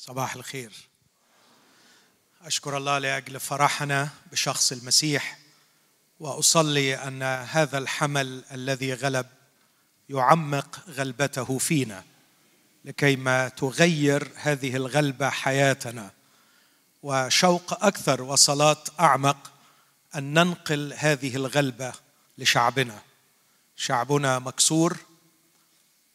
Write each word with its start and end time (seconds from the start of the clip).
صباح 0.00 0.34
الخير. 0.34 0.72
أشكر 2.42 2.76
الله 2.76 2.98
لأجل 2.98 3.40
فرحنا 3.40 4.08
بشخص 4.32 4.72
المسيح 4.72 5.38
وأصلي 6.20 6.94
أن 6.94 7.22
هذا 7.22 7.78
الحمل 7.78 8.44
الذي 8.52 8.94
غلب 8.94 9.26
يعمق 10.08 10.80
غلبته 10.88 11.58
فينا 11.58 12.04
لكيما 12.84 13.48
تغير 13.48 14.32
هذه 14.36 14.76
الغلبة 14.76 15.30
حياتنا. 15.30 16.10
وشوق 17.02 17.84
أكثر 17.84 18.22
وصلاه 18.22 18.84
أعمق 19.00 19.52
أن 20.14 20.34
ننقل 20.34 20.92
هذه 20.96 21.36
الغلبة 21.36 21.92
لشعبنا. 22.38 23.02
شعبنا 23.76 24.38
مكسور 24.38 24.96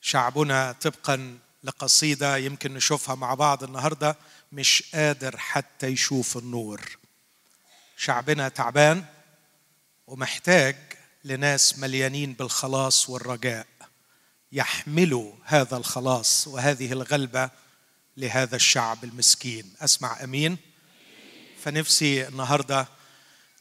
شعبنا 0.02 0.72
طبقا 0.72 1.38
لقصيدة 1.66 2.38
يمكن 2.38 2.74
نشوفها 2.74 3.16
مع 3.16 3.34
بعض 3.34 3.64
النهارده 3.64 4.18
مش 4.52 4.84
قادر 4.94 5.38
حتى 5.38 5.88
يشوف 5.88 6.38
النور. 6.38 6.98
شعبنا 7.98 8.50
تعبان 8.50 9.06
ومحتاج 10.08 10.76
لناس 11.24 11.80
مليانين 11.80 12.34
بالخلاص 12.34 13.10
والرجاء 13.10 13.68
يحملوا 14.52 15.34
هذا 15.44 15.78
الخلاص 15.78 16.48
وهذه 16.48 16.92
الغلبة 16.92 17.50
لهذا 18.18 18.56
الشعب 18.56 19.04
المسكين. 19.04 19.74
أسمع 19.82 20.24
أمين. 20.24 20.58
فنفسي 21.64 22.28
النهارده 22.28 22.88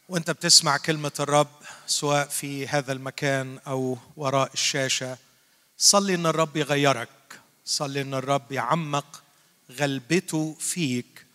وأنت 0.08 0.30
بتسمع 0.30 0.76
كلمة 0.76 1.12
الرب 1.20 1.50
سواء 1.86 2.28
في 2.28 2.68
هذا 2.68 2.92
المكان 2.92 3.58
أو 3.66 3.98
وراء 4.16 4.52
الشاشة 4.54 5.18
صلي 5.78 6.14
إن 6.14 6.26
الرب 6.26 6.56
يغيرك. 6.56 7.08
صلي 7.64 8.00
إن 8.00 8.14
الرب 8.14 8.52
يعمق 8.52 9.22
غلبته 9.70 10.56
فيك. 10.60 11.26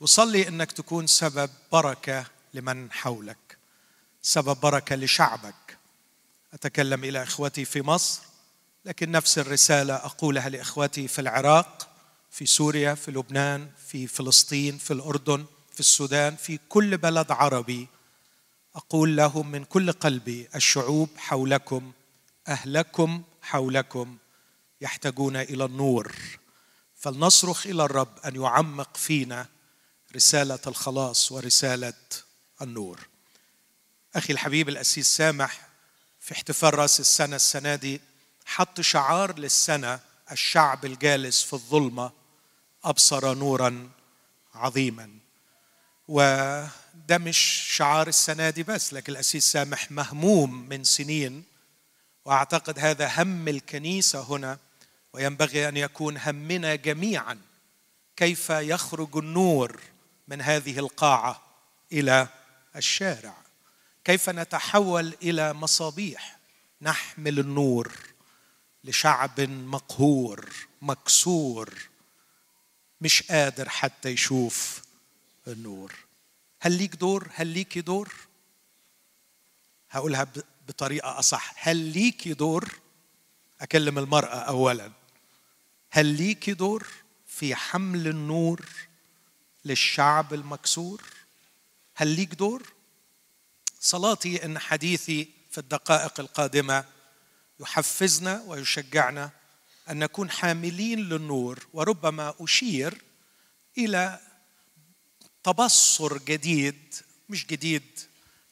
وصلي 0.00 0.48
إنك 0.48 0.72
تكون 0.72 1.06
سبب 1.06 1.50
بركة 1.72 2.26
لمن 2.54 2.92
حولك 2.92 3.58
سبب 4.22 4.60
بركة 4.60 4.96
لشعبك. 4.96 5.78
أتكلم 6.52 7.04
إلى 7.04 7.22
إخوتي 7.22 7.64
في 7.64 7.82
مصر 7.82 8.20
لكن 8.84 9.10
نفس 9.10 9.38
الرسالة 9.38 9.94
أقولها 9.94 10.48
لإخوتي 10.48 11.08
في 11.08 11.20
العراق 11.20 11.88
في 12.30 12.46
سوريا 12.46 12.94
في 12.94 13.10
لبنان 13.10 13.70
في 13.86 14.06
فلسطين 14.06 14.78
في 14.78 14.92
الأردن 14.92 15.44
في 15.72 15.80
السودان 15.80 16.36
في 16.36 16.58
كل 16.68 16.96
بلد 16.96 17.30
عربي. 17.32 17.88
أقول 18.74 19.16
لهم 19.16 19.50
من 19.50 19.64
كل 19.64 19.92
قلبي 19.92 20.48
الشعوب 20.54 21.08
حولكم 21.16 21.92
أهلكم 22.48 23.22
حولكم. 23.42 24.16
يحتاجون 24.80 25.36
إلى 25.36 25.64
النور. 25.64 26.14
فلنصرخ 26.96 27.66
إلى 27.66 27.84
الرب 27.84 28.18
أن 28.24 28.36
يعمق 28.42 28.96
فينا 28.96 29.46
رسالة 30.16 30.58
الخلاص 30.66 31.32
ورسالة 31.32 31.92
النور. 32.62 33.08
أخي 34.14 34.32
الحبيب 34.32 34.68
الأسيس 34.68 35.16
سامح 35.16 35.68
في 36.20 36.32
احتفال 36.32 36.74
رأس 36.74 37.00
السنة 37.00 37.36
السنة 37.36 37.74
دي 37.74 38.00
حط 38.46 38.80
شعار 38.80 39.38
للسنة 39.38 40.00
الشعب 40.32 40.84
الجالس 40.84 41.42
في 41.42 41.52
الظلمة 41.52 42.12
أبصر 42.84 43.34
نورا 43.34 43.90
عظيما. 44.54 45.10
وده 46.08 47.18
مش 47.18 47.38
شعار 47.68 48.08
السنة 48.08 48.50
دي 48.50 48.62
بس 48.62 48.92
لكن 48.94 49.12
الأسيس 49.12 49.52
سامح 49.52 49.90
مهموم 49.90 50.68
من 50.68 50.84
سنين 50.84 51.44
وأعتقد 52.24 52.78
هذا 52.78 53.22
هم 53.22 53.48
الكنيسة 53.48 54.20
هنا 54.20 54.58
وينبغي 55.12 55.68
أن 55.68 55.76
يكون 55.76 56.18
همنا 56.18 56.74
جميعا 56.74 57.38
كيف 58.16 58.50
يخرج 58.50 59.16
النور 59.16 59.80
من 60.28 60.40
هذه 60.40 60.78
القاعة 60.78 61.42
إلى 61.92 62.28
الشارع. 62.76 63.34
كيف 64.04 64.30
نتحول 64.30 65.14
إلى 65.22 65.52
مصابيح 65.52 66.38
نحمل 66.82 67.38
النور 67.38 67.92
لشعب 68.84 69.40
مقهور 69.40 70.52
مكسور 70.82 71.74
مش 73.00 73.22
قادر 73.22 73.68
حتى 73.68 74.08
يشوف 74.08 74.82
النور. 75.48 75.94
هل 76.60 76.72
ليك 76.72 76.96
دور؟ 76.96 77.28
هل 77.34 77.46
ليكي 77.46 77.80
دور؟ 77.80 78.14
هقولها 79.90 80.26
بطريقة 80.68 81.18
أصح. 81.18 81.54
هل 81.68 81.76
ليكي 81.76 82.34
دور؟ 82.34 82.74
أكلم 83.60 83.98
المرأة 83.98 84.36
اولا. 84.36 84.99
هل 85.90 86.06
ليكي 86.06 86.54
دور 86.54 86.86
في 87.26 87.54
حمل 87.54 88.08
النور 88.08 88.66
للشعب 89.64 90.34
المكسور؟ 90.34 91.02
هل 91.94 92.08
ليك 92.08 92.34
دور؟ 92.34 92.72
صلاتي 93.80 94.44
إن 94.44 94.58
حديثي 94.58 95.28
في 95.50 95.58
الدقائق 95.58 96.20
القادمة 96.20 96.84
يحفزنا 97.60 98.42
ويشجعنا 98.46 99.30
أن 99.90 99.98
نكون 99.98 100.30
حاملين 100.30 100.98
للنور 100.98 101.66
وربما 101.72 102.34
أشير 102.40 103.02
إلى 103.78 104.20
تبصر 105.44 106.18
جديد 106.18 106.94
مش 107.28 107.46
جديد 107.46 108.00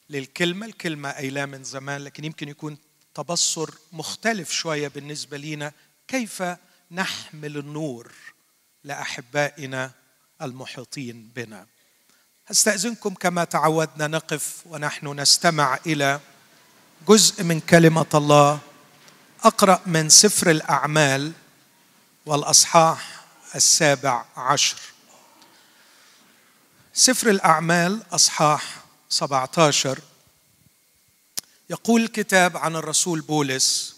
للكلمة 0.09 0.65
الكلمة 0.65 1.11
قايلاه 1.11 1.45
من 1.45 1.63
زمان 1.63 2.01
لكن 2.03 2.25
يمكن 2.25 2.49
يكون 2.49 2.77
تبصر 3.13 3.69
مختلف 3.91 4.51
شوية 4.51 4.87
بالنسبة 4.87 5.37
لنا 5.37 5.71
كيف 6.07 6.43
نحمل 6.91 7.57
النور 7.57 8.11
لأحبائنا 8.83 9.91
المحيطين 10.41 11.31
بنا. 11.35 11.65
أستأذنكم 12.51 13.13
كما 13.13 13.43
تعودنا 13.43 14.07
نقف 14.07 14.63
ونحن 14.65 15.19
نستمع 15.19 15.79
إلى 15.85 16.19
جزء 17.07 17.43
من 17.43 17.59
كلمة 17.59 18.05
الله 18.13 18.59
أقرأ 19.43 19.81
من 19.85 20.09
سفر 20.09 20.51
الأعمال 20.51 21.31
والأصحاح 22.25 23.25
السابع 23.55 24.25
عشر. 24.37 24.77
سفر 26.93 27.29
الأعمال 27.29 28.03
أصحاح 28.11 28.83
17 29.09 29.99
يقول 31.69 32.01
الكتاب 32.01 32.57
عن 32.57 32.75
الرسول 32.75 33.21
بولس 33.21 33.95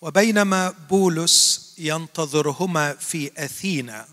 وبينما 0.00 0.70
بولس 0.70 1.67
ينتظرهما 1.78 2.94
في 2.94 3.44
أثينا. 3.44 4.08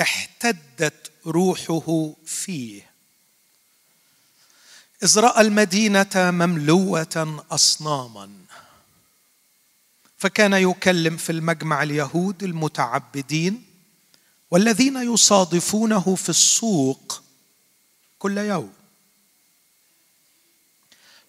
احتدت 0.00 1.10
روحه 1.26 2.12
فيه. 2.26 2.90
إذ 5.02 5.18
رأى 5.18 5.40
المدينة 5.40 6.10
مملوة 6.16 7.44
أصناما. 7.50 8.30
فكان 10.18 10.52
يكلم 10.52 11.16
في 11.16 11.32
المجمع 11.32 11.82
اليهود 11.82 12.42
المتعبدين 12.42 13.64
والذين 14.50 14.96
يصادفونه 14.96 16.14
في 16.14 16.28
السوق 16.28 17.22
كل 18.18 18.38
يوم. 18.38 18.72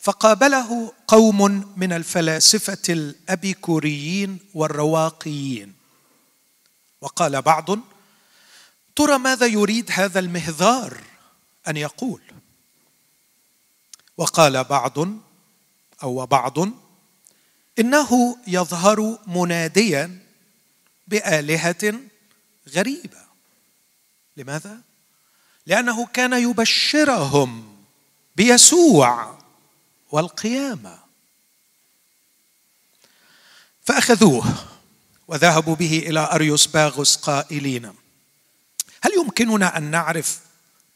فقابله 0.05 0.91
قوم 1.07 1.73
من 1.77 1.93
الفلاسفة 1.93 2.81
الأبيكوريين 2.89 4.39
والرواقيين. 4.53 5.73
وقال 7.01 7.41
بعض 7.41 7.79
ترى 8.95 9.17
ماذا 9.17 9.45
يريد 9.45 9.91
هذا 9.91 10.19
المهذار 10.19 10.97
أن 11.67 11.77
يقول؟ 11.77 12.21
وقال 14.17 14.63
بعض 14.63 14.97
أو 16.03 16.25
بعض 16.25 16.57
إنه 17.79 18.37
يظهر 18.47 19.19
مناديا 19.27 20.19
بآلهة 21.07 21.99
غريبة. 22.69 23.25
لماذا؟ 24.37 24.81
لأنه 25.65 26.05
كان 26.05 26.33
يبشرهم 26.33 27.77
بيسوع. 28.35 29.34
والقيامة. 30.11 30.99
فأخذوه 33.85 34.55
وذهبوا 35.27 35.75
به 35.75 36.03
إلى 36.07 36.29
أريوس 36.31 36.67
باغوس 36.67 37.15
قائلين 37.15 37.85
هل 39.01 39.11
يمكننا 39.17 39.77
أن 39.77 39.83
نعرف 39.83 40.39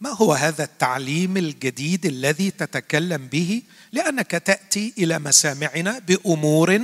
ما 0.02 0.10
هو 0.10 0.34
هذا 0.34 0.64
التعليم 0.64 1.38
الجديد 1.38 2.06
الذي 2.06 2.52
تتكلم 2.52 3.28
به؟ 3.28 3.62
لأنك 3.92 4.32
تأتي 4.32 4.94
إلى 4.98 5.20
مسامعنا 5.20 6.00
بأمور 6.00 6.82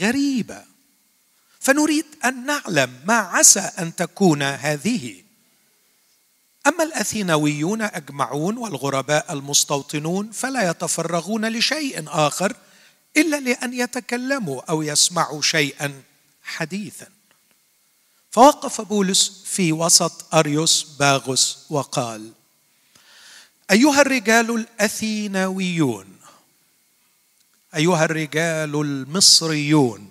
غريبة. 0.00 0.64
فنريد 1.60 2.04
أن 2.24 2.46
نعلم 2.46 3.00
ما 3.04 3.14
عسى 3.14 3.60
أن 3.60 3.96
تكون 3.96 4.42
هذه. 4.42 5.22
أما 6.68 6.84
الأثينويون 6.84 7.82
أجمعون 7.82 8.56
والغرباء 8.56 9.32
المستوطنون 9.32 10.30
فلا 10.30 10.70
يتفرغون 10.70 11.48
لشيء 11.48 12.04
آخر 12.06 12.56
إلا 13.16 13.40
لأن 13.40 13.74
يتكلموا 13.74 14.62
أو 14.70 14.82
يسمعوا 14.82 15.42
شيئا 15.42 16.02
حديثا. 16.42 17.06
فوقف 18.30 18.80
بولس 18.80 19.42
في 19.44 19.72
وسط 19.72 20.34
أريوس 20.34 20.82
باغوس 20.98 21.66
وقال 21.70 22.32
أيها 23.70 24.00
الرجال 24.00 24.50
الاثيناويون 24.50 26.18
أيها 27.74 28.04
الرجال 28.04 28.80
المصريون 28.80 30.10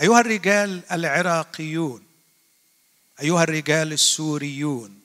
أيها 0.00 0.20
الرجال 0.20 0.82
العراقيون 0.92 2.02
أيها 3.20 3.42
الرجال 3.42 3.92
السوريون 3.92 4.97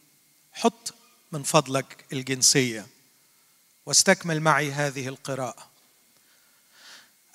حط 0.54 0.94
من 1.32 1.44
فضلك 1.44 2.06
الجنسية 2.14 2.88
واستكمل 3.86 4.42
معي 4.42 4.72
هذه 4.72 5.08
القراءة. 5.08 5.70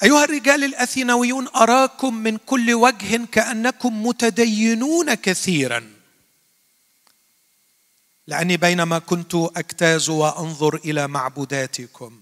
أيها 0.03 0.25
الرجال 0.25 0.65
الأثينويون 0.65 1.49
أراكم 1.49 2.15
من 2.15 2.37
كل 2.37 2.75
وجه 2.75 3.27
كأنكم 3.33 4.07
متدينون 4.07 5.15
كثيرا. 5.15 5.91
لأني 8.27 8.57
بينما 8.57 8.99
كنت 8.99 9.35
اجتاز 9.35 10.09
وأنظر 10.09 10.75
إلى 10.77 11.09
معبوداتكم 11.09 12.21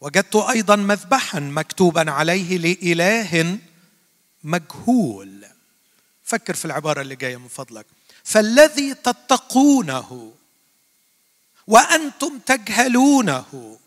وجدت 0.00 0.36
أيضا 0.36 0.76
مذبحا 0.76 1.40
مكتوبا 1.40 2.10
عليه 2.10 2.58
لإله 2.58 3.58
مجهول. 4.44 5.46
فكر 6.24 6.54
في 6.54 6.64
العبارة 6.64 7.00
اللي 7.00 7.16
جاية 7.16 7.36
من 7.36 7.48
فضلك. 7.48 7.86
فالذي 8.24 8.94
تتقونه 8.94 10.32
وأنتم 11.66 12.38
تجهلونه 12.38 13.78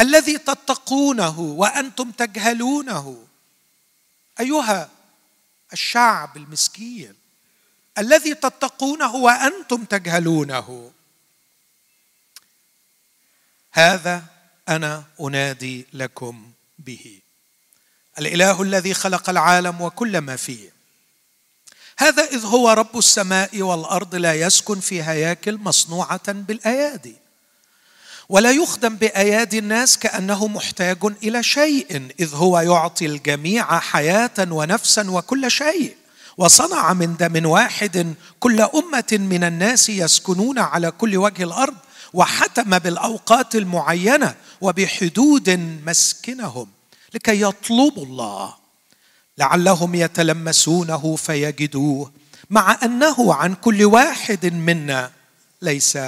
الذي 0.00 0.38
تتقونه 0.38 1.40
وأنتم 1.40 2.10
تجهلونه 2.10 3.26
أيها 4.40 4.90
الشعب 5.72 6.36
المسكين 6.36 7.14
الذي 7.98 8.34
تتقونه 8.34 9.14
وأنتم 9.14 9.84
تجهلونه. 9.84 10.92
هذا 13.72 14.24
أنا 14.68 15.04
أنادي 15.20 15.86
لكم 15.92 16.52
به. 16.78 17.20
الإله 18.18 18.62
الذي 18.62 18.94
خلق 18.94 19.30
العالم 19.30 19.80
وكل 19.80 20.18
ما 20.18 20.36
فيه. 20.36 20.77
هذا 22.00 22.24
إذ 22.24 22.44
هو 22.44 22.70
رب 22.70 22.98
السماء 22.98 23.62
والأرض 23.62 24.14
لا 24.14 24.34
يسكن 24.34 24.80
في 24.80 25.02
هياكل 25.02 25.58
مصنوعة 25.58 26.32
بالأيادي. 26.32 27.16
ولا 28.28 28.50
يخدم 28.50 28.96
بأيادي 28.96 29.58
الناس 29.58 29.98
كأنه 29.98 30.46
محتاج 30.46 30.98
إلى 31.22 31.42
شيء 31.42 32.08
إذ 32.20 32.34
هو 32.34 32.60
يعطي 32.60 33.06
الجميع 33.06 33.78
حياة 33.78 34.30
ونفسا 34.38 35.10
وكل 35.10 35.50
شيء. 35.50 35.96
وصنع 36.36 36.92
من 36.92 37.16
دم 37.16 37.46
واحد 37.46 38.14
كل 38.40 38.60
أمة 38.60 39.12
من 39.12 39.44
الناس 39.44 39.88
يسكنون 39.88 40.58
على 40.58 40.90
كل 40.90 41.16
وجه 41.16 41.42
الأرض 41.42 41.74
وحتم 42.12 42.78
بالأوقات 42.78 43.56
المعينة 43.56 44.34
وبحدود 44.60 45.50
مسكنهم 45.86 46.68
لكي 47.14 47.42
يطلبوا 47.42 48.04
الله. 48.04 48.57
لعلهم 49.38 49.94
يتلمسونه 49.94 51.16
فيجدوه 51.16 52.12
مع 52.50 52.78
أنه 52.82 53.34
عن 53.34 53.54
كل 53.54 53.84
واحد 53.84 54.46
منا 54.46 55.10
ليس 55.62 55.98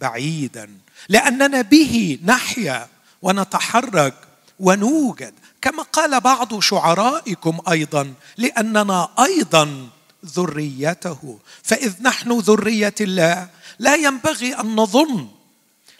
بعيدا 0.00 0.70
لأننا 1.08 1.60
به 1.62 2.18
نحيا 2.24 2.88
ونتحرك 3.22 4.14
ونوجد. 4.60 5.34
كما 5.62 5.82
قال 5.82 6.20
بعض 6.20 6.60
شعرائكم 6.60 7.58
أيضا 7.70 8.14
لأننا 8.36 9.08
أيضا 9.18 9.88
ذريته. 10.26 11.38
فإذ 11.62 12.02
نحن 12.02 12.38
ذرية 12.38 12.94
الله 13.00 13.48
لا 13.78 13.94
ينبغي 13.94 14.60
أن 14.60 14.76
نظن 14.76 15.28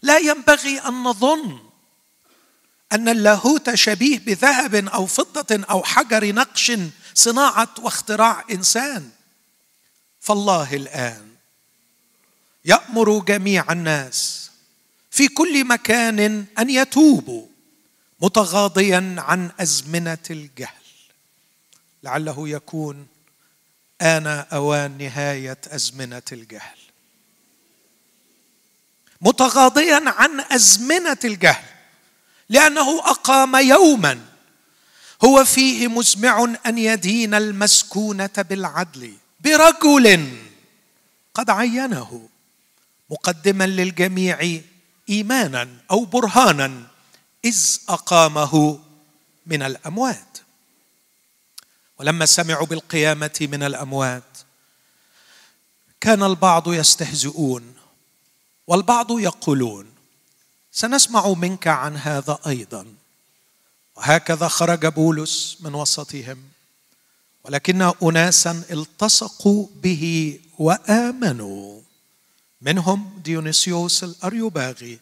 لا 0.03 0.19
ينبغي 0.19 0.79
أن 0.79 1.03
نظن. 1.03 1.59
أن 2.93 3.09
اللاهوت 3.09 3.75
شبيه 3.75 4.19
بذهب 4.19 4.75
أو 4.75 5.07
فضة 5.07 5.65
أو 5.71 5.83
حجر 5.83 6.35
نقش 6.35 6.73
صناعة 7.15 7.75
واختراع 7.79 8.45
إنسان. 8.51 9.11
فالله 10.21 10.75
الآن 10.75 11.29
يأمر 12.65 13.19
جميع 13.19 13.73
الناس 13.73 14.51
في 15.11 15.29
كل 15.29 15.65
مكان 15.65 16.45
أن 16.59 16.71
يتوبوا 16.71 17.47
متغاضيا 18.21 19.15
عن 19.19 19.51
أزمنة 19.61 20.19
الجهل. 20.31 20.73
لعله 22.03 22.49
يكون 22.49 23.07
آن 24.01 24.27
أوان 24.27 24.99
نهاية 24.99 25.59
أزمنة 25.67 26.23
الجهل. 26.33 26.79
متغاضيا 29.21 30.03
عن 30.07 30.41
أزمنة 30.41 31.19
الجهل. 31.25 31.78
لأنه 32.49 32.99
أقام 32.99 33.57
يوما. 33.57 34.21
هو 35.25 35.45
فيه 35.45 35.89
مزمع 35.89 36.55
أن 36.67 36.79
يدين 36.79 37.35
المسكونة 37.35 38.31
بالعدل. 38.37 39.15
برجل 39.41 40.39
قد 41.35 41.51
عينه 41.51 42.29
مقدما 43.11 43.67
للجميع 43.67 44.61
ايمانا 45.09 45.69
أو 45.91 46.05
برهانا 46.05 46.83
إذ 47.45 47.79
أقامه 47.89 48.81
من 49.47 49.63
الأموات. 49.63 50.39
ولما 51.99 52.27
سمعوا 52.27 52.67
بالقيامة 52.67 53.49
من 53.53 53.63
الأموات 53.63 54.39
كان 56.01 56.23
البعض 56.23 56.73
يستهزئون 56.73 57.75
والبعض 58.67 59.19
يقولون 59.19 59.93
سنسمع 60.79 61.29
منك 61.29 61.67
عن 61.67 61.97
هذا 61.97 62.39
أيضا. 62.47 62.87
وهكذا 63.97 64.49
خرج 64.49 64.87
بولس 64.87 65.57
من 65.61 65.75
وسطهم. 65.75 66.39
ولكن 67.45 67.93
اناسا 68.03 68.63
التصقوا 68.71 69.67
به 69.83 70.41
وآمنوا. 70.59 71.81
منهم 72.63 73.21
ديونيسيوس 73.25 74.05
الأريوباغي 74.05 74.99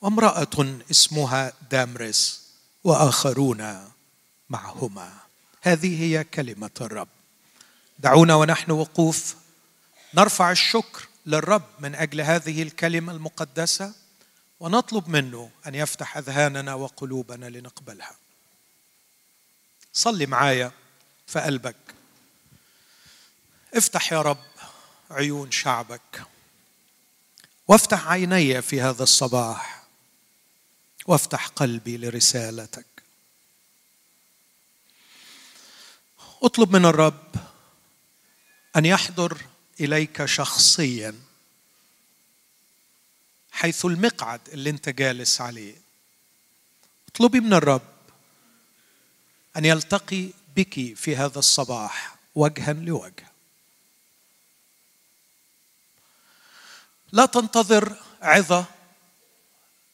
وامرأة 0.00 0.78
اسمها 0.90 1.52
دامرس 1.70 2.40
وآخرون 2.84 3.78
معهما. 4.50 5.12
هذه 5.62 6.02
هي 6.02 6.24
كلمة 6.24 6.70
الرب. 6.80 7.08
دعونا 7.98 8.34
ونحن 8.34 8.70
وقوف. 8.70 9.34
نرفع 10.14 10.50
الشكر 10.50 11.08
للرب 11.26 11.64
من 11.80 11.94
أجل 11.94 12.20
هذه 12.20 12.62
الكلمة 12.62 13.12
المقدسة. 13.12 14.03
ونطلب 14.64 15.08
منه 15.08 15.50
أن 15.66 15.74
يفتح 15.74 16.16
أذهاننا 16.16 16.74
وقلوبنا 16.74 17.46
لنقبلها. 17.46 18.16
صلي 19.92 20.26
معايا 20.26 20.72
في 21.26 21.40
قلبك. 21.40 21.76
افتح 23.74 24.12
يا 24.12 24.22
رب 24.22 24.44
عيون 25.10 25.50
شعبك. 25.50 26.22
وافتح 27.68 28.08
عيني 28.08 28.62
في 28.62 28.80
هذا 28.80 29.02
الصباح. 29.02 29.84
وافتح 31.06 31.46
قلبي 31.46 31.96
لرسالتك. 31.96 32.86
اطلب 36.42 36.76
من 36.76 36.84
الرب 36.84 37.34
أن 38.76 38.84
يحضر 38.84 39.38
إليك 39.80 40.24
شخصيا. 40.24 41.14
حيث 43.54 43.84
المقعد 43.84 44.40
اللي 44.48 44.70
انت 44.70 44.88
جالس 44.88 45.40
عليه. 45.40 45.74
اطلبي 47.08 47.40
من 47.40 47.52
الرب 47.52 47.82
أن 49.56 49.64
يلتقي 49.64 50.28
بك 50.56 50.94
في 50.96 51.16
هذا 51.16 51.38
الصباح 51.38 52.16
وجها 52.34 52.72
لوجه. 52.72 53.32
لا 57.12 57.26
تنتظر 57.26 57.96
عظة 58.22 58.64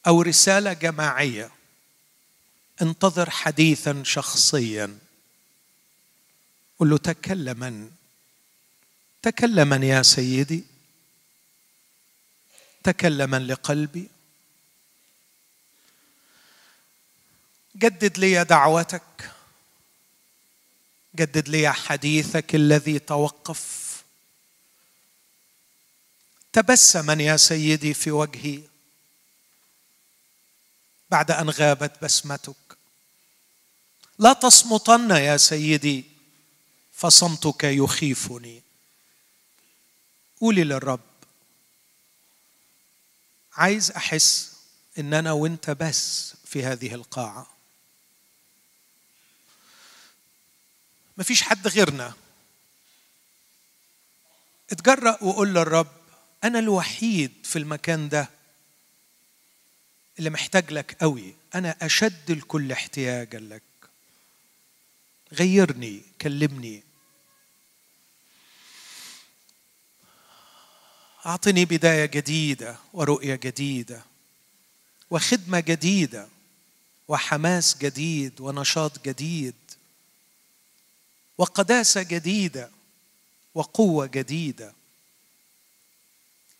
أو 0.07 0.21
رسالة 0.21 0.73
جماعية. 0.73 1.51
انتظر 2.81 3.29
حديثا 3.29 4.03
شخصيا. 4.03 4.97
قل 6.79 6.89
له 6.89 6.97
تكلما. 6.97 7.89
تكلما 9.21 9.85
يا 9.85 10.01
سيدي. 10.01 10.70
تكلما 12.83 13.39
لقلبي. 13.39 14.09
جدد 17.75 18.17
لي 18.17 18.43
دعوتك. 18.43 19.31
جدد 21.15 21.49
لي 21.49 21.73
حديثك 21.73 22.55
الذي 22.55 22.99
توقف. 22.99 23.81
تبسما 26.53 27.13
يا 27.13 27.37
سيدي 27.37 27.93
في 27.93 28.11
وجهي 28.11 28.61
بعد 31.09 31.31
أن 31.31 31.49
غابت 31.49 32.03
بسمتك. 32.03 32.77
لا 34.19 34.33
تصمتن 34.33 35.11
يا 35.11 35.37
سيدي 35.37 36.05
فصمتك 36.93 37.63
يخيفني. 37.63 38.61
قولي 40.41 40.63
للرب. 40.63 41.10
عايز 43.53 43.91
أحس 43.91 44.51
إن 44.99 45.13
أنا 45.13 45.31
وأنت 45.31 45.69
بس 45.69 46.33
في 46.45 46.63
هذه 46.63 46.95
القاعة. 46.95 47.47
مفيش 51.17 51.41
حد 51.41 51.67
غيرنا. 51.67 52.13
اتجرأ 54.71 55.23
وقول 55.23 55.49
للرب 55.49 55.91
أنا 56.43 56.59
الوحيد 56.59 57.31
في 57.43 57.59
المكان 57.59 58.09
ده 58.09 58.29
اللي 60.19 60.29
محتاج 60.29 60.71
لك 60.71 60.97
قوي. 61.01 61.35
أنا 61.55 61.75
أشد 61.81 62.31
الكل 62.31 62.71
احتياجا 62.71 63.39
لك. 63.39 63.61
غيرني 65.33 66.01
كلمني. 66.21 66.83
أعطني 71.25 71.65
بداية 71.65 72.05
جديدة 72.05 72.77
ورؤية 72.93 73.35
جديدة 73.35 74.03
وخدمة 75.09 75.59
جديدة 75.59 76.27
وحماس 77.07 77.77
جديد 77.77 78.41
ونشاط 78.41 79.05
جديد 79.05 79.55
وقداسة 81.37 82.03
جديدة 82.03 82.69
وقوة 83.55 84.05
جديدة. 84.05 84.73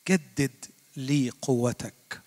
جدد 0.09 0.65
لي 0.97 1.29
قوتك. 1.29 2.21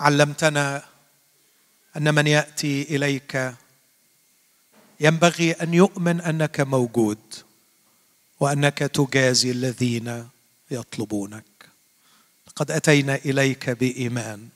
علمتنا 0.00 0.88
أن 1.96 2.14
من 2.14 2.26
يأتي 2.26 2.82
إليك 2.82 3.54
ينبغي 5.00 5.52
أن 5.52 5.74
يؤمن 5.74 6.20
أنك 6.20 6.60
موجود 6.60 7.18
وأنك 8.40 8.78
تجازي 8.78 9.50
الذين 9.50 10.28
يطلبونك. 10.70 11.44
قد 12.56 12.70
أتينا 12.70 13.14
إليك 13.14 13.70
بإيمان. 13.70 14.48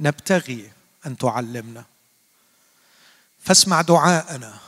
نبتغي 0.00 0.72
أن 1.06 1.16
تعلمنا. 1.16 1.84
فاسمع 3.40 3.82
دعاءنا. 3.82 4.58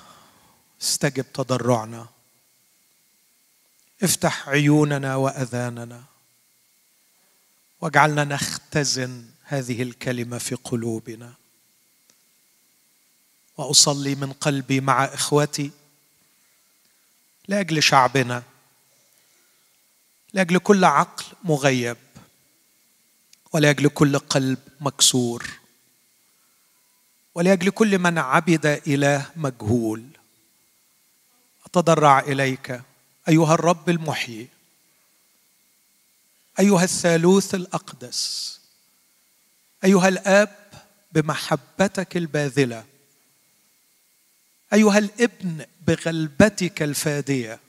استجب 0.82 1.32
تضرعنا. 1.32 2.06
افتح 4.02 4.48
عيوننا 4.48 5.16
وأذاننا. 5.16 6.02
واجعلنا 7.80 8.24
نختزن 8.24 9.24
هذه 9.44 9.82
الكلمة 9.82 10.38
في 10.38 10.54
قلوبنا. 10.54 11.39
وأصلي 13.60 14.14
من 14.14 14.32
قلبي 14.32 14.80
مع 14.80 15.04
إخوتي. 15.04 15.70
لاجل 17.48 17.82
شعبنا. 17.82 18.42
لاجل 20.32 20.58
كل 20.58 20.84
عقل 20.84 21.24
مغيب. 21.44 21.96
ولاجل 23.52 23.88
كل 23.88 24.18
قلب 24.18 24.58
مكسور. 24.80 25.50
ولاجل 27.34 27.70
كل 27.70 27.98
من 27.98 28.18
عبد 28.18 28.66
إله 28.66 29.30
مجهول. 29.36 30.04
أتضرع 31.66 32.20
إليك 32.20 32.82
أيها 33.28 33.54
الرب 33.54 33.90
المحيي. 33.90 34.48
أيها 36.60 36.84
الثالوث 36.84 37.54
الأقدس. 37.54 38.60
أيها 39.84 40.08
الآب 40.08 40.56
بمحبتك 41.12 42.16
الباذلة. 42.16 42.89
أيها 44.72 44.98
الابن 44.98 45.64
بغلبتك 45.86 46.82
الفادية. 46.82 47.60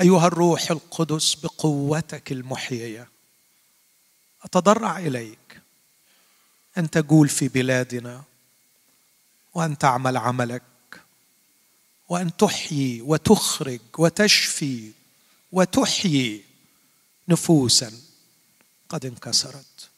أيها 0.00 0.26
الروح 0.26 0.70
القدس 0.70 1.34
بقوتك 1.34 2.32
المحيية. 2.32 3.08
أتضرع 4.42 4.98
إليك. 4.98 5.60
أن 6.78 6.90
تجول 6.90 7.28
في 7.28 7.48
بلادنا. 7.48 8.24
وأن 9.54 9.78
تعمل 9.78 10.16
عملك. 10.16 10.62
وأن 12.08 12.36
تحيي 12.36 13.00
وتخرج 13.00 13.80
وتشفي 13.98 14.92
وتحيي 15.52 16.44
نفوسا 17.28 17.92
قد 18.88 19.06
انكسرت. 19.06 19.88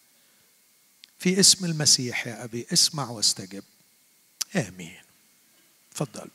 في 1.19 1.41
اسم 1.41 1.65
المسيح 1.65 2.27
يا 2.27 2.45
أبي 2.45 2.67
اسمع 2.73 3.11
واستجب. 3.11 3.65
آمين. 4.57 5.02
تفضل. 5.95 6.29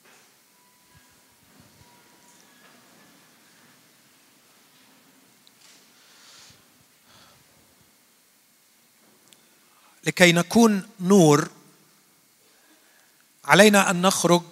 لكي 10.04 10.32
نكون 10.32 10.90
نور 11.00 11.52
علينا 13.46 13.90
أن 13.90 14.02
نخرج 14.02 14.44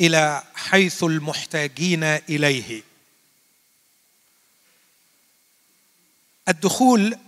إلى 0.00 0.42
حيث 0.54 1.04
المحتاجين 1.04 2.04
إليه. 2.04 2.82
الدخول 6.48 7.18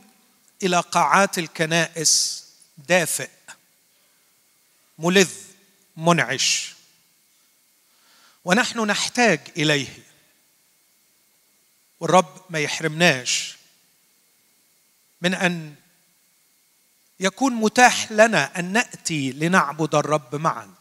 إلى 0.63 0.81
قاعات 0.81 1.39
الكنائس 1.39 2.45
دافئ 2.89 3.31
ملذ. 4.99 5.52
منعش. 5.97 6.75
ونحن 8.45 8.87
نحتاج 8.87 9.41
إليه. 9.57 9.99
والرب 12.01 12.43
ما 12.51 12.59
يحرمناش 12.59 13.57
من 15.21 15.35
أن 15.35 15.75
يكون 17.21 17.53
متاح 17.53 18.13
لنا 18.13 18.59
أن 18.59 18.73
نأتي 18.73 19.33
لنعبد 19.33 19.95
الرب 19.95 20.35
معا 20.35 20.75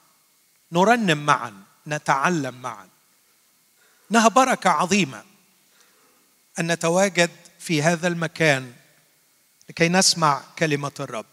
نرنم 0.72 1.26
معا 1.26 1.64
نتعلم 1.88 2.62
معا. 2.62 2.90
انها 4.12 4.28
بركة 4.28 4.70
عظيمة 4.70 5.24
أن 6.60 6.72
نتواجد 6.72 7.32
في 7.60 7.84
هذا 7.84 8.08
المكان 8.08 8.74
لكي 9.70 9.90
نسمع 9.90 10.44
كلمة 10.60 10.92
الرب. 11.00 11.26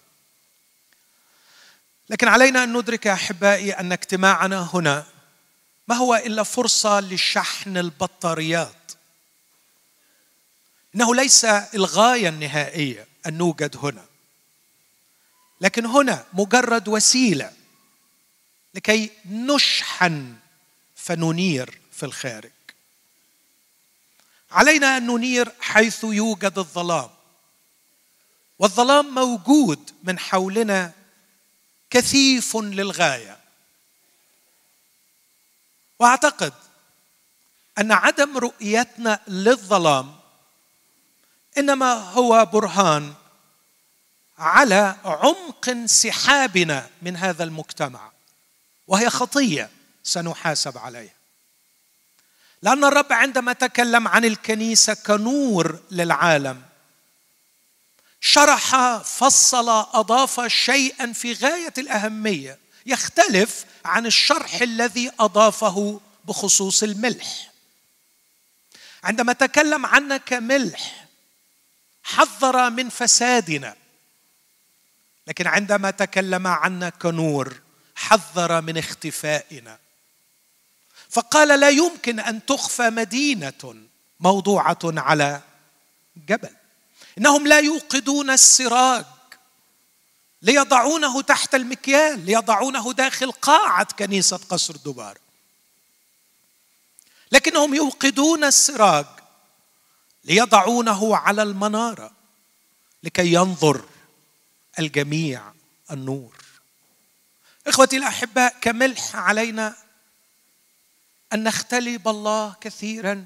لكن 2.10 2.28
علينا 2.28 2.64
أن 2.64 2.76
ندرك 2.76 3.06
يا 3.06 3.12
أحبائي 3.12 3.72
أن 3.72 3.92
اجتماعنا 3.92 4.70
هنا 4.74 5.06
ما 5.88 5.94
هو 5.94 6.14
إلا 6.14 6.42
فرصة 6.42 7.00
لشحن 7.00 7.76
البطاريات. 7.76 8.92
إنه 10.94 11.14
ليس 11.14 11.44
إلغاية 11.44 12.28
النهائيه 12.28 13.06
أن 13.26 13.38
نوجد 13.38 13.76
هنا. 13.76 14.04
لكن 15.60 15.86
هنا 15.86 16.26
مجرد 16.32 16.88
وسيلة 16.88 17.52
لكي 18.74 19.10
نشحن 19.26 20.36
فننير 20.96 21.78
في 21.92 22.06
الخارج. 22.06 22.50
علينا 24.50 24.96
أن 24.96 25.06
ننير 25.06 25.52
حيث 25.60 26.04
يوجد 26.04 26.58
الظلام. 26.58 27.10
والظلام 28.58 29.14
موجود 29.14 29.90
من 30.04 30.18
حولنا 30.18 30.92
كثيف 31.90 32.56
للغاية. 32.56 33.38
وأعتقد 35.98 36.52
أن 37.78 37.92
عدم 37.92 38.38
رؤيتنا 38.38 39.20
للظلام 39.28 40.16
إنما 41.58 41.92
هو 41.92 42.44
برهان 42.52 43.14
على 44.38 44.96
عمق 45.04 45.68
انسحابنا 45.68 46.90
من 47.02 47.16
هذا 47.16 47.44
المجتمع 47.44 48.10
وهي 48.86 49.10
خطية 49.10 49.70
سنحاسب 50.02 50.78
عليها. 50.78 51.14
لأن 52.62 52.84
الرب 52.84 53.12
عندما 53.12 53.52
تكلم 53.52 54.08
عن 54.08 54.24
الكنيسة 54.24 54.94
كنور 54.94 55.80
للعالم 55.90 56.62
شرح 58.20 58.96
فصل 58.96 59.68
أضاف 59.68 60.40
شيئا 60.46 61.12
في 61.12 61.32
غاية 61.32 61.74
الأهمية 61.78 62.58
يختلف 62.86 63.64
عن 63.84 64.06
الشرح 64.06 64.54
الذي 64.54 65.10
أضافه 65.20 66.00
بخصوص 66.24 66.82
الملح. 66.82 67.50
عندما 69.04 69.32
تكلم 69.32 69.86
عنا 69.86 70.16
كملح 70.16 71.06
حذر 72.02 72.70
من 72.70 72.88
فسادنا. 72.88 73.76
لكن 75.26 75.46
عندما 75.46 75.90
تكلم 75.90 76.46
عنا 76.46 76.90
كنور 76.90 77.60
حذر 77.96 78.60
من 78.60 78.78
اختفائنا. 78.78 79.78
فقال 81.10 81.60
لا 81.60 81.68
يمكن 81.68 82.20
أن 82.20 82.46
تخفى 82.46 82.90
مدينة 82.90 83.74
موضوعة 84.20 84.78
على 84.84 85.40
جبل. 86.28 86.57
إنهم 87.18 87.46
لا 87.46 87.58
يوقدون 87.58 88.30
السراج 88.30 89.04
ليضعونه 90.42 91.22
تحت 91.22 91.54
المكيال 91.54 92.26
ليضعونه 92.26 92.92
داخل 92.92 93.32
قاعة 93.32 93.86
كنيسة 93.98 94.36
قصر 94.36 94.74
الدبار 94.74 95.18
لكنهم 97.32 97.74
يوقدون 97.74 98.44
السراج 98.44 99.06
ليضعونه 100.24 101.16
على 101.16 101.42
المنارة 101.42 102.10
لكي 103.02 103.32
ينظر 103.32 103.84
الجميع 104.78 105.52
النور. 105.90 106.36
إخوتي 107.66 107.96
الأحباء 107.96 108.56
كملح 108.60 109.16
علينا 109.16 109.76
أن 111.32 111.44
نختلي 111.44 111.98
بالله 111.98 112.54
كثيرا 112.60 113.24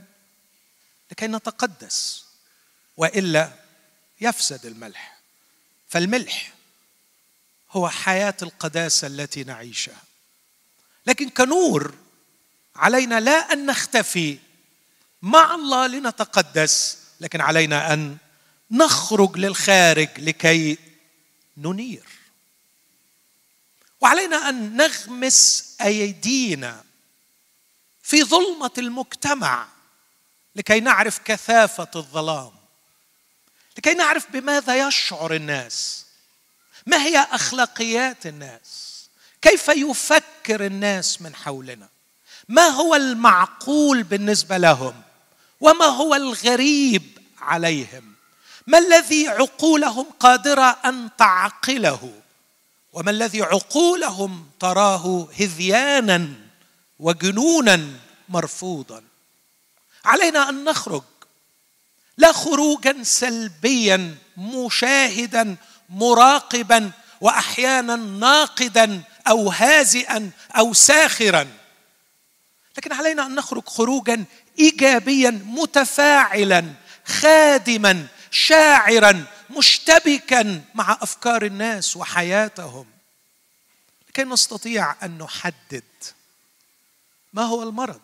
لكي 1.11 1.26
نتقدس 1.26 2.25
وإلا 2.96 3.62
يفسد 4.23 4.67
الملح. 4.67 5.19
فالملح 5.88 6.52
هو 7.71 7.88
حياة 7.88 8.37
القداسة 8.43 9.07
التي 9.07 9.45
نعيشها. 9.45 10.02
لكن 11.07 11.29
كنور 11.29 11.95
علينا 12.76 13.21
لا 13.21 13.52
أن 13.52 13.67
نختفي. 13.67 14.38
مع 15.23 15.55
الله 15.55 15.87
لنتقدس 15.87 16.99
لكن 17.21 17.41
علينا 17.41 17.93
أن 17.93 18.17
نخرج 18.71 19.38
للخارج 19.38 20.09
لكي 20.19 20.79
ننير. 21.57 22.07
وعلينا 24.00 24.49
أن 24.49 24.76
نغمس 24.76 25.76
أيدينا 25.81 26.85
في 28.02 28.25
ظلمة 28.25 28.71
المجتمع 28.79 29.69
لكي 30.57 30.81
نعرف 30.81 31.19
كثافة 31.19 31.91
الظلام. 31.97 32.62
لكي 33.79 33.95
نعرف 33.95 34.26
بماذا 34.31 34.88
يشعر 34.88 35.35
الناس. 35.35 36.07
ما 36.87 36.97
هي 36.97 37.19
أخلاقيات 37.19 38.26
الناس؟ 38.26 38.93
كيف 39.43 39.69
يفكر 39.69 40.67
الناس 40.67 41.23
من 41.23 41.35
حولنا؟ 41.35 41.88
ما 42.49 42.67
هو 42.69 42.95
المعقول 42.95 44.02
بالنسبة 44.02 44.57
لهم؟ 44.57 45.02
وما 45.61 45.85
هو 45.85 46.14
الغريب 46.14 47.19
عليهم؟ 47.41 48.12
ما 48.67 48.79
الذي 48.79 49.29
عقولهم 49.29 50.07
قادرة 50.21 50.79
أن 50.85 51.09
تعقله؟ 51.19 52.12
وما 52.93 53.11
الذي 53.11 53.43
عقولهم 53.43 54.47
تراه 54.61 55.29
هذيانا 55.41 56.29
وجنونا 56.99 57.88
مرفوضا؟ 58.29 59.02
علينا 60.05 60.49
أن 60.49 60.64
نخرج 60.64 61.02
لا 62.16 62.33
خروجا 62.33 63.02
سلبيا 63.02 64.16
مشاهدا 64.37 65.57
مراقبا 65.88 66.90
واحيانا 67.21 67.97
ناقدا 67.97 69.02
أو 69.28 69.50
هازئا 69.50 70.31
أو 70.57 70.73
ساخرا. 70.73 71.49
لكن 72.76 72.92
علينا 72.92 73.26
أن 73.26 73.35
نخرج 73.35 73.69
خروجا 73.69 74.25
ايجابيا 74.59 75.31
متفاعلا 75.47 76.73
خادما 77.07 78.07
شاعرا 78.31 79.25
مشتبكا 79.50 80.61
مع 80.75 80.99
أفكار 81.00 81.45
الناس 81.45 81.97
وحياتهم. 81.97 82.87
لكي 84.09 84.25
نستطيع 84.25 85.04
أن 85.04 85.19
نحدد 85.19 85.83
ما 87.33 87.42
هو 87.42 87.62
المرض 87.62 88.00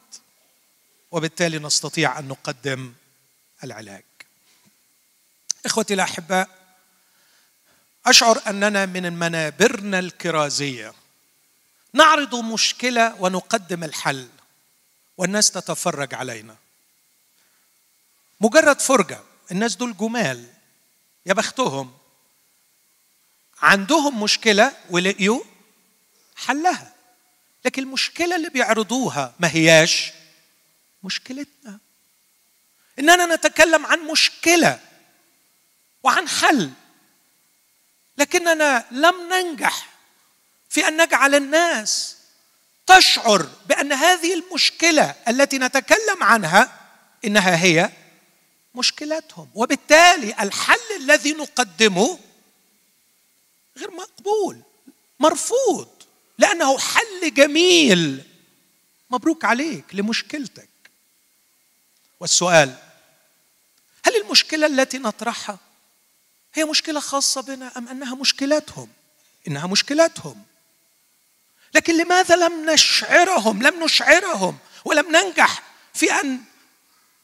وبالتالي 1.10 1.58
نستطيع 1.58 2.18
أن 2.18 2.28
نقدم 2.28 2.92
العلاج. 3.64 4.04
إخوتي 5.66 5.94
الأحباء 5.94 6.48
أشعر 8.06 8.42
أننا 8.46 8.86
من 8.86 9.12
منابرنا 9.12 9.98
الكرازية. 9.98 10.94
نعرض 11.92 12.34
مشكلة 12.34 13.16
ونقدم 13.20 13.84
الحل 13.84 14.28
والناس 15.16 15.50
تتفرج 15.50 16.14
علينا. 16.14 16.56
مجرد 18.40 18.80
فرجة 18.80 19.20
الناس 19.50 19.76
دول 19.76 19.96
جمال 19.96 20.46
يا 21.26 21.32
بختهم. 21.32 21.98
عندهم 23.62 24.22
مشكلة 24.22 24.72
ولقيوا 24.90 25.40
حلها. 26.36 26.94
لكن 27.64 27.82
المشكلة 27.82 28.36
اللي 28.36 28.48
بيعرضوها 28.48 29.34
ما 29.40 29.48
هياش 29.54 30.12
مشكلتنا. 31.02 31.78
إننا 32.98 33.34
نتكلم 33.34 33.86
عن 33.86 33.98
مشكلة 34.00 34.80
وعن 36.02 36.28
حل. 36.28 36.70
لكننا 38.18 38.86
لم 38.90 39.14
ننجح 39.32 39.88
في 40.70 40.88
أن 40.88 41.02
نجعل 41.02 41.34
الناس 41.34 42.16
تشعر 42.86 43.48
بأن 43.66 43.92
هذه 43.92 44.34
المشكلة 44.34 45.14
التي 45.28 45.58
نتكلم 45.58 46.22
عنها 46.22 46.78
إنها 47.24 47.62
هي 47.62 47.90
مشكلتهم. 48.74 49.50
وبالتالي 49.54 50.34
الحل 50.40 50.96
الذي 50.96 51.32
نقدمه 51.32 52.18
غير 53.76 53.90
مقبول 53.90 54.62
مرفوض 55.20 55.88
لأنه 56.38 56.78
حل 56.78 57.34
جميل. 57.34 58.24
مبروك 59.10 59.44
عليك 59.44 59.84
لمشكلتك. 59.92 60.68
والسؤال 62.20 62.87
هل 64.08 64.16
المشكلة 64.16 64.66
التي 64.66 64.98
نطرحها 64.98 65.58
هي 66.54 66.64
مشكلة 66.64 67.00
خاصة 67.00 67.40
بنا 67.40 67.72
أم 67.76 67.88
أنها 67.88 68.14
مشكلتهم؟ 68.14 68.88
إنها 69.48 69.66
مشكلتهم. 69.66 70.42
لكن 71.74 71.98
لماذا 71.98 72.36
لم 72.36 72.70
نشعرهم؟ 72.70 73.62
لم 73.62 73.84
نشعرهم 73.84 74.58
ولم 74.84 75.16
ننجح 75.16 75.62
في 75.94 76.12
أن 76.12 76.40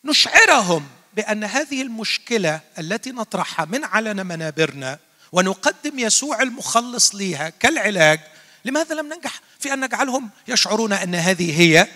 نشعرهم 0.05 0.89
بأن 1.15 1.45
هذه 1.45 1.83
المشكلة 1.83 2.61
التي 2.79 3.11
نطرحها 3.11 3.65
من 3.65 3.85
على 3.85 4.15
منابرنا 4.15 4.99
ونقدم 5.33 5.99
يسوع 5.99 6.43
المخلص 6.43 7.15
ليها 7.15 7.49
كالعلاج 7.49 8.21
لماذا 8.65 8.95
لم 8.95 9.13
ننجح 9.13 9.41
في 9.61 9.73
أن 9.73 9.85
نجعلهم 9.85 10.31
يشعرون 10.49 10.93
أن 10.93 11.15
هذه 11.15 11.61
هي 11.61 11.89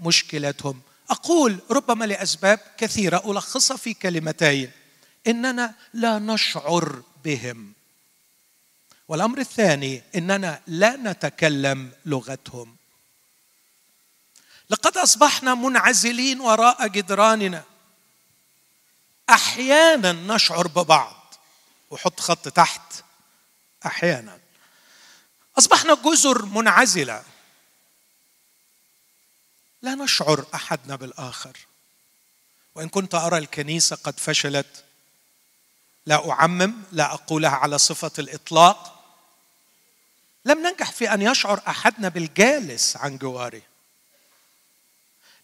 مشكلتهم؟ 0.00 0.80
أقول 1.10 1.58
ربما 1.70 2.04
لأسباب 2.04 2.60
كثيرة 2.78 3.22
ألخصها 3.26 3.76
في 3.76 3.94
كلمتين. 3.94 4.70
إننا 5.26 5.74
لا 5.94 6.18
نشعر 6.18 7.02
بهم. 7.24 7.72
والأمر 9.08 9.38
الثاني 9.38 10.02
إننا 10.14 10.60
لا 10.66 10.96
نتكلم 10.96 11.92
لغتهم. 12.06 12.76
لقد 14.70 14.96
أصبحنا 14.96 15.54
منعزلين 15.54 16.40
وراء 16.40 16.86
جدراننا. 16.86 17.64
أحيانا 19.30 20.12
نشعر 20.12 20.66
ببعض. 20.66 21.34
وحط 21.90 22.20
خط 22.20 22.48
تحت. 22.48 22.92
أحيانا. 23.86 24.38
أصبحنا 25.58 25.94
جزر 25.94 26.44
منعزلة. 26.44 27.24
لا 29.82 29.94
نشعر 29.94 30.44
أحدنا 30.54 30.96
بالآخر. 30.96 31.56
وإن 32.74 32.88
كنت 32.88 33.14
أرى 33.14 33.38
الكنيسة 33.38 33.96
قد 33.96 34.20
فشلت 34.20 34.84
لا 36.06 36.30
أعمم 36.30 36.74
لا 36.92 37.14
أقولها 37.14 37.50
على 37.50 37.78
صفة 37.78 38.10
الإطلاق. 38.18 38.94
لم 40.44 40.58
ننجح 40.66 40.92
في 40.92 41.14
أن 41.14 41.22
يشعر 41.22 41.60
أحدنا 41.68 42.08
بالجالس 42.08 42.96
عن 42.96 43.18
جواره. 43.18 43.62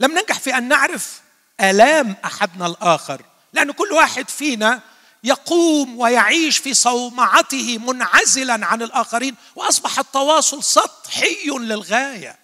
لم 0.00 0.12
ننجح 0.18 0.38
في 0.38 0.54
أن 0.58 0.68
نعرف 0.68 1.20
آلام 1.60 2.16
أحدنا 2.24 2.66
الآخر. 2.66 3.22
لأن 3.52 3.72
كل 3.72 3.92
واحد 3.92 4.28
فينا 4.28 4.80
يقوم 5.24 5.98
ويعيش 5.98 6.58
في 6.58 6.74
صومعته 6.74 7.78
منعزلا 7.78 8.66
عن 8.66 8.82
الآخرين 8.82 9.34
وأصبح 9.56 9.98
التواصل 9.98 10.64
سطحي 10.64 11.46
للغاية. 11.46 12.43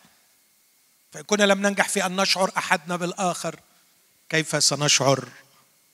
فان 1.12 1.22
كنا 1.22 1.44
لم 1.44 1.66
ننجح 1.66 1.88
في 1.88 2.06
أن 2.06 2.16
نشعر 2.16 2.52
أحدنا 2.56 2.96
بالآخر. 2.96 3.60
كيف 4.28 4.64
سنشعر 4.64 5.28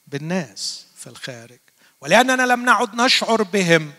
بالناس 0.06 0.84
في 0.96 1.06
الخارج؟ 1.06 1.58
ولأننا 2.00 2.42
لم 2.42 2.64
نعد 2.64 2.94
نشعر 2.94 3.42
بهم 3.42 3.92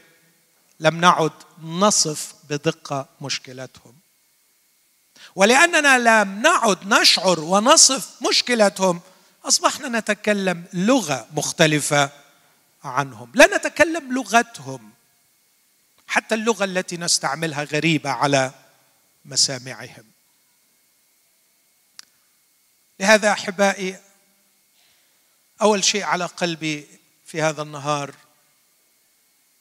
لم 0.80 1.02
نعد 1.02 1.32
نصف 1.62 2.34
بدقة 2.50 3.06
مشكلتهم. 3.22 3.96
ولأننا 5.36 6.00
لم 6.00 6.42
نعد 6.42 6.88
نشعر 6.88 7.40
ونصف 7.40 8.10
مشكلتهم 8.30 9.02
أصبحنا 9.46 10.00
نتكلم 10.00 10.66
لغة 10.74 11.28
مختلفة 11.32 12.10
عنهم. 12.84 13.32
لا 13.36 13.58
نتكلم 13.58 14.14
لغتهم 14.14 14.92
حتى 16.08 16.36
اللغة 16.36 16.64
التي 16.64 16.98
نستعملها 16.98 17.64
غريبة 17.64 18.10
على 18.10 18.52
مسامعهم. 19.26 20.17
لهذا 23.00 23.32
أحبائي 23.32 24.00
أول 25.62 25.84
شيء 25.84 26.04
على 26.04 26.26
قلبي 26.26 26.88
في 27.26 27.42
هذا 27.42 27.62
النهار 27.62 28.16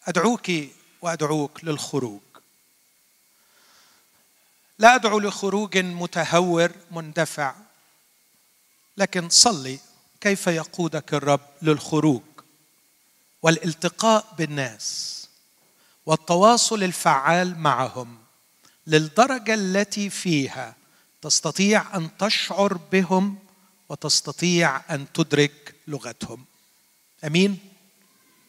أدعوك 0.06 0.50
وأدعوك 1.02 1.64
للخروج. 1.64 2.20
لا 4.78 4.94
أدعو 4.94 5.18
لخروج 5.18 5.78
متهور 5.78 6.72
مندفع 6.90 7.54
لكن 8.96 9.28
صلي 9.28 9.78
كيف 10.20 10.46
يقودك 10.46 11.14
الرب 11.14 11.40
للخروج؟ 11.62 12.22
والالتقاء 13.42 14.34
بالناس 14.38 15.12
والتواصل 16.06 16.82
الفعال 16.82 17.58
معهم 17.58 18.18
للدرجة 18.86 19.54
التي 19.54 20.10
فيها 20.10 20.74
تستطيع 21.22 21.96
أن 21.96 22.16
تشعر 22.16 22.74
بهم 22.74 23.38
وتستطيع 23.88 24.94
أن 24.94 25.12
تدرك 25.12 25.74
لغتهم. 25.88 26.44
أمين؟ 27.24 27.58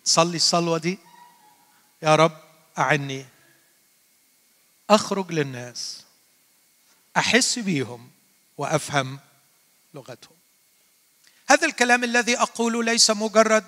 صلي 0.03 0.35
الصلوة 0.35 0.77
دي. 0.77 0.99
يا 2.01 2.15
رب 2.15 2.37
أعني. 2.77 3.25
أخرج 4.89 5.31
للناس. 5.31 6.03
أحس 7.17 7.59
بيهم 7.59 8.09
وأفهم 8.57 9.19
لغتهم. 9.93 10.37
هذا 11.49 11.67
الكلام 11.67 12.03
الذي 12.03 12.37
اقوله 12.37 12.83
ليس 12.83 13.11
مجرد 13.11 13.65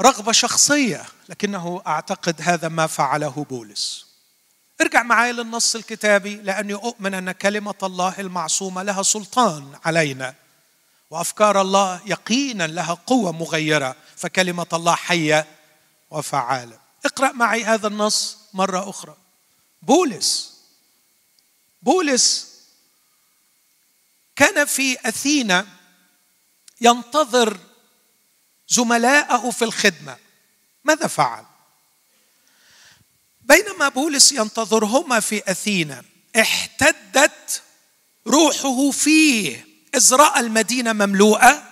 رغبة 0.00 0.32
شخصية 0.32 1.06
لكنه 1.28 1.82
أعتقد 1.86 2.42
هذا 2.42 2.68
ما 2.68 2.86
فعله 2.86 3.46
بولس. 3.50 4.13
ارجع 4.80 5.02
معي 5.02 5.32
للنص 5.32 5.74
الكتابي 5.74 6.34
لأني 6.34 6.74
أؤمن 6.74 7.14
أن 7.14 7.32
كلمة 7.32 7.74
الله 7.82 8.20
المعصومة 8.20 8.82
لها 8.82 9.02
سلطان 9.02 9.78
علينا. 9.84 10.34
وأفكار 11.10 11.60
الله 11.60 12.00
يقينا 12.06 12.66
لها 12.66 12.94
قوة 12.94 13.32
مغيرة 13.32 13.96
فكلمة 14.16 14.66
الله 14.72 14.94
حية 14.94 15.46
وفعالة. 16.10 16.78
اقرأ 17.04 17.32
معي 17.32 17.64
هذا 17.64 17.86
النص 17.86 18.38
مرة 18.54 18.90
أخرى. 18.90 19.16
بولس 19.82 20.54
بولس 21.82 22.54
كان 24.36 24.64
في 24.64 25.08
أثينا 25.08 25.66
ينتظر 26.80 27.58
زملائه 28.68 29.50
في 29.50 29.64
الخدمة. 29.64 30.16
ماذا 30.84 31.06
فعل؟ 31.06 31.44
بينما 33.44 33.88
بولس 33.88 34.32
ينتظرهما 34.32 35.20
في 35.20 35.50
أثينا 35.50 36.04
احتدت 36.40 37.62
روحه 38.26 38.90
فيه. 38.90 39.66
اذ 39.94 40.14
راى 40.14 40.40
المدينة 40.40 40.92
مملوءة 40.92 41.70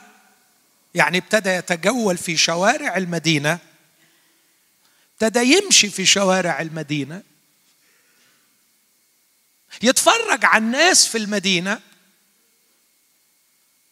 يعني 0.94 1.18
ابتدى 1.18 1.50
يتجول 1.50 2.18
في 2.18 2.36
شوارع 2.36 2.96
المدينة 2.96 3.58
ابتدى 5.12 5.40
يمشي 5.40 5.90
في 5.90 6.06
شوارع 6.06 6.60
المدينة 6.60 7.22
يتفرج 9.82 10.44
على 10.44 10.64
الناس 10.64 11.06
في 11.06 11.18
المدينة. 11.18 11.80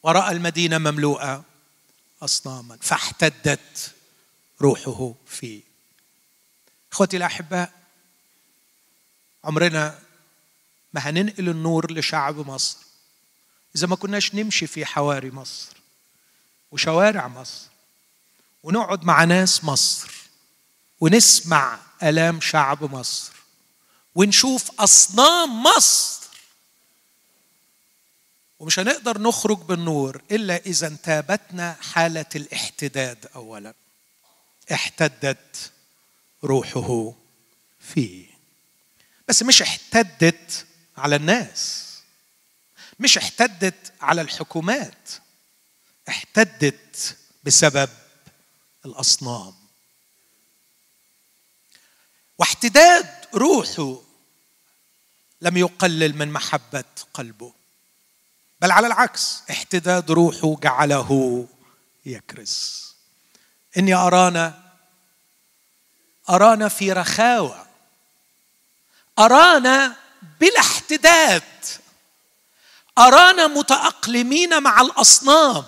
وراى 0.03 0.33
المدينة 0.33 0.79
مملوءة 0.79 1.45
اصناما 2.23 2.79
فاحتدت 2.81 3.93
روحه 4.61 5.15
فيه. 5.27 5.70
إخوتي 6.93 7.17
الأحباء 7.17 7.73
عمرنا 9.45 9.99
ما 10.93 11.01
هننقل 11.01 11.49
النور 11.49 11.93
لشعب 11.93 12.51
مصر 12.51 12.77
إذا 13.77 13.87
ما 13.87 13.97
كناش 13.97 14.35
نمشي 14.35 14.67
في 14.67 14.87
حواري 14.87 15.31
مصر 15.31 15.77
وشوارع 16.73 17.29
مصر 17.29 17.67
ونقعد 18.63 19.05
مع 19.05 19.25
ناس 19.25 19.65
مصر 19.65 20.11
ونسمع 21.01 21.79
آلام 22.03 22.41
شعب 22.41 22.95
مصر 22.95 23.33
ونشوف 24.15 24.81
أصنام 24.81 25.63
مصر 25.63 26.21
ومش 28.59 28.79
هنقدر 28.79 29.21
نخرج 29.21 29.59
بالنور 29.59 30.23
إلا 30.31 30.57
إذا 30.57 30.87
انتابتنا 30.87 31.77
حالة 31.93 32.27
الاحتداد 32.37 33.27
اولا. 33.35 33.75
احتدت. 34.73 35.71
روحه 36.45 37.15
فيه. 37.81 38.27
بس 39.29 39.43
مش 39.43 39.63
احتدت 39.63 40.67
على 40.97 41.17
الناس. 41.17 41.87
مش 43.01 43.19
احتدت 43.19 43.93
على 44.01 44.21
الحكومات. 44.21 45.11
احتدت 46.09 47.17
بسبب 47.45 47.91
الأصنام. 48.85 49.55
واحتداد 52.39 53.27
روحه 53.35 53.97
لم 55.41 55.57
يقلل 55.57 56.17
من 56.17 56.33
محبة 56.33 56.85
قلبه. 57.15 57.53
بل 58.61 58.71
على 58.71 58.87
العكس 58.87 59.43
احتداد 59.51 60.11
روحه 60.11 60.57
جعله 60.63 61.49
يكرز. 62.07 62.95
إني 63.77 63.95
أرانا 63.95 64.70
أرانا 66.31 66.69
في 66.69 66.93
رخاوة. 66.93 67.67
أرانا 69.19 69.97
بلا 70.41 70.61
احتداد. 70.61 71.43
أرانا 72.99 73.47
متأقلمين 73.47 74.63
مع 74.63 74.81
الأصنام. 74.81 75.65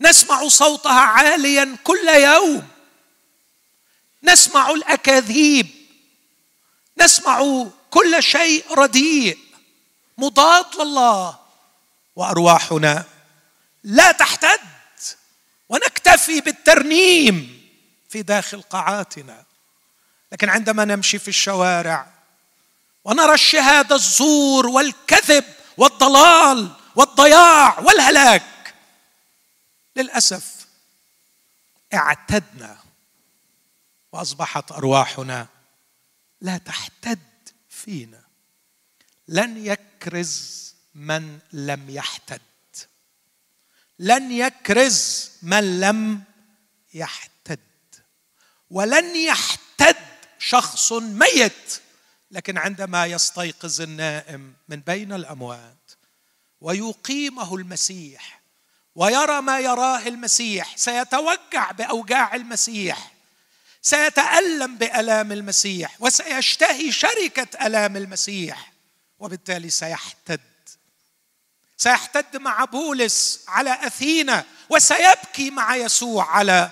نسمع 0.00 0.48
صوتها 0.48 1.00
عاليا 1.00 1.76
كل 1.84 2.08
يوم. 2.08 2.68
نسمع 4.22 4.70
الأكاذيب. 4.70 5.66
نسمع 7.00 7.66
كل 7.90 8.22
شيء 8.22 8.74
رديء. 8.74 9.38
مضاد 10.18 10.76
لله 10.80 11.38
وأرواحنا. 12.16 13.04
لا 13.84 14.12
تحتد. 14.12 14.60
ونكتفي 15.68 16.40
بالترنيم. 16.40 17.57
في 18.08 18.22
داخل 18.22 18.62
قاعاتنا. 18.62 19.44
لكن 20.32 20.48
عندما 20.48 20.84
نمشي 20.84 21.18
في 21.18 21.28
الشوارع 21.28 22.06
ونرى 23.04 23.34
الشهادة 23.34 23.96
الزور 23.96 24.66
والكذب 24.66 25.44
والضلال 25.76 26.70
والضياع 26.96 27.78
والهلاك 27.78 28.74
للأسف 29.96 30.66
اعتدنا 31.94 32.78
وأصبحت 34.12 34.72
أرواحنا 34.72 35.46
لا 36.40 36.58
تحتد 36.58 37.18
فينا. 37.68 38.22
لن 39.28 39.66
يكرز 39.66 40.74
من 40.94 41.38
لم 41.52 41.90
يحتد. 41.90 42.40
لن 43.98 44.32
يكرز 44.32 45.30
من 45.42 45.80
لم 45.80 46.22
يحتد. 46.94 47.37
ولن 48.70 49.16
يحتد 49.16 49.96
شخص 50.38 50.92
ميت 50.92 51.80
لكن 52.30 52.58
عندما 52.58 53.06
يستيقظ 53.06 53.80
النائم 53.80 54.54
من 54.68 54.80
بين 54.80 55.12
الأموات 55.12 55.90
ويقيمه 56.60 57.54
المسيح 57.54 58.40
ويرى 58.94 59.40
ما 59.40 59.60
يراه 59.60 60.08
المسيح 60.08 60.76
سيتوجع 60.76 61.70
بأوجاع 61.70 62.34
المسيح 62.34 63.12
سيتألم 63.82 64.76
بألام 64.76 65.32
المسيح 65.32 65.96
وسيشتهي 66.00 66.92
شركة 66.92 67.66
ألام 67.66 67.96
المسيح 67.96 68.72
وبالتالي 69.18 69.70
سيحتد. 69.70 70.40
سيحتد 71.76 72.36
مع 72.36 72.64
بولس 72.64 73.44
على 73.48 73.86
أثينا 73.86 74.44
وسيبكي 74.70 75.50
مع 75.50 75.76
يسوع 75.76 76.30
على 76.30 76.70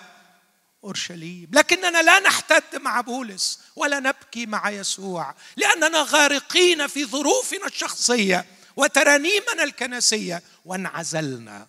أورشليم. 0.85 1.51
لكننا 1.53 2.03
لا 2.03 2.21
نحتد 2.21 2.77
مع 2.77 3.01
بولس 3.01 3.61
ولا 3.77 4.01
نبكي 4.01 4.47
مع 4.47 4.71
يسوع 4.71 5.35
لأننا 5.57 6.03
غارقين 6.09 6.87
في 6.87 7.05
ظروفنا 7.05 7.67
الشخصية 7.67 8.47
وترانيمنا 8.77 9.63
الكنسية 9.63 10.43
وانعزلنا 10.65 11.69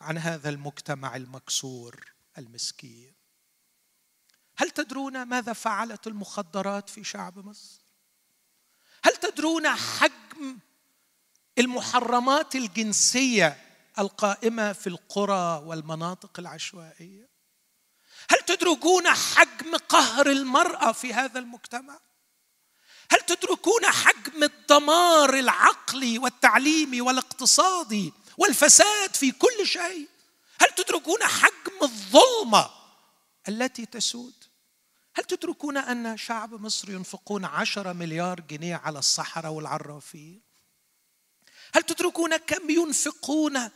عن 0.00 0.18
هذا 0.18 0.48
المجتمع 0.48 1.16
المكسور 1.16 2.12
المسكين. 2.38 3.14
هل 4.56 4.70
تدرون 4.70 5.22
ماذا 5.22 5.52
فعلت 5.52 6.06
المخدرات 6.06 6.88
في 6.88 7.04
شعب 7.04 7.46
مصر؟ 7.46 7.80
هل 9.04 9.16
تدرون 9.16 9.68
حجم 9.68 10.58
المحرمات 11.58 12.54
الجنسية 12.54 13.64
القائمة 13.98 14.72
في 14.72 14.86
القرى 14.86 15.62
والمناطق 15.66 16.38
العشوائية؟ 16.38 17.28
هل 18.30 18.38
تدركون 18.46 19.08
حجم 19.08 19.76
قهر 19.76 20.30
المرأة 20.30 20.92
في 20.92 21.14
هذا 21.14 21.38
المجتمع؟ 21.38 22.00
هل 23.10 23.20
تدركون 23.20 23.86
حجم 23.86 24.42
الدمار 24.42 25.34
العقلي 25.34 26.18
والتعليمي 26.18 27.00
والاقتصادي 27.00 28.12
والفساد 28.38 29.16
في 29.16 29.30
كل 29.30 29.66
شيء؟ 29.66 30.08
هل 30.60 30.68
تدركون 30.76 31.22
حجم 31.22 31.82
الظلمة 31.82 32.70
التي 33.48 33.86
تسود؟ 33.86 34.34
هل 35.14 35.24
تدركون 35.24 35.76
أن 35.76 36.16
شعب 36.16 36.54
مصر 36.54 36.90
ينفقون 36.90 37.44
عشرة 37.44 37.92
مليار 37.92 38.40
جنيه 38.40 38.76
على 38.76 38.98
الصحراء 38.98 39.52
والعرافين؟ 39.52 40.42
هل 41.74 41.82
تدركون 41.82 42.36
كم 42.36 42.70
ينفقون 42.70 43.70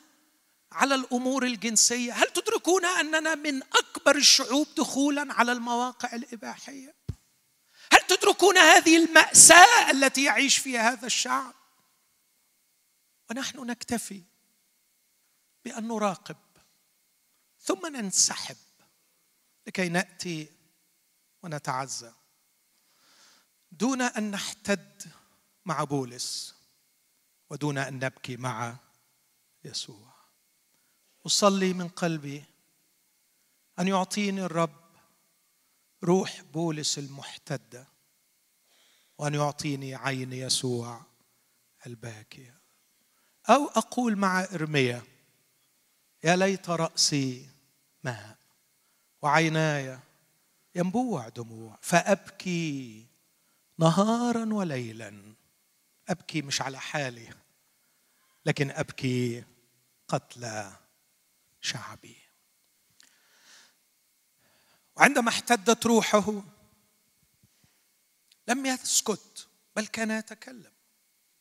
على 0.73 0.95
الأمور 0.95 1.47
الجنسية. 1.47 2.13
هل 2.13 2.29
تدركون 2.29 2.85
أننا 2.85 3.35
من 3.35 3.63
أكبر 3.63 4.17
الشعوب 4.17 4.67
دخولا 4.77 5.35
على 5.35 5.53
المواقع 5.53 6.13
الإباحية؟ 6.13 6.95
هل 7.93 8.01
تدركون 8.09 8.59
هذه 8.59 9.05
المأساة 9.05 9.91
التي 9.91 10.25
يعيش 10.25 10.59
فيها 10.59 10.93
هذا 10.93 11.07
الشعب؟ 11.07 11.55
ونحن 13.31 13.67
نكتفي 13.67 14.23
بأن 15.65 15.89
نراقب 15.89 16.37
ثم 17.61 17.87
ننسحب 17.87 18.57
لكي 19.67 19.89
نأتي 19.89 20.53
ونتعزى. 21.43 22.13
دون 23.73 24.03
أن 24.03 24.31
نحتد 24.31 25.13
مع 25.65 25.85
بولس 25.85 26.55
ودون 27.51 27.79
أن 27.79 27.95
نبكي 27.95 28.37
مع 28.37 28.77
يسوع. 29.65 30.12
أصلي 31.27 31.73
من 31.73 31.89
قلبي 31.89 32.45
أن 33.79 33.89
يعطيني 33.89 34.45
الرب 34.45 34.83
روح 36.05 36.43
بولس 36.43 36.99
المحتدة 36.99 37.87
وأن 39.19 39.35
يعطيني 39.35 39.95
عين 39.95 40.33
يسوع 40.33 41.01
الباكية. 41.87 42.59
أو 43.51 43.67
أقول 43.67 44.17
مع 44.17 44.45
إرميا 44.45 45.03
يا 46.25 46.37
ليت 46.37 46.71
رأسي 46.71 47.49
ماء 48.05 48.39
وعيناي 49.23 49.99
ينبوع 50.75 51.29
دموع 51.29 51.79
فأبكي 51.83 53.07
نهارا 53.79 54.55
وليلا. 54.55 55.35
أبكي 56.09 56.43
مش 56.43 56.63
على 56.63 56.81
حالي 56.81 57.35
لكن 58.47 58.71
أبكي 58.71 59.45
قتلى 60.09 60.82
شعبي. 61.63 62.17
وعندما 64.97 65.29
احتدت 65.29 65.87
روحه 65.87 66.43
لم 68.49 68.67
يسكت 68.67 69.49
بل 69.77 69.87
كان 69.87 70.11
يتكلم. 70.11 70.73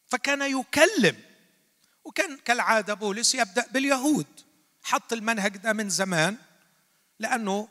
فكان 0.08 0.60
يكلم 0.60 1.24
وكان 2.04 2.38
كالعادة 2.38 2.94
بولس 2.94 3.36
يبدأ 3.36 3.68
باليهود. 3.68 4.28
حط 4.84 5.14
المنهج 5.14 5.58
ده 5.58 5.74
من 5.74 5.90
زمان 5.90 6.38
لأنه 7.20 7.68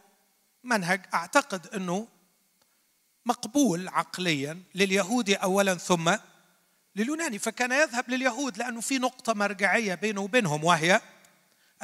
منهج 0.64 1.06
أعتقد 1.14 1.66
إنه 1.66 2.08
مقبول 3.26 3.88
عقليا 3.88 4.62
لليهود 4.74 5.30
اولا 5.30 5.74
ثم 5.74 6.16
لليوناني. 6.96 7.38
فكان 7.38 7.72
يذهب 7.72 8.10
لليهود 8.10 8.58
لأنه 8.58 8.80
في 8.80 8.98
نقطة 8.98 9.34
مرجعية 9.34 9.94
بينه 9.94 10.20
وبينهم 10.20 10.64
وهي 10.64 11.00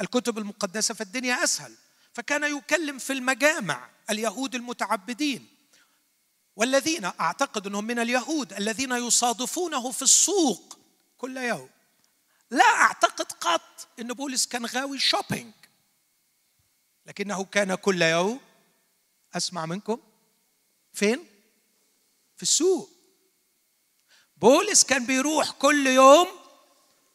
الكتب 0.01 0.37
المقدسة 0.37 0.93
فالدنيا 0.93 1.43
أسهل. 1.43 1.75
فكان 2.13 2.57
يكلم 2.57 2.97
في 2.97 3.13
المجامع 3.13 3.89
اليهود 4.09 4.55
المتعبدين 4.55 5.47
والذين 6.55 7.05
أعتقد 7.05 7.67
أنهم 7.67 7.85
من 7.85 7.99
اليهود 7.99 8.53
الذين 8.53 8.91
يصادفونه 8.91 9.91
في 9.91 10.01
السوق 10.01 10.79
كل 11.17 11.37
يوم. 11.37 11.69
لا 12.51 12.65
أعتقد 12.65 13.31
قط 13.31 13.87
إن 13.99 14.07
بولس 14.07 14.47
كان 14.47 14.65
غاوي 14.65 14.99
شوبينج 14.99 15.53
لكنه 17.05 17.45
كان 17.45 17.75
كل 17.75 18.01
يوم. 18.01 18.39
أسمع 19.33 19.65
منكم. 19.65 20.01
فين؟ 20.93 21.27
في 22.35 22.43
السوق. 22.43 22.89
بولس 24.37 24.83
كان 24.83 25.05
بيروح 25.05 25.51
كل 25.51 25.87
يوم 25.87 26.27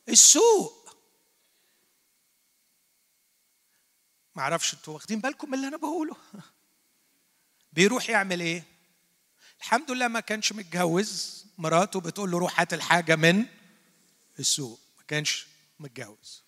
السوق. 0.09 0.82
ما 4.35 4.43
أعرفش 4.43 4.75
أنتوا 4.75 4.95
واخدين 4.95 5.21
بالكم 5.21 5.49
من 5.49 5.55
اللي 5.55 5.69
أنا 5.69 5.77
بقوله. 5.77 6.17
بيروح 7.73 8.11
يعمل 8.11 8.41
إيه؟ 8.41 8.65
الحمد 9.61 9.91
لله 9.91 10.09
ما 10.09 10.21
كانش 10.21 10.53
متجوز 10.53 11.45
مراته 11.59 12.01
بتقول 12.01 12.31
له 12.31 12.39
روح 12.39 12.61
هات 12.61 12.75
الحاجة 12.75 13.17
من 13.17 13.47
السوق. 14.39 14.81
ما 14.99 15.03
كانش 15.09 15.47
متجوز. 15.79 16.43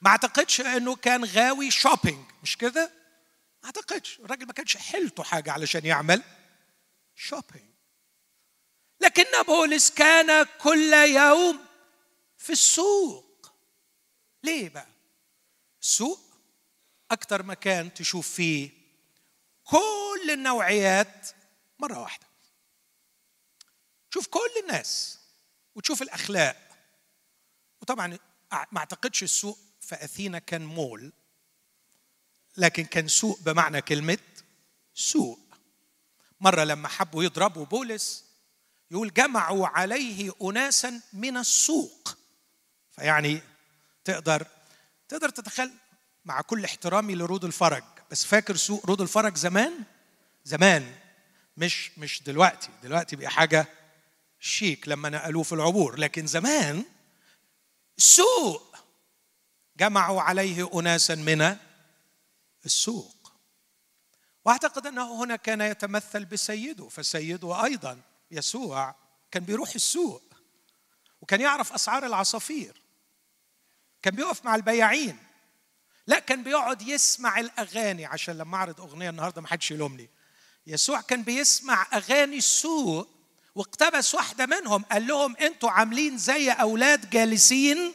ما 0.00 0.10
اعتقدش 0.10 0.60
انه 0.60 0.96
كان 0.96 1.24
غاوي 1.24 1.70
shopping 1.70 2.24
مش 2.42 2.56
كده؟ 2.56 2.92
ما 3.62 3.66
اعتقدش. 3.66 4.20
الراجل 4.20 4.46
ما 4.46 4.52
كانش 4.52 4.76
حيلته 4.76 5.22
حاجة 5.22 5.52
علشان 5.52 5.86
يعمل 5.86 6.22
shopping 7.16 7.68
لكن 9.00 9.24
بولس 9.46 9.90
كان 9.90 10.46
كل 10.60 10.92
يوم 10.92 11.58
في 12.38 12.52
السوق. 12.52 13.52
ليه 14.42 14.68
بقى؟ 14.68 14.88
السوق 15.82 16.27
أكتر 17.10 17.42
مكان 17.42 17.94
تشوف 17.94 18.28
فيه 18.28 18.70
كل 19.64 20.30
النوعيات 20.30 21.28
مرة 21.78 21.98
واحدة. 21.98 22.26
شوف 24.10 24.26
كل 24.26 24.50
الناس 24.62 25.18
وتشوف 25.74 26.02
الأخلاق. 26.02 26.68
وطبعا 27.82 28.18
ما 28.52 28.78
أعتقدش 28.78 29.22
السوق 29.22 29.58
في 29.80 29.94
أثينا 30.04 30.38
كان 30.38 30.64
مول 30.64 31.12
لكن 32.56 32.84
كان 32.84 33.08
سوق 33.08 33.40
بمعنى 33.40 33.82
كلمة 33.82 34.18
سوق. 34.94 35.38
مرة 36.40 36.64
لما 36.64 36.88
حبوا 36.88 37.24
يضربوا 37.24 37.66
بولس 37.66 38.24
يقول 38.90 39.14
جمعوا 39.14 39.66
عليه 39.66 40.32
اناسا 40.42 41.00
من 41.12 41.36
السوق. 41.36 42.18
فيعني 42.90 43.40
تقدر 44.04 44.46
تقدر 45.08 45.28
تتخيل 45.28 45.70
مع 46.28 46.40
كل 46.40 46.64
احترامي 46.64 47.14
لرود 47.14 47.44
الفرج. 47.44 47.82
بس 48.10 48.24
فاكر 48.24 48.56
سوق 48.56 48.86
رود 48.86 49.00
الفرج 49.00 49.36
زمان؟ 49.36 49.84
زمان. 50.44 50.94
مش 51.56 51.98
مش 51.98 52.22
دلوقتي. 52.22 52.68
دلوقتي 52.82 53.16
بقى 53.16 53.30
حاجة 53.30 53.66
شيك 54.40 54.88
لما 54.88 55.08
نقلوه 55.08 55.42
في 55.42 55.52
العبور. 55.52 55.98
لكن 55.98 56.26
زمان 56.26 56.84
سوق 57.96 58.76
جمعوا 59.76 60.22
عليه 60.22 60.70
اناسا 60.74 61.14
من 61.14 61.56
السوق. 62.64 63.32
وأعتقد 64.44 64.86
أنه 64.86 65.24
هنا 65.24 65.36
كان 65.36 65.60
يتمثل 65.60 66.24
بسيده 66.24 66.88
فسيده 66.88 67.64
أيضا 67.64 68.00
يسوع 68.30 68.94
كان 69.30 69.44
بيروح 69.44 69.74
السوق 69.74 70.22
وكان 71.20 71.40
يعرف 71.40 71.72
أسعار 71.72 72.06
العصافير. 72.06 72.82
كان 74.02 74.14
بيقف 74.14 74.44
مع 74.44 74.54
البياعين. 74.54 75.27
لا 76.08 76.18
كان 76.18 76.42
بيقعد 76.42 76.82
يسمع 76.82 77.40
الأغاني 77.40 78.06
عشان 78.06 78.38
لما 78.38 78.56
أعرض 78.56 78.80
أغنية 78.80 79.10
النهارده 79.10 79.42
ما 79.42 79.48
حدش 79.48 79.70
يلومني. 79.70 80.10
يسوع 80.66 81.00
كان 81.00 81.22
بيسمع 81.22 81.86
أغاني 81.92 82.36
السوق 82.38 83.08
واقتبس 83.54 84.14
واحدة 84.14 84.46
منهم 84.46 84.82
قال 84.82 85.06
لهم 85.06 85.36
أنتوا 85.36 85.70
عاملين 85.70 86.18
زي 86.18 86.50
أولاد 86.50 87.10
جالسين 87.10 87.94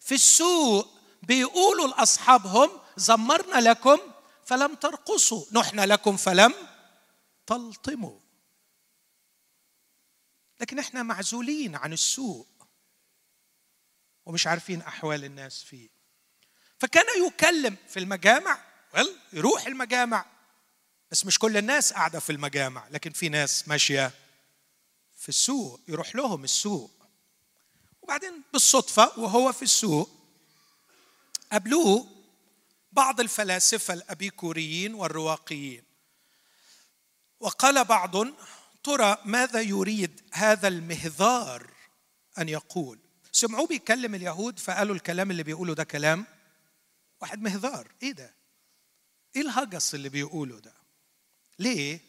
في 0.00 0.14
السوق 0.14 0.88
بيقولوا 1.22 1.88
لأصحابهم 1.88 2.70
زمرنا 2.96 3.60
لكم 3.60 3.98
فلم 4.44 4.74
ترقصوا 4.74 5.44
نحنا 5.52 5.86
لكم 5.86 6.16
فلم 6.16 6.54
تلطموا. 7.46 8.20
لكن 10.60 10.78
إحنا 10.78 11.02
معزولين 11.02 11.76
عن 11.76 11.92
السوق 11.92 12.68
ومش 14.26 14.46
عارفين 14.46 14.82
أحوال 14.82 15.24
الناس 15.24 15.62
فيه. 15.62 16.01
فكان 16.82 17.26
يكلم 17.26 17.76
في 17.88 17.98
المجامع 17.98 18.58
يروح 19.32 19.66
المجامع. 19.66 20.24
بس 21.10 21.26
مش 21.26 21.38
كل 21.38 21.56
الناس 21.56 21.92
قاعدة 21.92 22.20
في 22.20 22.32
المجامع 22.32 22.88
لكن 22.90 23.10
في 23.10 23.28
ناس 23.28 23.68
ماشية 23.68 24.10
في 25.18 25.28
السوق 25.28 25.80
يروح 25.88 26.16
لهم 26.16 26.44
السوق. 26.44 26.90
وبعدين 28.02 28.42
بالصدفة 28.52 29.18
وهو 29.18 29.52
في 29.52 29.62
السوق 29.62 30.10
قابلوه 31.52 32.06
بعض 32.92 33.20
الفلاسفة 33.20 33.94
الأبيكوريين 33.94 34.94
والرواقيين. 34.94 35.82
وقال 37.40 37.84
بعض 37.84 38.26
ترى 38.84 39.18
ماذا 39.24 39.60
يريد 39.60 40.20
هذا 40.32 40.68
المهذار 40.68 41.70
أن 42.38 42.48
يقول؟ 42.48 42.98
سمعوه 43.32 43.66
بيكلم 43.66 44.14
اليهود 44.14 44.58
فقالوا 44.58 44.94
الكلام 44.94 45.30
اللي 45.30 45.42
بيقوله 45.42 45.74
ده 45.74 45.84
كلام 45.84 46.26
واحد 47.22 47.42
مهذار. 47.42 47.92
إيه 48.02 48.12
ده؟ 48.12 48.34
إيه 49.36 49.42
الهجس 49.42 49.94
اللي 49.94 50.08
بيقوله 50.08 50.58
ده؟ 50.58 50.74
ليه؟ 51.58 52.00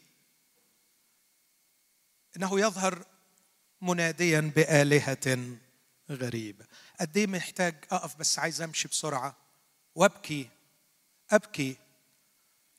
إنه 2.36 2.60
يظهر 2.60 3.04
مناديا 3.80 4.40
بآلهة 4.40 5.56
غريبه 6.10 6.66
قد 7.00 7.16
إيه 7.16 7.26
محتاج 7.26 7.74
أقف 7.90 8.16
بس 8.16 8.38
عايز 8.38 8.62
أمشي 8.62 8.88
بسرعة؟ 8.88 9.36
وأبكي. 9.94 10.48
أبكي. 11.30 11.76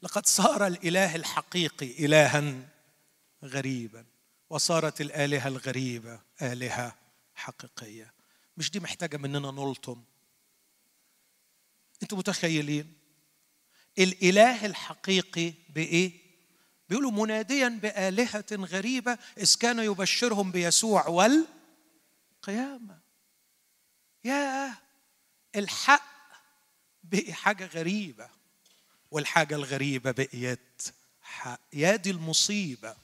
لقد 0.02 0.26
صار 0.26 0.68
الإله 0.68 1.16
الحقيقي 1.16 2.06
الها 2.06 2.70
غريبا 3.44 4.06
وصارت 4.50 5.02
الآلهة 5.02 5.48
الغريبة 5.48 6.22
آلهة 6.42 6.96
حقيقية. 7.36 8.14
مش 8.58 8.72
دي 8.72 8.80
محتاجة 8.80 9.18
مننا 9.18 9.52
نلطم؟ 9.52 10.04
أنتوا 12.06 12.18
متخيلين؟ 12.18 12.94
الإله 14.00 14.66
الحقيقي 14.66 15.54
بإيه؟ 15.70 16.12
بيقولوا 16.90 17.12
مناديا 17.12 17.68
بآلهة 17.68 18.46
غريبة 18.52 19.18
إذ 19.38 19.56
كان 19.56 19.80
يبشرهم 19.80 20.52
بيسوع 20.52 21.08
والقيامة. 21.08 23.00
يا 24.24 24.76
الحق 25.56 26.16
بقي 27.04 27.34
حاجة 27.34 27.66
غريبة 27.66 28.30
والحاجة 29.12 29.56
الغريبة 29.56 30.12
بقيت 30.12 30.82
حق. 31.22 31.62
يا 31.74 31.96
دي 31.96 32.12
المصيبة. 32.12 32.96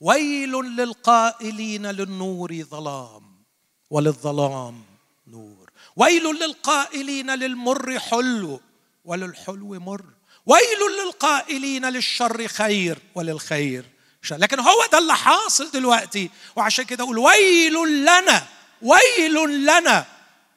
ويل 0.00 0.52
للقائلين 0.52 1.86
للنور 1.86 2.62
ظلام 2.62 3.42
وللظلام 3.90 4.84
نور. 5.26 5.65
ويل 5.96 6.22
للقائلين 6.22 7.30
للمر 7.30 7.98
حلو 7.98 8.60
وللحلو 9.04 9.80
مر. 9.80 10.04
ويل 10.46 10.80
للقائلين 11.04 11.84
للشر 11.84 12.48
خير 12.48 12.98
وللخير 13.14 13.84
شر. 14.22 14.36
لكن 14.36 14.60
هو 14.60 14.86
ده 14.92 14.98
اللي 14.98 15.14
حاصل 15.14 15.70
دلوقتي. 15.70 16.30
وعشان 16.56 16.84
كده 16.84 17.04
أقول 17.04 17.18
ويل 17.18 18.02
لنا 18.02 18.46
ويل 18.82 19.64
لنا 19.64 20.06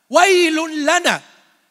ويل 0.10 0.86
لنا 0.86 1.22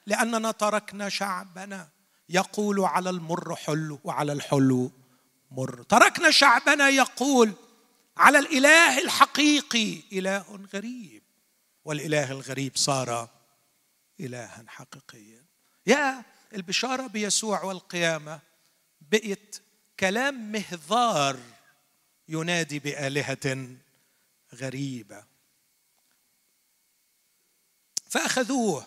لأننا 0.06 0.50
تركنا 0.50 1.08
شعبنا 1.08 1.88
يقول 2.28 2.80
على 2.80 3.10
المر 3.10 3.56
حلو 3.56 3.98
وعلى 4.04 4.32
الحلو 4.32 4.90
مر. 5.50 5.82
تركنا 5.82 6.30
شعبنا 6.30 6.88
يقول 6.88 7.52
على 8.16 8.38
الإله 8.38 8.98
الحقيقي 8.98 10.02
إله 10.12 10.44
غريب. 10.74 11.22
والإله 11.84 12.30
الغريب 12.32 12.72
صار 12.74 13.28
إلها 14.20 14.64
حقيقيا. 14.66 15.44
يا 15.86 16.24
البشارة 16.54 17.06
بيسوع 17.06 17.62
والقيامة 17.62 18.40
بقيت 19.00 19.62
كلام 20.00 20.52
مهذار 20.52 21.38
ينادي 22.28 22.78
بآلهة 22.78 23.68
غريبة. 24.54 25.24
فأخذوه 28.08 28.86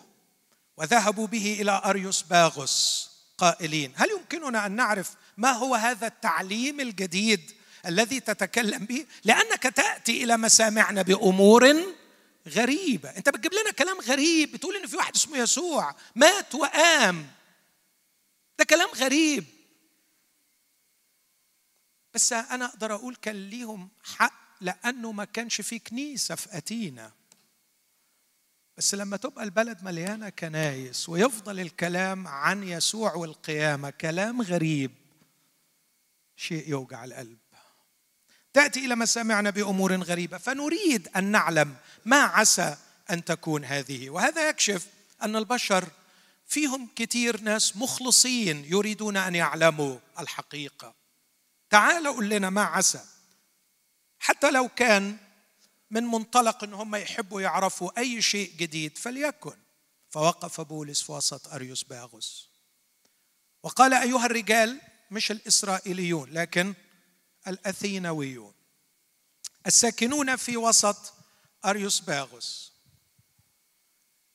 وذهبوا 0.76 1.26
به 1.26 1.58
إلى 1.60 1.82
أريوس 1.84 2.22
باغوس 2.22 3.10
قائلين 3.38 3.92
هل 3.96 4.10
يمكننا 4.10 4.66
أن 4.66 4.72
نعرف 4.72 5.14
ما 5.36 5.50
هو 5.50 5.74
هذا 5.74 6.06
التعليم 6.06 6.80
الجديد 6.80 7.52
الذي 7.86 8.20
تتكلم 8.20 8.84
به؟ 8.84 9.06
لأنك 9.24 9.62
تأتي 9.62 10.24
إلى 10.24 10.36
مسامعنا 10.36 11.02
بأمور 11.02 11.74
غريبة. 12.48 13.08
أنت 13.08 13.28
بتجيب 13.28 13.52
لنا 13.54 13.70
كلام 13.70 14.00
غريب 14.00 14.52
بتقول 14.52 14.76
إن 14.76 14.86
في 14.86 14.96
واحد 14.96 15.14
اسمه 15.14 15.38
يسوع 15.38 15.96
مات 16.14 16.54
وقام. 16.54 17.30
ده 18.58 18.64
كلام 18.64 18.88
غريب. 18.88 19.44
بس 22.14 22.32
أنا 22.32 22.64
أقدر 22.64 22.94
أقول 22.94 23.16
كان 23.16 23.36
ليهم 23.50 23.88
حق 24.02 24.42
لأنه 24.60 25.12
ما 25.12 25.24
كانش 25.24 25.60
في 25.60 25.78
كنيسة 25.78 26.34
في 26.34 26.56
أتينا. 26.58 27.12
بس 28.76 28.94
لما 28.94 29.16
تبقى 29.16 29.44
البلد 29.44 29.84
مليانة 29.84 30.28
كنايس 30.28 31.08
ويفضل 31.08 31.60
الكلام 31.60 32.28
عن 32.28 32.62
يسوع 32.62 33.14
والقيامة 33.14 33.90
كلام 33.90 34.42
غريب 34.42 34.90
شيء 36.36 36.68
يوجع 36.68 37.04
القلب. 37.04 37.38
تأتي 38.52 38.84
إلى 38.84 38.94
مسامعنا 38.94 39.50
بأمور 39.50 40.02
غريبة 40.02 40.38
فنريد 40.38 41.08
أن 41.16 41.24
نعلم 41.24 41.76
ما 42.04 42.22
عسى 42.22 42.76
أن 43.10 43.24
تكون 43.24 43.64
هذه. 43.64 44.10
وهذا 44.10 44.48
يكشف 44.48 44.86
أن 45.22 45.36
البشر 45.36 45.88
فيهم 46.46 46.88
كثير 46.96 47.40
ناس 47.40 47.76
مخلصين 47.76 48.64
يريدون 48.64 49.16
أن 49.16 49.34
يعلموا 49.34 49.98
الحقيقة. 50.18 50.94
تعال 51.70 52.08
قل 52.08 52.28
لنا 52.28 52.50
ما 52.50 52.62
عسى. 52.62 53.04
حتى 54.18 54.50
لو 54.50 54.68
كان 54.68 55.16
من 55.90 56.04
منطلق 56.04 56.64
إن 56.64 56.74
هم 56.74 56.94
يحبوا 56.94 57.40
يعرفوا 57.40 57.98
أي 57.98 58.22
شيء 58.22 58.52
جديد 58.56 58.98
فليكن. 58.98 59.56
فوقف 60.10 60.60
بولس 60.60 61.02
في 61.02 61.12
وسط 61.12 61.48
أريوس 61.48 61.82
باغوس. 61.82 62.48
وقال 63.62 63.94
أيها 63.94 64.26
الرجال 64.26 64.80
مش 65.10 65.30
الإسرائيليون 65.30 66.30
لكن 66.30 66.74
الأثينويون. 67.48 68.54
الساكنون 69.66 70.36
في 70.36 70.56
وسط 70.56 71.14
أريوس 71.64 72.00
باغوس. 72.00 72.72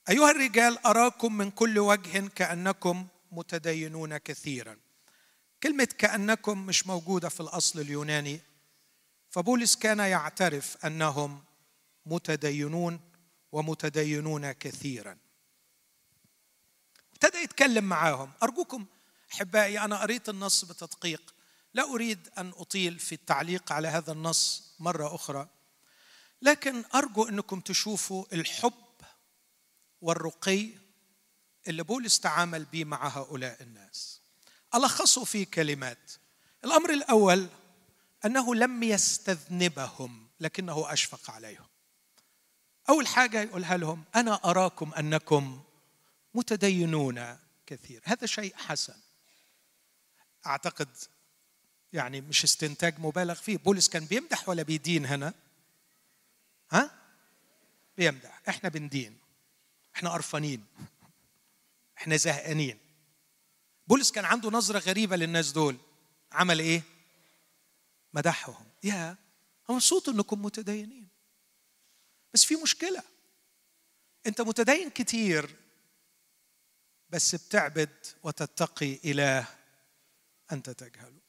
أيها 0.09 0.31
الرجال 0.31 0.85
أراكم 0.85 1.37
من 1.37 1.51
كل 1.51 1.79
وجه 1.79 2.27
كأنكم 2.27 3.07
متدينون 3.31 4.17
كثيرا. 4.17 4.77
كلمة 5.63 5.87
كأنكم 5.97 6.65
مش 6.65 6.87
موجودة 6.87 7.29
في 7.29 7.39
الأصل 7.39 7.79
اليوناني. 7.79 8.41
فبولس 9.29 9.75
كان 9.75 9.99
يعترف 9.99 10.85
أنهم 10.85 11.43
متدينون 12.05 12.99
ومتدينون 13.51 14.51
كثيرا. 14.51 15.17
ابتدى 17.13 17.37
يتكلم 17.37 17.83
معاهم. 17.83 18.31
أرجوكم 18.43 18.85
أحبائي 19.33 19.79
أنا 19.79 20.01
قريت 20.01 20.29
النص 20.29 20.65
بتدقيق. 20.65 21.33
لا 21.73 21.83
أريد 21.83 22.29
أن 22.37 22.53
أطيل 22.55 22.99
في 22.99 23.15
التعليق 23.15 23.71
على 23.71 23.87
هذا 23.87 24.11
النص 24.11 24.73
مرة 24.79 25.15
أخرى 25.15 25.49
لكن 26.41 26.83
أرجو 26.95 27.23
أنكم 27.23 27.59
تشوفوا 27.59 28.25
الحب 28.33 28.73
والرقي 30.01 30.69
اللي 31.67 31.83
بولس 31.83 32.19
تعامل 32.19 32.65
به 32.65 32.85
مع 32.85 33.07
هؤلاء 33.07 33.63
الناس. 33.63 34.21
الخصه 34.75 35.23
في 35.23 35.45
كلمات 35.45 36.11
الأمر 36.65 36.89
الأول 36.89 37.47
أنه 38.25 38.55
لم 38.55 38.83
يستذنبهم 38.83 40.27
لكنه 40.39 40.93
أشفق 40.93 41.31
عليهم. 41.31 41.67
أول 42.89 43.07
حاجة 43.07 43.41
يقولها 43.41 43.77
لهم 43.77 44.03
أنا 44.15 44.35
أراكم 44.45 44.93
أنكم 44.93 45.63
متدينون 46.33 47.37
كثير. 47.65 48.01
هذا 48.03 48.27
شيء 48.27 48.55
حسن. 48.55 48.95
أعتقد 50.45 50.89
يعني 51.97 52.21
مش 52.21 52.43
استنتاج 52.43 52.99
مبالغ 52.99 53.33
فيه. 53.33 53.57
بولس 53.57 53.89
كان 53.89 54.05
بيمدح 54.05 54.49
ولا 54.49 54.63
بيدين 54.63 55.05
هنا؟ 55.05 55.33
ها؟ 56.71 56.91
بيمدح. 57.97 58.41
إحنا 58.49 58.69
بندين. 58.69 59.17
إحنا 59.95 60.09
قرفانين. 60.09 60.65
إحنا 61.97 62.17
زهقانين. 62.17 62.79
بولس 63.87 64.11
كان 64.11 64.25
عنده 64.25 64.49
نظرة 64.49 64.79
غريبة 64.79 65.15
للناس 65.15 65.51
دول. 65.51 65.77
عمل 66.31 66.59
إيه؟ 66.59 66.81
مدحهم. 68.13 68.65
يا 68.83 69.15
مبسوط 69.69 70.09
إنكم 70.09 70.41
متدينين. 70.41 71.07
بس 72.33 72.45
في 72.45 72.55
مشكلة. 72.55 73.03
أنت 74.25 74.41
متدين 74.41 74.89
كتير 74.89 75.55
بس 77.09 77.35
بتعبد 77.35 78.05
وتتقي 78.23 78.99
إله 79.05 79.47
أنت 80.51 80.69
تجهله. 80.69 81.26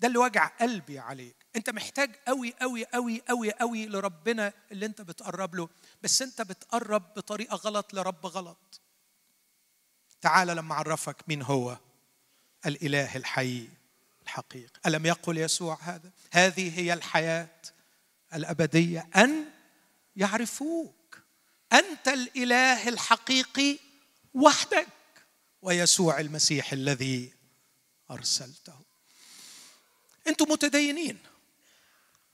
ده 0.00 0.08
اللي 0.08 0.18
وجع 0.18 0.46
قلبي 0.46 0.98
عليك. 0.98 1.36
انت 1.56 1.70
محتاج 1.70 2.16
قوي 2.28 2.54
قوي 2.60 2.84
قوي 2.84 3.22
قوي 3.28 3.52
قوي 3.52 3.86
لربنا 3.86 4.52
اللي 4.72 4.86
انت 4.86 5.02
بتقرب 5.02 5.54
له. 5.54 5.68
بس 6.02 6.22
انت 6.22 6.42
بتقرب 6.42 7.14
بطريقة 7.14 7.56
غلط 7.56 7.94
لرب 7.94 8.26
غلط. 8.26 8.80
تعال 10.20 10.48
لما 10.48 10.74
اعرفك 10.74 11.16
مين 11.28 11.42
هو. 11.42 11.78
الإله 12.66 13.16
الحي 13.16 13.68
الحقيقي 14.22 14.80
ألم 14.86 15.06
يقل 15.06 15.38
يسوع 15.38 15.78
هذا؟ 15.80 16.10
هذه 16.32 16.78
هي 16.80 16.92
الحياة 16.92 17.62
الأبدية. 18.34 19.08
أن 19.16 19.44
يعرفوك. 20.16 21.18
أنت 21.72 22.08
الإله 22.08 22.88
الحقيقي 22.88 23.78
وحدك. 24.34 24.88
ويسوع 25.62 26.20
المسيح 26.20 26.72
الذي 26.72 27.34
أرسلته. 28.10 28.85
أنتم 30.28 30.52
متدينين. 30.52 31.18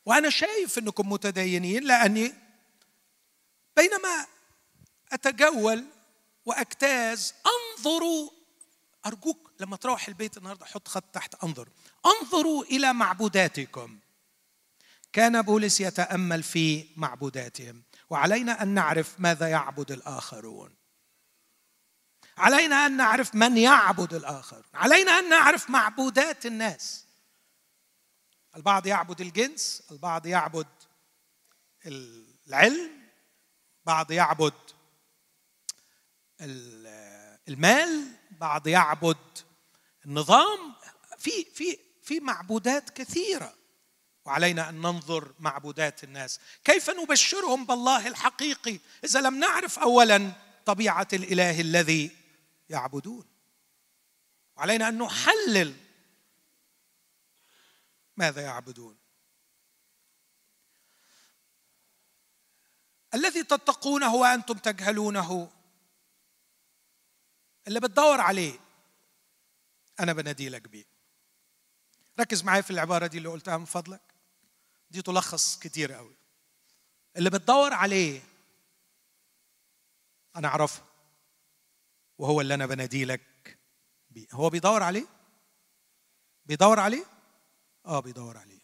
وأنا 0.07 0.30
شايف 0.30 0.78
انكم 0.78 1.12
متدينين 1.12 1.84
لاني 1.84 2.34
بينما 3.76 4.26
اتجول 5.12 5.84
واجتاز 6.45 7.34
انظروا 7.47 8.30
ارجوك 9.07 9.51
لما 9.61 9.76
تروح 9.76 10.09
البيت 10.09 10.36
النهارده 10.36 10.66
حط 10.66 10.88
خط 10.88 11.05
تحت 11.12 11.45
انظر. 11.45 11.68
انظروا 12.07 12.64
إلى 12.64 12.93
معبوداتكم. 12.93 13.99
كان 15.12 15.43
بولس 15.43 15.80
يتامل 15.80 16.43
في 16.43 16.86
معبوداتهم. 16.97 17.82
وعلينا 18.11 18.62
ان 18.62 18.68
نعرف 18.68 19.14
ماذا 19.20 19.49
يعبد 19.49 19.93
الاخرون. 19.93 20.74
علينا 22.38 22.86
ان 22.86 22.97
نعرف 22.97 23.34
من 23.34 23.57
يعبد 23.57 24.14
الآخر 24.14 24.66
علينا 24.74 25.18
ان 25.18 25.28
نعرف 25.28 25.70
معبودات 25.70 26.47
الناس. 26.47 27.05
البعض 28.57 28.86
يعبد 28.86 29.20
الجنس 29.20 29.82
البعض 29.90 30.26
يعبد 30.26 30.66
العلم 31.86 32.90
بعض 33.84 34.11
يعبد 34.11 34.55
المال 37.48 38.07
بعض 38.30 38.66
يعبد 38.66 39.16
النظام. 40.07 40.74
في 41.18 41.44
في 41.44 41.78
في 42.03 42.20
معبودات 42.20 42.90
كثيرة 42.90 43.55
وعلينا 44.24 44.68
أن 44.68 44.74
ننظر 44.74 45.34
معبودات 45.38 46.05
الناس. 46.05 46.40
كيف 46.64 46.90
نبشرهم 46.90 47.66
بالله 47.66 48.09
الحقيقي؟ 48.09 48.78
إذا 49.05 49.20
لم 49.20 49.38
نعرف 49.38 49.78
اولا 49.78 50.32
طبيعة 50.66 51.09
الإله 51.12 51.61
الذي 51.61 52.11
يعبدون. 52.68 53.26
وعلينا 54.57 54.88
أن 54.88 54.98
نحلل 54.98 55.74
ماذا 58.16 58.42
يعبدون؟ 58.42 58.98
الذي 63.14 63.42
تتقونه 63.42 64.14
وأنتم 64.14 64.58
تجهلونه 64.58 65.52
اللي 67.68 67.80
بتدور 67.80 68.20
عليه 68.20 68.58
أنا 70.00 70.12
بنادي 70.12 70.48
لك 70.48 70.68
بيه. 70.68 70.84
ركز 72.20 72.44
معايا 72.44 72.62
في 72.62 72.70
العبارة 72.70 73.06
دي 73.06 73.18
اللي 73.18 73.28
قلتها 73.28 73.56
من 73.56 73.64
فضلك. 73.64 74.00
دي 74.90 75.02
تلخص 75.02 75.58
كتير 75.58 75.92
قوي. 75.92 76.16
اللي 77.16 77.30
بتدور 77.30 77.72
عليه 77.72 78.22
أنا 80.36 80.48
أعرفه 80.48 80.82
وهو 82.18 82.40
اللي 82.40 82.54
أنا 82.54 82.66
بنادي 82.66 83.04
لك 83.04 83.58
بيه. 84.10 84.26
هو 84.32 84.50
بيدور 84.50 84.82
عليه؟ 84.82 85.06
بيدور 86.46 86.80
عليه؟ 86.80 87.04
آه 87.86 88.00
بيدور 88.00 88.36
عليه. 88.36 88.62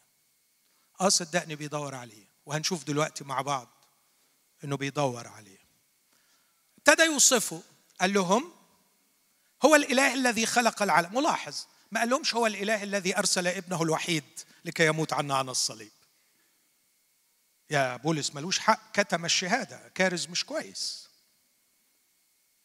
آه 1.00 1.08
صدقني 1.08 1.56
بيدور 1.56 1.94
عليه. 1.94 2.28
وهنشوف 2.46 2.84
دلوقتي 2.84 3.24
مع 3.24 3.40
بعض 3.40 3.68
إنه 4.64 4.76
بيدور 4.76 5.26
عليه. 5.26 5.58
ابتدى 6.78 7.02
يوصفه 7.02 7.62
قال 8.00 8.12
لهم 8.12 8.52
هو 9.64 9.74
الإله 9.74 10.14
الذي 10.14 10.46
خلق 10.46 10.82
العالم. 10.82 11.14
ملاحظ 11.14 11.66
ما 11.92 12.00
قال 12.00 12.10
لهمش 12.10 12.34
هو 12.34 12.46
الإله 12.46 12.82
الذي 12.82 13.18
أرسل 13.18 13.46
ابنه 13.46 13.82
الوحيد 13.82 14.24
لكي 14.64 14.86
يموت 14.86 15.12
عنا 15.12 15.34
على 15.36 15.50
الصليب. 15.50 15.92
يا 17.70 17.96
بولس 17.96 18.34
ملوش 18.34 18.58
حق. 18.58 18.92
كتم 18.92 19.24
الشهادة. 19.24 19.88
كارز 19.88 20.26
مش 20.26 20.44
كويس. 20.44 21.08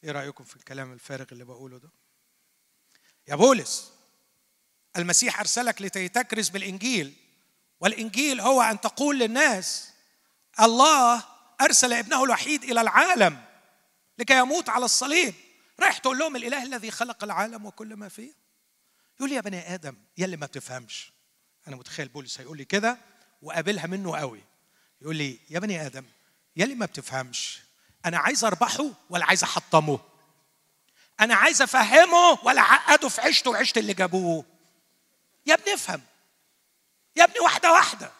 إيه 0.04 0.12
رأيكم 0.12 0.44
في 0.44 0.56
الكلام 0.56 0.94
الفارغ 0.94 1.26
اللي 1.32 1.44
بقوله 1.44 1.78
ده؟ 1.78 1.90
يا 3.28 3.36
بولس 3.36 3.92
المسيح 4.98 5.40
أرسلك 5.40 5.82
لكي 5.82 6.08
تكرز 6.08 6.50
بالإنجيل. 6.50 7.14
والإنجيل 7.80 8.42
هو 8.42 8.62
أن 8.62 8.82
تقول 8.82 9.20
للناس 9.20 9.90
الله 10.60 11.24
أرسل 11.62 11.94
ابنه 11.94 12.24
الوحيد 12.24 12.64
إلى 12.64 12.82
العالم 12.82 13.44
لكي 14.18 14.38
يموت 14.38 14.70
على 14.70 14.86
الصليب. 14.86 15.34
رايح 15.80 15.98
تقول 15.98 16.20
لهم 16.20 16.36
الإله 16.36 16.64
الذي 16.64 16.92
خلق 16.92 17.24
العالم 17.24 17.66
وكل 17.66 17.96
ما 17.96 18.10
فيه. 18.10 18.32
يقول 19.18 19.30
لي 19.30 19.36
يا 19.36 19.42
بني 19.42 19.74
آدم 19.74 19.96
يا 20.18 20.26
اللي 20.26 20.38
ما 20.38 20.46
بتفهمش. 20.46 21.12
أنا 21.68 21.76
متخيل 21.76 22.08
بولس 22.08 22.40
هيقول 22.40 22.58
لي 22.58 22.66
كده 22.66 22.98
وقابلها 23.42 23.88
منه 23.88 24.18
قوي. 24.18 24.44
يقول 25.02 25.16
لي 25.16 25.40
يا 25.50 25.60
بني 25.60 25.86
آدم 25.86 26.06
يا 26.56 26.64
اللي 26.64 26.76
ما 26.76 26.86
بتفهمش 26.86 27.60
أنا 28.06 28.18
عايز 28.18 28.46
أربحه 28.46 28.86
ولا 29.10 29.26
عايز 29.26 29.44
أحطمه؟ 29.44 30.00
أنا 31.20 31.36
عايز 31.36 31.62
أفهمه 31.62 32.40
ولا 32.44 32.62
أعقده 32.62 33.10
في 33.10 33.22
عيشته 33.22 33.52
وعيشة 33.52 33.80
اللي 33.80 33.94
جابوه؟ 33.94 34.46
يا 35.46 35.54
ابني 35.54 35.74
افهم. 35.74 36.02
يا 37.16 37.24
ابني 37.24 37.40
واحدة 37.40 37.72
واحدة. 37.72 38.12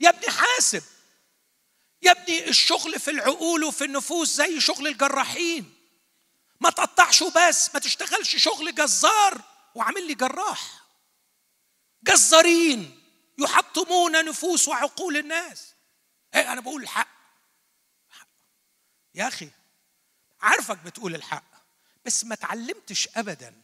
يا 0.00 0.08
ابني 0.08 0.30
حاسب. 0.30 0.82
يا 2.02 2.10
ابني 2.10 2.48
الشغل 2.48 3.00
في 3.00 3.10
العقول 3.10 3.64
وفي 3.64 3.84
النفوس 3.84 4.28
زي 4.28 4.60
شغل 4.60 4.86
الجراحين. 4.86 5.74
ما 6.60 6.70
تقطعش 6.70 7.22
بس 7.22 7.74
ما 7.74 7.80
تشتغلش 7.80 8.36
شغل 8.36 8.74
جزار 8.74 9.40
وعامل 9.74 10.06
لي 10.06 10.14
جراح. 10.14 10.84
جزارين 12.02 13.02
يحطمون 13.38 14.24
نفوس 14.24 14.68
وعقول 14.68 15.16
الناس. 15.16 15.74
إيه 16.34 16.52
أنا 16.52 16.60
بقول 16.60 16.82
الحق. 16.82 17.08
يا 19.14 19.28
أخي 19.28 19.50
عارفك 20.40 20.78
بتقول 20.78 21.14
الحق 21.14 21.44
بس 22.04 22.24
ما 22.24 22.34
تعلمتش 22.34 23.08
ابدا 23.16 23.62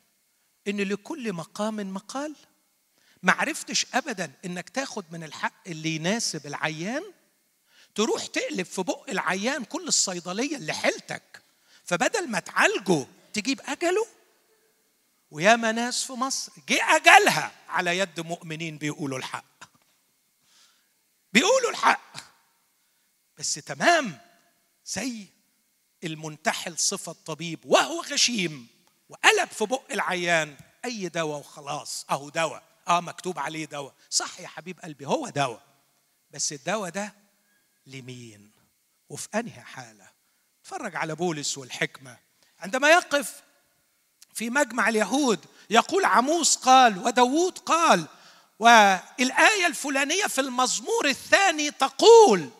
إن 0.68 0.80
لكل 0.80 1.32
مقام 1.32 1.94
مقال. 1.94 2.36
ما 3.24 3.32
عرفتش 3.32 3.86
ابدا 3.94 4.32
إنك 4.44 4.68
تاخد 4.68 5.04
من 5.10 5.24
الحق 5.24 5.68
اللي 5.68 5.94
يناسب 5.96 6.46
العيان 6.46 7.02
تروح 7.94 8.26
تقلب 8.26 8.66
في 8.66 8.82
بق 8.82 9.10
العيان 9.10 9.64
كل 9.64 9.88
الصيدلية 9.88 10.56
اللي 10.56 10.72
حيلتك 10.72 11.42
فبدل 11.84 12.28
ما 12.30 12.40
تعالجه 12.40 13.06
تجيب 13.32 13.60
اجله 13.64 14.06
وياما 15.30 15.72
ناس 15.72 16.04
في 16.04 16.12
مصر 16.12 16.52
جه 16.68 16.96
أجلها 16.96 17.52
على 17.68 17.98
يد 17.98 18.20
مؤمنين 18.20 18.78
بيقولوا 18.78 19.18
الحق. 19.18 19.64
بيقولوا 21.32 21.70
الحق. 21.70 22.16
بس 23.38 23.54
تمام 23.54 24.18
زي 24.86 25.26
المنتحل 26.04 26.78
صفة 26.78 27.12
طبيب 27.26 27.60
وهو 27.64 28.00
غشيم 28.00 28.66
وقلب 29.08 29.48
في 29.48 29.64
بق 29.64 29.82
العيان 29.92 30.56
أي 30.84 31.08
دواء 31.08 31.38
وخلاص 31.38 32.06
أهو 32.10 32.28
دواء. 32.28 32.73
آه 32.88 33.00
مكتوب 33.00 33.38
عليه 33.38 33.64
دواء. 33.64 33.94
صح 34.10 34.40
يا 34.40 34.48
حبيب 34.48 34.80
قلبي 34.80 35.06
هو 35.06 35.28
دواء. 35.28 35.62
بس 36.30 36.52
الدواء 36.52 36.90
ده 36.90 37.14
لمين؟ 37.86 38.50
وفي 39.08 39.28
أنهي 39.34 39.60
حالة؟ 39.60 40.08
اتفرج 40.62 40.96
على 40.96 41.14
بولس 41.14 41.58
والحكمة. 41.58 42.16
عندما 42.58 42.90
يقف 42.90 43.42
في 44.34 44.50
مجمع 44.50 44.88
اليهود 44.88 45.44
يقول 45.70 46.04
عموس 46.04 46.56
قال 46.56 46.98
وداوود 46.98 47.58
قال 47.58 48.06
والآية 48.58 49.66
الفلانية 49.66 50.24
في 50.26 50.40
المزمور 50.40 51.08
الثاني 51.08 51.70
تقول 51.70 52.50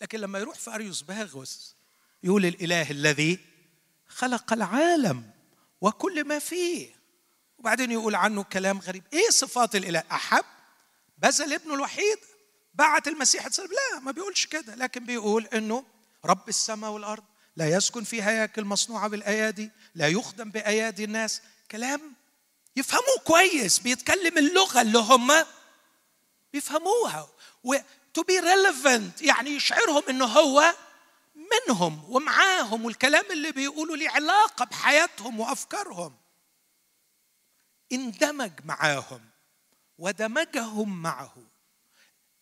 لكن 0.00 0.18
لما 0.20 0.38
يروح 0.38 0.58
في 0.58 0.74
أريوس 0.74 1.02
باغوس 1.02 1.76
يقول 2.22 2.46
الإله 2.46 2.90
الذي 2.90 3.38
خلق 4.08 4.52
العالم 4.52 5.30
وكل 5.80 6.24
ما 6.24 6.38
فيه. 6.38 7.01
وبعدين 7.62 7.90
يقول 7.90 8.14
عنه 8.14 8.42
كلام 8.42 8.78
غريب. 8.78 9.02
إيه 9.12 9.30
صفات 9.30 9.76
الإله؟ 9.76 10.02
أحب؟ 10.12 10.44
بذل 11.18 11.52
ابنه 11.52 11.74
الوحيد؟ 11.74 12.18
بعت 12.74 13.08
المسيح 13.08 13.46
لا 13.46 14.00
ما 14.00 14.10
بيقولش 14.12 14.46
كده. 14.46 14.74
لكن 14.74 15.04
بيقول 15.04 15.46
إنه 15.46 15.84
رب 16.24 16.48
السماء 16.48 16.90
والأرض 16.90 17.24
لا 17.56 17.68
يسكن 17.68 18.04
في 18.04 18.22
هياكل 18.22 18.64
مصنوعة 18.64 19.08
بالأيادي 19.08 19.70
لا 19.94 20.08
يخدم 20.08 20.50
بأيادي 20.50 21.04
الناس. 21.04 21.42
كلام 21.70 22.00
يفهموه 22.76 23.18
كويس. 23.24 23.78
بيتكلم 23.78 24.38
اللغة 24.38 24.80
اللي 24.80 24.98
هم 24.98 25.32
بيفهموها. 26.52 27.28
و 27.64 27.76
to 28.18 28.22
be 28.22 28.42
relevant 28.42 29.22
يعني 29.22 29.50
يشعرهم 29.50 30.02
إنه 30.08 30.24
هو 30.24 30.74
منهم 31.34 32.04
ومعاهم. 32.08 32.84
والكلام 32.84 33.24
اللي 33.30 33.52
بيقولوا 33.52 33.96
ليه 33.96 34.10
علاقة 34.10 34.64
بحياتهم 34.64 35.40
وأفكارهم. 35.40 36.21
اندمج 37.92 38.52
معاهم 38.64 39.20
ودمجهم 39.98 41.02
معه. 41.02 41.34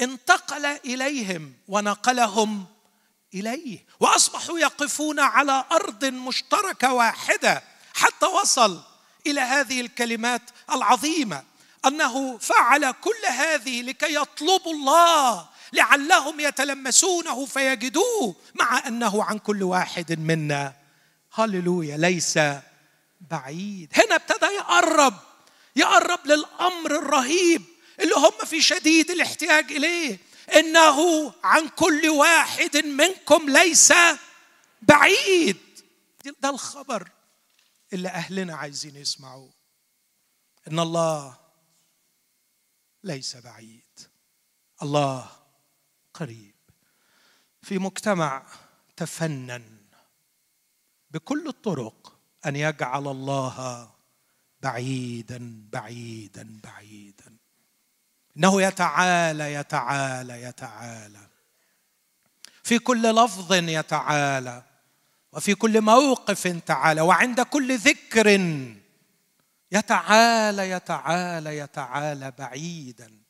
انتقل 0.00 0.66
إليهم 0.66 1.54
ونقلهم 1.68 2.66
إليه. 3.34 3.86
وأصبحوا 4.00 4.58
يقفون 4.58 5.20
على 5.20 5.64
أرض 5.72 6.04
مشتركة 6.04 6.92
واحدة 6.92 7.62
حتى 7.94 8.26
وصل 8.26 8.82
إلى 9.26 9.40
هذه 9.40 9.80
الكلمات 9.80 10.42
العظيمة 10.72 11.42
أنه 11.86 12.38
فعل 12.38 12.90
كل 12.90 13.26
هذه 13.28 13.82
لكي 13.82 14.14
يطلبوا 14.14 14.72
الله 14.72 15.48
لعلهم 15.72 16.40
يتلمسونه 16.40 17.46
فيجدوه 17.46 18.36
مع 18.54 18.86
أنه 18.86 19.24
عن 19.24 19.38
كل 19.38 19.62
واحد 19.62 20.18
منا. 20.20 20.72
هللويا 21.34 21.96
ليس 21.96 22.38
بعيد. 23.20 23.92
هنا 23.94 24.14
ابتدى 24.14 24.46
يقرب. 24.46 25.14
يقرب 25.76 26.26
للأمر 26.26 26.90
الرهيب 26.96 27.62
اللي 28.00 28.14
هم 28.14 28.46
في 28.46 28.62
شديد 28.62 29.10
الاحتياج 29.10 29.72
إليه 29.72 30.18
إنه 30.56 31.32
عن 31.44 31.68
كل 31.68 32.08
واحد 32.08 32.76
منكم 32.76 33.50
ليس 33.50 33.92
بعيد. 34.82 35.56
ده 36.40 36.50
الخبر 36.50 37.10
اللي 37.92 38.08
أهلنا 38.08 38.56
عايزين 38.56 38.96
يسمعوه 38.96 39.52
إن 40.68 40.78
الله 40.80 41.38
ليس 43.04 43.36
بعيد. 43.36 43.98
الله 44.82 45.30
قريب. 46.14 46.54
في 47.62 47.78
مجتمع 47.78 48.46
تفنن 48.96 49.80
بكل 51.10 51.48
الطرق 51.48 52.18
أن 52.46 52.56
يجعل 52.56 53.08
الله 53.08 53.90
بعيدا 54.62 55.64
بعيدا 55.72 56.60
بعيدا. 56.64 57.36
إنه 58.36 58.62
يتعالى 58.62 59.54
يتعالى 59.54 60.42
يتعالى. 60.42 61.26
في 62.62 62.78
كل 62.78 63.02
لفظ 63.02 63.52
يتعالى 63.52 64.62
وفي 65.32 65.54
كل 65.54 65.80
موقف 65.80 66.46
تعالى 66.66 67.00
وعند 67.00 67.40
كل 67.40 67.78
ذكر 67.78 68.28
يتعالى 69.72 70.70
يتعالى 70.70 71.58
يتعالى 71.58 72.32
بعيدا. 72.38 73.20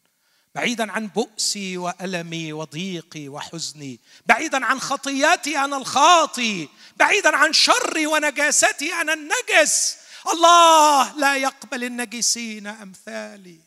بعيدا 0.54 0.92
عن 0.92 1.06
بؤسي 1.06 1.76
وألمي 1.76 2.52
وضيقي 2.52 3.28
وحزني. 3.28 4.00
بعيدا 4.26 4.64
عن 4.64 4.80
خطياتي 4.80 5.58
أنا 5.58 5.76
الخاطي. 5.76 6.68
بعيدا 6.96 7.36
عن 7.36 7.52
شري 7.52 8.06
ونجاستي 8.06 8.94
أنا 8.94 9.12
النجس. 9.12 9.99
الله 10.32 11.12
لا 11.16 11.36
يقبل 11.36 11.84
النجسين 11.84 12.66
أمثالي. 12.66 13.60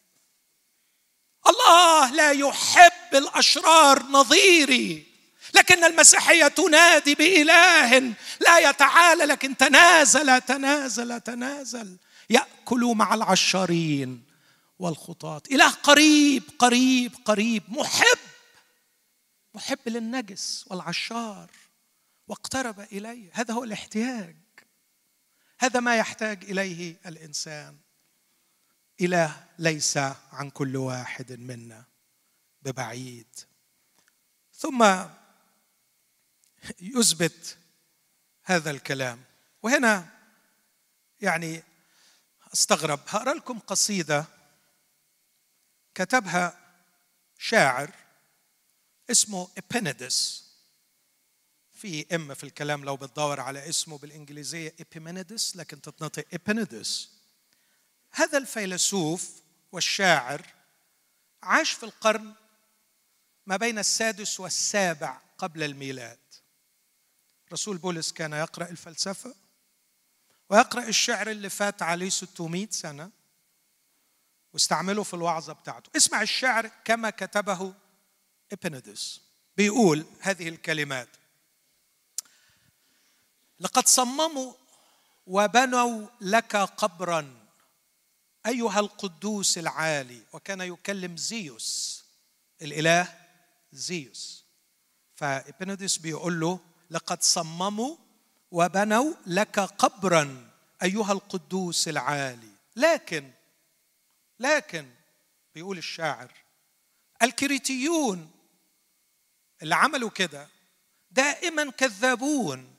الله 1.48 2.12
لا 2.12 2.32
يحب 2.32 3.16
الأشرار 3.16 4.04
نظيري. 4.04 5.14
لكن 5.54 5.84
المسيحية 5.84 6.48
تنادي 6.48 7.16
بإله 7.16 8.14
لا 8.40 8.70
يتعالى 8.70 9.26
لكن 9.26 9.58
تنازل 9.58 10.42
تنازل 10.42 11.20
تنازل. 11.22 11.98
يأكل 12.30 12.94
مع 12.96 13.14
العشارين 13.14 14.24
والخطاة. 14.80 15.42
إله 15.52 15.70
قريب 15.70 16.44
قريب 16.60 17.16
قريب. 17.26 17.64
محب 17.68 18.18
محب 19.54 19.80
للنجس 19.86 20.66
والعشار. 20.68 21.52
واقترب 22.28 22.80
إليه. 22.80 23.30
هذا 23.34 23.54
هو 23.54 23.64
الاحتياج. 23.64 24.43
هذا 25.64 25.80
ما 25.80 25.98
يحتاج 25.98 26.44
إليه 26.44 26.96
الإنسان. 27.06 27.78
إله 29.02 29.48
ليس 29.60 29.98
عن 30.32 30.50
كل 30.50 30.78
واحد 30.78 31.32
منا 31.32 31.86
ببعيد. 32.62 33.40
ثم 34.54 35.06
يثبت 36.80 37.58
هذا 38.44 38.72
الكلام. 38.72 39.24
وهنا 39.62 40.10
يعني 41.22 41.64
أستغرب 42.54 43.00
هقرا 43.08 43.34
لكم 43.34 43.60
قصيدة 43.60 44.26
كتبها 45.96 46.60
شاعر 47.38 47.92
اسمه 49.12 49.50
إبينيدس 49.58 50.43
في 51.84 52.16
إم 52.16 52.34
في 52.34 52.44
الكلام 52.44 52.86
لو 52.86 52.96
بتدور 52.96 53.40
على 53.40 53.70
اسمه 53.70 53.98
بالإنجليزية 53.98 54.76
إبيمينيدس 54.80 55.56
لكن 55.56 55.82
تتنطق 55.82 56.26
إبينيدس 56.34 57.10
هذا 58.12 58.38
الفيلسوف 58.38 59.32
والشاعر 59.72 60.46
عاش 61.44 61.72
في 61.72 61.84
القرن 61.84 62.34
ما 63.46 63.58
بين 63.58 63.80
السادس 63.80 64.40
والسابع 64.40 65.22
قبل 65.38 65.64
الميلاد. 65.64 66.20
رسول 67.54 67.78
بولس 67.78 68.12
كان 68.12 68.34
يقرأ 68.34 68.70
الفلسفة 68.70 69.36
ويقرأ 70.50 70.88
الشعر 70.88 71.30
اللي 71.30 71.50
فات 71.50 71.82
عليه 71.82 72.10
600 72.10 72.68
سنة 72.72 73.12
واستعمله 74.54 75.04
في 75.04 75.14
الوعظة 75.14 75.54
بتاعته. 75.54 75.90
اسمع 75.98 76.22
الشعر 76.22 76.72
كما 76.86 77.10
كتبه 77.10 77.74
إبنيدس 78.52 79.22
بيقول 79.58 80.06
هذه 80.20 80.50
الكلمات 80.50 81.10
لقد 83.64 83.88
صمموا 83.88 84.54
وبنوا 85.28 86.08
لك 86.22 86.56
قبرا 86.56 87.48
أيها 88.46 88.80
القدوس 88.80 89.58
العالي. 89.58 90.22
وكان 90.34 90.62
يكلم 90.62 91.18
زيوس 91.18 92.04
الإله 92.62 93.20
زيوس. 93.72 94.46
فإبنيدس 95.16 95.98
بيقول 95.98 96.40
له 96.40 96.60
لقد 96.90 97.24
صمموا 97.24 97.96
وبنوا 98.52 99.14
لك 99.26 99.60
قبرا 99.60 100.52
أيها 100.84 101.12
القدوس 101.12 101.88
العالي. 101.88 102.52
لكن 102.76 103.32
لكن 104.40 104.90
بيقول 105.56 105.78
الشاعر 105.78 106.32
الكريتيون 107.22 108.32
اللي 109.62 109.76
عملوا 109.76 110.10
كده 110.10 110.48
دائما 111.12 111.72
كذابون. 111.72 112.73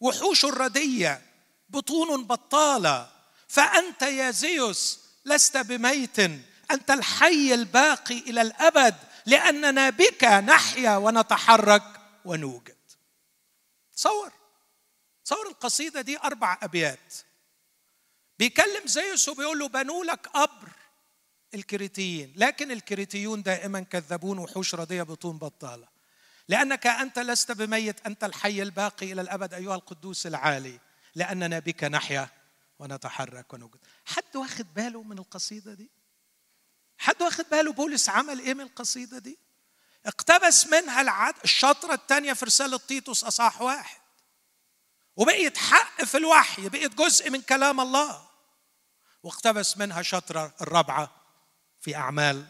وحوش 0.00 0.44
الردية 0.44 1.22
بطون 1.68 2.24
بطالة. 2.24 3.10
فأنت 3.48 4.02
يا 4.02 4.30
زيوس 4.30 5.00
لست 5.24 5.56
بميت 5.56 6.18
أنت 6.70 6.90
الحي 6.90 7.54
الباقي 7.54 8.18
إلى 8.18 8.42
الأبد 8.42 8.94
لأننا 9.26 9.90
بك 9.90 10.24
نحيا 10.24 10.96
ونتحرك 10.96 12.00
ونوجد. 12.24 12.76
تصور 13.96 14.32
تصور 15.24 15.48
القصيدة 15.48 16.00
دي 16.00 16.18
أربع 16.18 16.58
أبيات. 16.62 17.14
بيكلم 18.38 18.86
زيوس 18.86 19.28
وبيقول 19.28 19.58
له 19.58 19.68
بنوا 19.68 20.04
لك 20.04 20.26
قبر 20.26 20.68
الكريتيين 21.54 22.32
لكن 22.36 22.70
الكريتيون 22.70 23.42
دائما 23.42 23.80
كذبون 23.80 24.38
وحوش 24.38 24.74
رضيه 24.74 25.02
بطون 25.02 25.38
بطالة. 25.38 25.97
لأنك 26.48 26.86
أنت 26.86 27.18
لست 27.18 27.52
بميت 27.52 28.06
أنت 28.06 28.24
الحي 28.24 28.62
الباقي 28.62 29.12
إلى 29.12 29.20
الأبد 29.20 29.54
أيها 29.54 29.74
القدوس 29.74 30.26
العالي 30.26 30.80
لأننا 31.14 31.58
بك 31.58 31.84
نحيا 31.84 32.28
ونتحرك 32.78 33.52
ونوجد 33.54 33.78
حد 34.06 34.36
واخد 34.36 34.74
باله 34.74 35.02
من 35.02 35.18
القصيدة 35.18 35.74
دي؟ 35.74 35.90
حد 36.98 37.22
واخد 37.22 37.44
باله 37.50 37.72
بولس 37.72 38.08
عمل 38.08 38.38
إيه 38.40 38.54
من 38.54 38.60
القصيدة 38.60 39.18
دي؟ 39.18 39.38
اقتبس 40.06 40.66
منها 40.66 41.00
العد 41.00 41.34
الشطره 41.44 41.94
الثانية 41.94 42.32
في 42.32 42.44
رسالة 42.44 42.78
تيتوس 42.78 43.24
اصح 43.24 43.62
واحد. 43.62 44.00
وبقيت 45.16 45.58
حق 45.58 46.04
في 46.04 46.16
الوحي 46.16 46.68
بقيت 46.68 46.94
جزء 46.94 47.30
من 47.30 47.40
كلام 47.42 47.80
الله. 47.80 48.28
واقتبس 49.22 49.76
منها 49.76 50.02
شطره 50.02 50.54
الرابعة 50.60 51.10
في 51.80 51.96
أعمال 51.96 52.46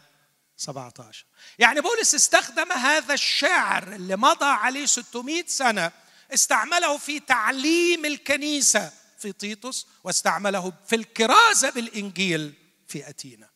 17 0.58 1.26
يعني 1.58 1.80
بولس 1.80 2.14
استخدم 2.14 2.72
هذا 2.72 3.14
الشعر 3.14 3.92
اللي 3.92 4.16
مضى 4.16 4.44
عليه 4.44 4.86
600 4.86 5.46
سنة 5.46 5.92
استعمله 6.34 6.98
في 6.98 7.20
تعليم 7.20 8.04
الكنيسة 8.04 8.92
في 9.18 9.32
تيتوس 9.32 9.86
واستعمله 10.04 10.72
في 10.86 10.96
الكرازة 10.96 11.70
بالإنجيل 11.70 12.54
في 12.88 13.08
أتينا 13.08 13.48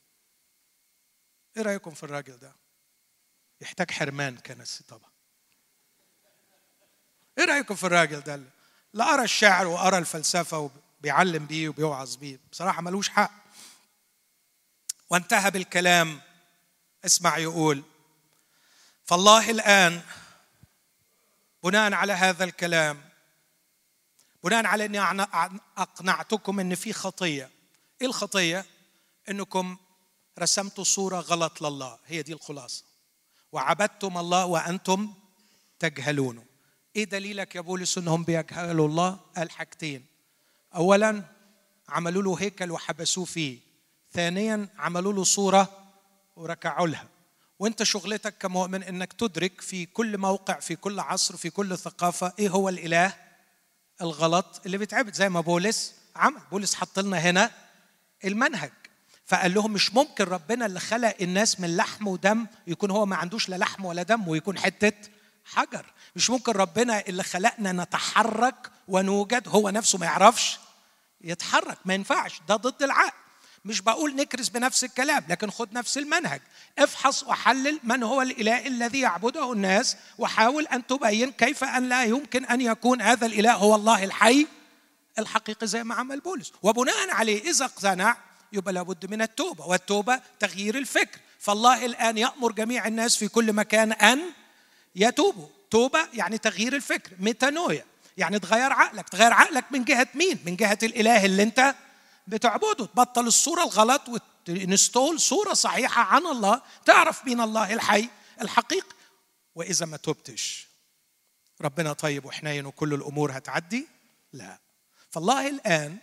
إيه 1.56 1.62
رأيكم 1.62 1.90
في 1.90 2.02
الراجل 2.02 2.36
ده؟ 2.38 2.52
يحتاج 3.60 3.90
حرمان 3.90 4.36
كنسي 4.36 4.84
طبعا. 4.84 5.10
إيه 7.38 7.44
رأيكم 7.44 7.74
في 7.74 7.84
الراجل 7.84 8.20
ده؟ 8.20 8.40
لا 8.92 9.14
أرى 9.14 9.24
الشعر 9.24 9.66
وأرى 9.66 9.98
الفلسفة 9.98 10.70
وبيعلم 11.00 11.46
بيه 11.46 11.68
وبيوعظ 11.68 12.16
بيه. 12.16 12.40
بصراحة 12.52 12.82
ملوش 12.82 13.08
حق. 13.08 13.30
وانتهى 15.10 15.50
بالكلام. 15.50 16.20
اسمع 17.04 17.38
يقول 17.38 17.82
فالله 19.04 19.50
الآن 19.50 20.02
بناء 21.64 21.92
على 21.92 22.12
هذا 22.12 22.44
الكلام 22.44 23.12
بناء 24.44 24.66
على 24.66 24.84
أني 24.84 25.00
أقنعتكم 25.78 26.60
أن 26.60 26.74
في 26.74 26.92
خطية. 26.92 27.50
إيه 28.00 28.06
الخطية؟ 28.06 28.66
أنكم 29.28 29.76
رسمتوا 30.38 30.84
صورة 30.84 31.20
غلط 31.20 31.62
لله. 31.62 31.98
هي 32.06 32.22
دي 32.22 32.32
الخلاصة. 32.32 32.84
وعبدتم 33.52 34.18
الله 34.18 34.46
وأنتم 34.46 35.14
تجهلونه. 35.78 36.44
إيه 36.96 37.04
دليلك 37.04 37.54
يا 37.54 37.60
بولس 37.60 37.98
إنهم 37.98 38.24
بيجهلوا 38.24 38.88
الله؟ 38.88 39.18
قال 39.36 39.50
حاجتين 39.50 40.06
اولا 40.74 41.24
عملوا 41.88 42.22
له 42.22 42.36
هيكل 42.40 42.70
وحبسوه 42.70 43.24
فيه. 43.24 43.58
ثانيا 44.12 44.68
عملوا 44.78 45.12
له 45.12 45.24
صورة 45.24 45.81
وركعوا 46.36 46.88
لها. 46.88 47.06
وانت 47.58 47.82
شغلتك 47.82 48.38
كمؤمن 48.38 48.82
إنك 48.82 49.12
تدرك 49.12 49.60
في 49.60 49.86
كل 49.86 50.18
موقع 50.18 50.60
في 50.60 50.76
كل 50.76 51.00
عصر 51.00 51.36
في 51.36 51.50
كل 51.50 51.78
ثقافة 51.78 52.32
إيه 52.38 52.48
هو 52.48 52.68
الإله؟ 52.68 53.14
الغلط 54.00 54.60
اللي 54.66 54.78
بيتعبد 54.78 55.14
زي 55.14 55.28
ما 55.28 55.40
بولس 55.40 55.94
عمل. 56.16 56.40
بولس 56.50 56.74
حط 56.74 56.98
لنا 56.98 57.18
هنا 57.18 57.50
المنهج. 58.24 58.72
فقال 59.26 59.54
لهم 59.54 59.72
مش 59.72 59.94
ممكن 59.94 60.24
ربنا 60.24 60.66
اللي 60.66 60.80
خلق 60.80 61.16
الناس 61.20 61.60
من 61.60 61.76
لحم 61.76 62.06
ودم 62.06 62.46
يكون 62.66 62.90
هو 62.90 63.06
ما 63.06 63.16
عندوش 63.16 63.48
لا 63.48 63.56
لحم 63.56 63.84
ولا 63.84 64.02
دم 64.02 64.28
ويكون 64.28 64.58
حتة 64.58 65.08
حجر. 65.44 65.92
مش 66.16 66.30
ممكن 66.30 66.52
ربنا 66.52 67.00
اللي 67.06 67.22
خلقنا 67.22 67.72
نتحرك 67.72 68.70
ونوجد 68.88 69.48
هو 69.48 69.70
نفسه 69.70 69.98
ما 69.98 70.06
يعرفش 70.06 70.58
يتحرك. 71.20 71.78
ما 71.84 71.94
ينفعش. 71.94 72.40
ده 72.48 72.56
ضد 72.56 72.82
العقل. 72.82 73.21
مش 73.64 73.80
بقول 73.80 74.16
نكرس 74.16 74.48
بنفس 74.48 74.84
الكلام 74.84 75.24
لكن 75.28 75.50
خد 75.50 75.72
نفس 75.72 75.98
المنهج. 75.98 76.40
افحص 76.78 77.22
وحلل 77.22 77.80
من 77.84 78.02
هو 78.02 78.22
الإله 78.22 78.66
الذي 78.66 79.00
يعبده 79.00 79.52
الناس 79.52 79.96
وحاول 80.18 80.66
أن 80.66 80.86
تبين 80.86 81.32
كيف 81.32 81.64
أن 81.64 81.88
لا 81.88 82.04
يمكن 82.04 82.44
أن 82.44 82.60
يكون 82.60 83.02
هذا 83.02 83.26
الإله 83.26 83.52
هو 83.52 83.74
الله 83.74 84.04
الحي 84.04 84.46
الحقيقي 85.18 85.66
زي 85.66 85.84
ما 85.84 85.94
عمل 85.94 86.20
بولس. 86.20 86.52
وبناء 86.62 87.10
عليه 87.10 87.50
إذا 87.50 87.64
اقتنع 87.64 88.16
يبقى 88.52 88.72
لابد 88.72 89.10
من 89.10 89.22
التوبة 89.22 89.66
والتوبة 89.66 90.20
تغيير 90.40 90.78
الفكر. 90.78 91.18
فالله 91.38 91.84
الآن 91.84 92.18
يأمر 92.18 92.52
جميع 92.52 92.86
الناس 92.86 93.16
في 93.16 93.28
كل 93.28 93.52
مكان 93.52 93.92
أن 93.92 94.20
يتوبوا. 94.96 95.48
توبة 95.70 96.08
يعني 96.14 96.38
تغيير 96.38 96.76
الفكر 96.76 97.10
ميتانويا. 97.18 97.84
يعني 98.16 98.38
تغير 98.38 98.72
عقلك. 98.72 99.08
تغير 99.08 99.32
عقلك 99.32 99.64
من 99.70 99.84
جهة 99.84 100.08
مين؟ 100.14 100.38
من 100.46 100.56
جهة 100.56 100.78
الإله 100.82 101.24
اللي 101.24 101.42
أنت 101.42 101.74
بتعبده. 102.26 102.86
تبطل 102.86 103.26
الصورة 103.26 103.64
الغلط 103.64 104.02
وتنستول 104.08 105.20
صورة 105.20 105.54
صحيحة 105.54 106.02
عن 106.02 106.26
الله 106.26 106.62
تعرف 106.84 107.24
مين 107.24 107.40
الله 107.40 107.74
الحي 107.74 108.08
الحقيقي 108.40 108.96
وإذا 109.54 109.86
ما 109.86 109.96
تبتش 109.96 110.68
ربنا 111.60 111.92
طيب 111.92 112.24
وحنين 112.24 112.66
وكل 112.66 112.94
الأمور 112.94 113.36
هتعدي؟ 113.36 113.86
لا. 114.32 114.58
فالله 115.10 115.48
الآن 115.48 115.98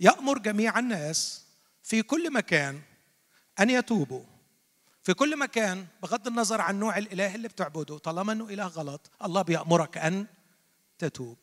يأمر 0.00 0.38
جميع 0.38 0.78
الناس 0.78 1.42
في 1.82 2.02
كل 2.02 2.32
مكان 2.32 2.80
أن 3.60 3.70
يتوبوا. 3.70 4.24
في 5.02 5.14
كل 5.14 5.38
مكان 5.38 5.86
بغض 6.02 6.26
النظر 6.26 6.60
عن 6.60 6.78
نوع 6.78 6.98
الإله 6.98 7.34
اللي 7.34 7.48
بتعبده. 7.48 7.98
طالما 7.98 8.32
إنه 8.32 8.44
إله 8.44 8.66
غلط 8.66 9.10
الله 9.24 9.42
بيأمرك 9.42 9.98
أن 9.98 10.26
تتوب. 10.98 11.38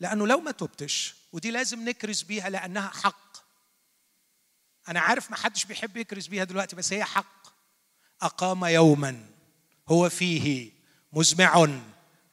لأنه 0.00 0.26
لو 0.26 0.40
ما 0.40 0.50
تبتش 0.50 1.14
ودي 1.32 1.50
لازم 1.50 1.88
نكرز 1.88 2.22
بيها 2.22 2.48
لأنها 2.50 2.88
حق 2.88 3.27
أنا 4.88 5.00
عارف 5.00 5.30
ما 5.30 5.36
حدش 5.36 5.64
بيحب 5.64 5.96
يكرز 5.96 6.26
بيها 6.26 6.44
دلوقتي 6.44 6.76
بس 6.76 6.92
هي 6.92 7.04
حق. 7.04 7.48
أقام 8.22 8.64
يوما 8.64 9.26
هو 9.88 10.08
فيه 10.08 10.72
مزمع 11.12 11.64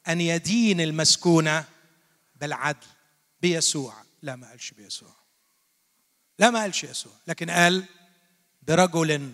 أن 0.07 0.21
يدين 0.21 0.81
المسكونة 0.81 1.65
بالعدل 2.35 2.87
بيسوع 3.41 4.03
لا 4.21 4.35
ما 4.35 4.49
قالش 4.49 4.71
بيسوع. 4.71 5.15
لا 6.39 6.49
ما 6.49 6.61
قالش 6.61 6.83
يسوع 6.83 7.13
لكن 7.27 7.49
قال 7.49 7.85
برجل 8.61 9.33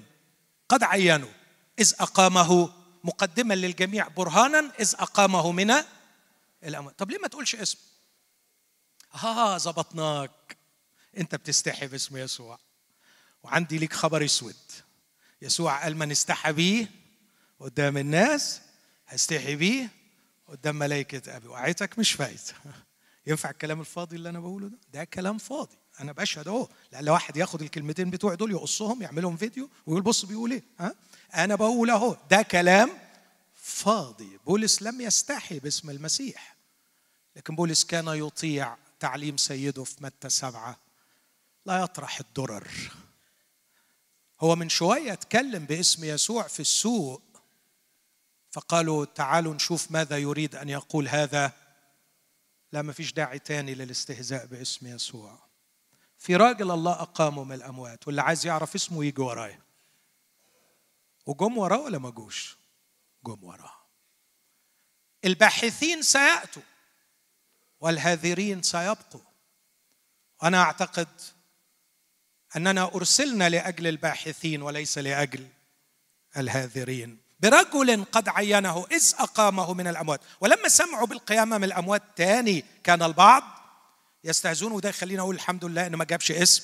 قد 0.69 0.83
عينوا 0.83 1.31
إذ 1.79 1.93
أقامه 1.99 2.73
مقدما 3.03 3.53
للجميع 3.53 4.07
برهانا 4.07 4.71
إذ 4.79 4.95
أقامه 4.99 5.51
من 5.51 5.73
الأموات. 6.63 6.99
طب 6.99 7.11
ليه 7.11 7.17
ما 7.17 7.27
تقولش 7.27 7.55
اسم؟ 7.55 7.77
ها 9.11 9.57
ظبطناك. 9.57 10.57
أنت 11.17 11.35
بتستحي 11.35 11.87
باسم 11.87 12.17
يسوع. 12.17 12.59
وعندي 13.43 13.77
ليك 13.77 13.93
خبر 13.93 14.25
أسود. 14.25 14.55
يسوع 15.41 15.83
قال 15.83 15.97
من 15.97 16.11
استحى 16.11 16.53
بيه 16.53 16.91
قدام 17.59 17.97
الناس 17.97 18.61
هستحي 19.07 19.55
بيه 19.55 19.89
قدام 20.47 20.75
ملائكة 20.75 21.35
أبي. 21.37 21.47
وعيتك 21.47 21.99
مش 21.99 22.11
فايت. 22.11 22.51
ينفع 23.27 23.49
الكلام 23.49 23.79
الفاضي 23.79 24.15
اللي 24.15 24.29
أنا 24.29 24.39
بقوله 24.39 24.67
ده؟ 24.67 24.77
ده 24.93 25.03
كلام 25.03 25.37
فاضي. 25.37 25.77
أنا 25.99 26.11
بشهد 26.11 26.47
أهو. 26.47 26.67
لأن 26.91 27.09
واحد 27.09 27.37
ياخد 27.37 27.61
الكلمتين 27.61 28.09
بتوعي 28.09 28.35
دول 28.35 28.51
يقصهم 28.51 29.01
يعملهم 29.01 29.37
فيديو 29.37 29.69
ويقول 29.85 30.01
بص 30.03 30.25
بيقول 30.25 30.51
إيه 30.51 30.63
ها؟ 30.79 30.95
أنا 31.35 31.55
بقول 31.55 31.89
أهو. 31.89 32.17
ده 32.29 32.41
كلام 32.41 32.89
فاضي. 33.55 34.39
بولس 34.45 34.81
لم 34.81 35.01
يستحي 35.01 35.59
باسم 35.59 35.89
المسيح. 35.89 36.55
لكن 37.35 37.55
بولس 37.55 37.83
كان 37.83 38.07
يطيع 38.07 38.77
تعليم 38.99 39.37
سيده 39.37 39.83
في 39.83 40.03
متى 40.03 40.29
سبعة. 40.29 40.79
لا 41.65 41.83
يطرح 41.83 42.19
الدرر. 42.19 42.67
هو 44.41 44.55
من 44.55 44.69
شوية 44.69 45.13
اتكلم 45.13 45.65
باسم 45.65 46.03
يسوع 46.03 46.47
في 46.47 46.59
السوق. 46.59 47.21
فقالوا 48.51 49.05
تعالوا 49.05 49.53
نشوف 49.53 49.91
ماذا 49.91 50.17
يريد 50.17 50.55
أن 50.55 50.69
يقول 50.69 51.07
هذا. 51.07 51.51
لا 52.71 52.81
ما 52.81 52.93
فيش 52.93 53.13
داعي 53.13 53.39
تاني 53.39 53.75
للاستهزاء 53.75 54.45
باسم 54.45 54.87
يسوع. 54.87 55.39
في 56.17 56.35
راجل 56.35 56.71
الله 56.71 56.91
أقامه 56.91 57.43
من 57.43 57.55
الأموات 57.55 58.07
واللي 58.07 58.21
عايز 58.21 58.45
يعرف 58.45 58.75
اسمه 58.75 59.05
يجي 59.05 59.21
ورايا. 59.21 59.61
وجم 61.25 61.57
وراه 61.57 61.79
ولا 61.79 61.97
ما 61.97 62.09
جوش؟ 62.09 62.57
جم 63.25 63.43
وراه. 63.43 63.75
الباحثين 65.25 66.01
سيأتوا 66.01 66.61
والهاذرين 67.79 68.61
سيبقوا. 68.61 69.21
أنا 70.43 70.61
أعتقد 70.61 71.21
أننا 72.55 72.83
أرسلنا 72.95 73.49
لأجل 73.49 73.87
الباحثين 73.87 74.61
وليس 74.61 74.97
لأجل 74.97 75.47
الهاذرين. 76.37 77.17
برجل 77.39 78.03
قد 78.03 78.29
عينه 78.29 78.85
إذ 78.91 79.13
أقامه 79.19 79.73
من 79.73 79.87
الأموات. 79.87 80.21
ولما 80.41 80.67
سمعوا 80.67 81.07
بالقيامة 81.07 81.57
من 81.57 81.63
الأموات 81.63 82.03
تاني 82.15 82.65
كان 82.83 83.03
البعض 83.03 83.43
يستهزون 84.23 84.71
وده 84.71 84.89
يخلينا 84.89 85.21
أقول 85.21 85.35
الحمد 85.35 85.65
لله 85.65 85.87
إنه 85.87 85.97
ما 85.97 86.05
جابش 86.05 86.31
اسم. 86.31 86.63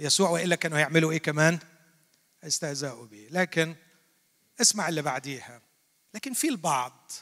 يسوع 0.00 0.30
وإلا 0.30 0.56
كانوا 0.56 0.78
هيعملوا 0.78 1.12
إيه 1.12 1.18
كمان؟ 1.18 1.58
استهزاؤوا 2.44 3.06
به 3.06 3.28
لكن 3.30 3.74
اسمع 4.60 4.88
اللي 4.88 5.02
بعديها. 5.02 5.60
لكن 6.14 6.32
في 6.32 6.48
البعض 6.48 7.12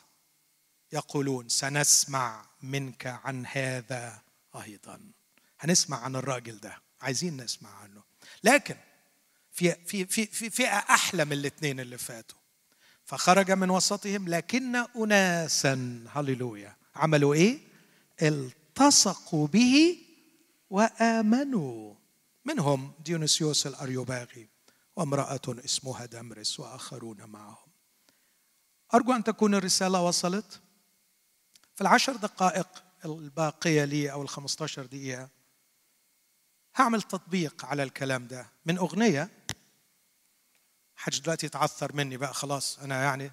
يقولون 0.92 1.48
سنسمع 1.48 2.46
منك 2.62 3.06
عن 3.24 3.46
هذا 3.46 4.22
أيضا. 4.62 5.00
هنسمع 5.60 6.04
عن 6.04 6.16
الراجل 6.16 6.60
ده. 6.60 6.87
عايزين 7.00 7.36
نسمع 7.36 7.70
عنه. 7.74 8.02
لكن 8.44 8.76
في 9.52 9.74
في 9.86 10.06
في 10.06 10.26
في 10.26 10.50
فئة 10.50 10.76
أحلى 10.76 11.24
من 11.24 11.32
الاثنين 11.32 11.80
اللي 11.80 11.98
فاتوا. 11.98 12.38
فخرج 13.04 13.50
من 13.50 13.70
وسطهم 13.70 14.28
لكن 14.28 14.76
اناسا 14.76 16.04
هللويا 16.12 16.76
عملوا 16.94 17.34
إيه؟ 17.34 17.58
التصقوا 18.22 19.46
به 19.46 19.98
وآمنوا. 20.70 21.94
منهم 22.44 22.92
ديونيسيوس 23.04 23.66
الأريوباغي 23.66 24.48
وامرأة 24.96 25.40
اسمها 25.48 26.06
دمرس 26.06 26.60
وآخرون 26.60 27.24
معهم. 27.24 27.68
أرجو 28.94 29.12
أن 29.12 29.24
تكون 29.24 29.54
الرسالة 29.54 30.02
وصلت؟ 30.02 30.60
في 31.74 31.80
العشر 31.80 32.16
دقائق 32.16 32.84
الباقية 33.04 33.84
لي 33.84 34.12
أو 34.12 34.22
الخمستاشر 34.22 34.86
دقيقة 34.86 35.28
هعمل 36.80 37.02
تطبيق 37.02 37.64
على 37.64 37.82
الكلام 37.82 38.26
ده 38.26 38.46
من 38.66 38.78
أغنية. 38.78 39.28
حدش 40.96 41.18
دلوقتي 41.18 41.46
يتعثر 41.46 41.96
مني 41.96 42.16
بقى 42.16 42.34
خلاص 42.34 42.78
أنا 42.78 43.02
يعني 43.02 43.30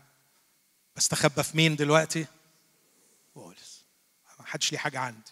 بستخبى 0.95 1.43
في 1.43 1.57
مين 1.57 1.75
دلوقتي؟ 1.75 2.25
بولس 3.35 3.85
ما 4.39 4.45
حدش 4.45 4.71
ليه 4.71 4.79
حاجة 4.79 4.99
عندي. 4.99 5.31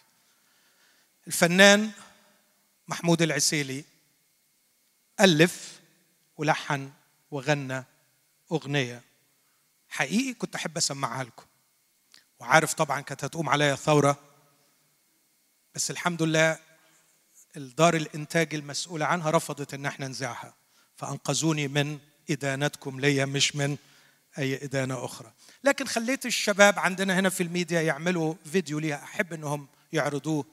الفنان 1.26 1.90
محمود 2.88 3.22
العسيلي 3.22 3.84
ألف 5.20 5.80
ولحن 6.36 6.90
وغنى 7.30 7.84
أغنية. 8.52 9.02
حقيقي 9.88 10.34
كنت 10.34 10.54
أحب 10.54 10.76
أسمعها 10.76 11.24
لكم. 11.24 11.44
وعارف 12.38 12.74
طبعا 12.74 13.00
كانت 13.00 13.24
هتقوم 13.24 13.48
عليا 13.48 13.74
ثورة 13.74 14.20
بس 15.74 15.90
الحمد 15.90 16.22
لله 16.22 16.58
الدار 17.56 17.96
الإنتاج 17.96 18.54
المسؤولة 18.54 19.06
عنها 19.06 19.30
رفضت 19.30 19.74
إن 19.74 19.86
إحنا 19.86 20.08
نذاعها 20.08 20.54
فأنقذوني 20.96 21.68
من 21.68 21.98
إدانتكم 22.30 23.00
ليا 23.00 23.24
مش 23.24 23.56
من 23.56 23.76
أي 24.38 24.64
إدانة 24.64 25.04
أخرى. 25.04 25.32
لكن 25.64 25.86
خليت 25.86 26.26
الشباب 26.26 26.78
عندنا 26.78 27.18
هنا 27.18 27.28
في 27.28 27.42
الميديا 27.42 27.82
يعملوا 27.82 28.34
فيديو 28.52 28.78
ليها. 28.78 29.02
أحب 29.04 29.32
إنهم 29.32 29.68
يعرضوه. 29.92 30.44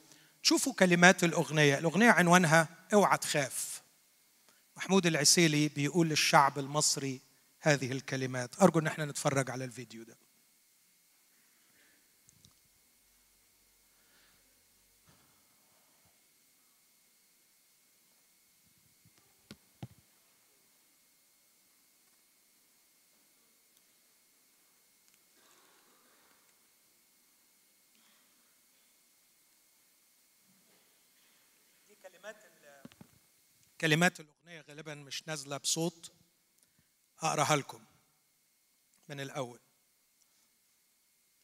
شوفوا 0.42 0.74
كلمات 0.74 1.24
الأغنية. 1.24 1.78
الأغنية 1.78 2.12
عنوانها 2.12 2.68
أوعى 2.94 3.18
تخاف. 3.18 3.82
محمود 4.78 5.06
العسيلي 5.06 5.68
بيقول 5.68 6.10
للشعب 6.10 6.60
المصري 6.60 7.22
هذه 7.62 7.92
الكلمات. 7.92 8.62
أرجو 8.62 8.80
أن 8.80 8.88
إحنا 8.88 9.06
نتفرج 9.06 9.50
على 9.50 9.66
الفيديو 9.66 10.04
ده. 10.04 10.18
كلمات 33.82 34.20
الأغنية 34.20 34.62
غالبا 34.62 34.96
مش 34.96 35.28
نازلة 35.28 35.58
بصوت 35.58 36.12
أقراها 37.20 37.56
لكم 37.56 37.86
من 39.10 39.20
الأول. 39.20 39.60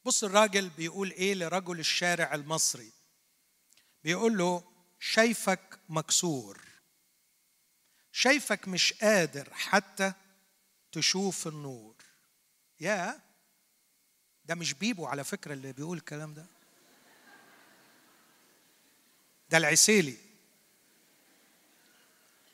بص 0.06 0.24
الراجل 0.24 0.70
بيقول 0.70 1.12
إيه 1.12 1.34
لرجل 1.34 1.80
الشارع 1.80 2.34
المصري؟ 2.34 2.92
بيقول 4.04 4.38
له 4.38 4.72
شايفك 5.00 5.80
مكسور. 5.90 6.62
شايفك 8.12 8.68
مش 8.68 8.94
قادر 8.94 9.54
حتى 9.54 10.14
تشوف 10.92 11.48
النور. 11.48 11.96
يا 12.80 13.22
ده 14.46 14.56
مش 14.56 14.74
بيبو 14.74 15.06
على 15.06 15.24
فكرة 15.24 15.54
اللي 15.54 15.74
بيقول 15.74 15.98
الكلام 15.98 16.34
ده. 16.34 16.46
ده 19.50 19.58
العسيلي. 19.58 20.27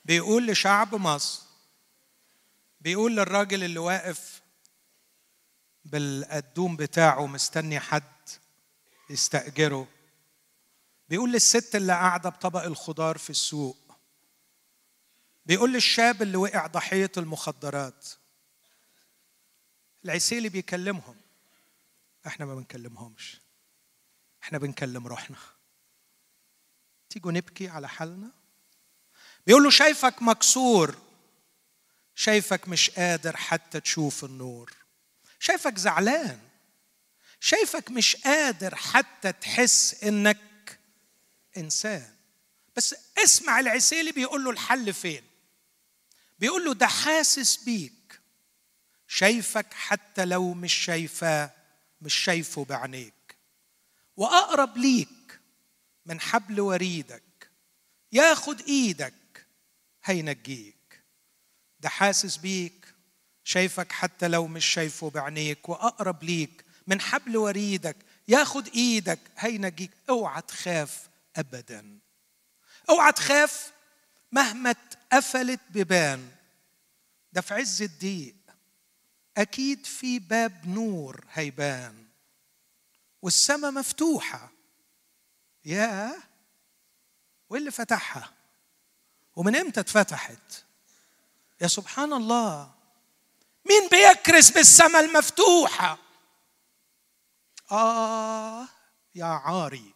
بيقول 0.06 0.48
لشعب 0.48 0.96
مصر 0.96 1.44
بيقول 2.82 3.18
للراجل 3.18 3.64
اللي 3.64 3.80
واقف 3.80 4.42
بالقدوم 5.86 6.76
بتاعه 6.76 7.26
مستني 7.28 7.80
حد 7.80 8.04
يستأجره. 9.10 9.88
بيقول 11.10 11.32
للست 11.32 11.76
اللي 11.76 11.94
قاعدة 11.94 12.30
بطبق 12.30 12.64
الخضار 12.64 13.18
في 13.18 13.30
السوق. 13.30 13.78
بيقول 15.46 15.74
للشاب 15.74 16.22
اللي 16.22 16.38
وقع 16.38 16.68
ضحية 16.68 17.12
المخدرات. 17.18 18.08
العسيلي 20.06 20.50
بيكلمهم. 20.50 21.16
إحنا 22.28 22.46
ما 22.46 22.56
بنكلمهمش. 22.56 23.42
إحنا 24.44 24.58
بنكلم 24.58 25.08
روحنا. 25.08 25.38
تيجوا 27.10 27.32
نبكي 27.32 27.68
على 27.68 27.90
حالنا؟ 27.90 28.32
بيقول 29.48 29.64
له 29.64 29.70
شايفك 29.70 30.22
مكسور 30.22 30.98
شايفك 32.16 32.68
مش 32.68 32.90
قادر 32.90 33.38
حتى 33.38 33.80
تشوف 33.80 34.24
النور. 34.24 34.74
شايفك 35.40 35.78
زعلان 35.78 36.40
شايفك 37.40 37.92
مش 37.92 38.16
قادر 38.16 38.76
حتى 38.76 39.32
تحس 39.32 40.04
إنك 40.04 40.80
إنسان. 41.58 42.16
بس 42.76 42.96
اسمع 43.24 43.60
العسيلي 43.60 44.12
بيقول 44.12 44.44
له 44.44 44.50
الحل 44.50 44.94
فين. 44.94 45.24
بيقول 46.40 46.66
له 46.66 46.74
ده 46.74 46.88
حاسس 46.88 47.56
بيك. 47.56 48.20
شايفك 49.08 49.74
حتى 49.74 50.26
لو 50.26 50.54
مش 50.54 50.74
شايفاه 50.74 51.52
مش 52.02 52.14
شايفه 52.14 52.66
بعينيك. 52.66 53.38
وأقرب 54.18 54.78
ليك 54.78 55.40
من 56.06 56.22
حبل 56.22 56.62
وريدك. 56.62 57.52
ياخد 58.12 58.62
إيدك 58.62 59.14
هينجيك. 60.04 61.04
ده 61.80 61.90
حاسس 61.90 62.38
بيك 62.38 62.94
شايفك 63.44 63.92
حتى 63.92 64.28
لو 64.28 64.48
مش 64.48 64.66
شايفه 64.66 65.10
بعينيك 65.10 65.70
وأقرب 65.70 66.24
ليك 66.24 66.66
من 66.88 67.02
حبل 67.02 67.38
وريدك 67.38 67.98
ياخد 68.28 68.68
إيدك 68.68 69.20
هينجيك. 69.38 69.92
أوعى 70.10 70.42
تخاف 70.42 71.10
ابدا. 71.36 72.00
أوعى 72.90 73.12
تخاف 73.12 73.74
مهما 74.32 74.70
اتقفلت 74.70 75.60
ببان. 75.70 76.32
ده 77.34 77.42
في 77.42 77.54
عز 77.54 77.82
الضيق. 77.82 78.36
أكيد 79.38 79.86
في 79.86 80.20
باب 80.20 80.68
نور 80.68 81.26
هيبان. 81.34 82.08
والسماء 83.22 83.72
مفتوحة. 83.72 84.52
يا 85.66 86.14
واللي 87.50 87.72
فتحها؟ 87.72 88.34
ومن 89.36 89.56
إمتى 89.56 89.80
اتفتحت؟ 89.80 90.64
يا 91.62 91.68
سبحان 91.68 92.14
الله. 92.14 92.72
مين 93.66 93.90
بيكرس 93.90 94.52
بالسماء 94.52 95.06
المفتوحة؟ 95.06 95.98
آه 97.72 98.68
يا 99.16 99.26
عاري. 99.26 99.94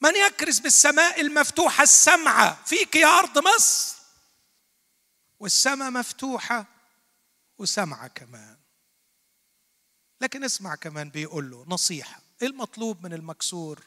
من 0.00 0.16
يكرس 0.16 0.58
بالسماء 0.58 1.20
المفتوحة؟ 1.20 1.82
السمعة. 1.82 2.64
فيك 2.64 2.96
يا 2.96 3.18
أرض 3.18 3.38
مصر. 3.38 3.96
والسماء 5.40 5.90
مفتوحة 5.90 6.66
وسمعة 7.58 8.08
كمان. 8.08 8.56
لكن 10.20 10.44
اسمع 10.44 10.74
كمان 10.74 11.10
بيقول 11.10 11.50
له 11.50 11.64
نصيحة. 11.68 12.20
إيه 12.42 12.48
المطلوب 12.48 13.04
من 13.04 13.12
المكسور 13.12 13.82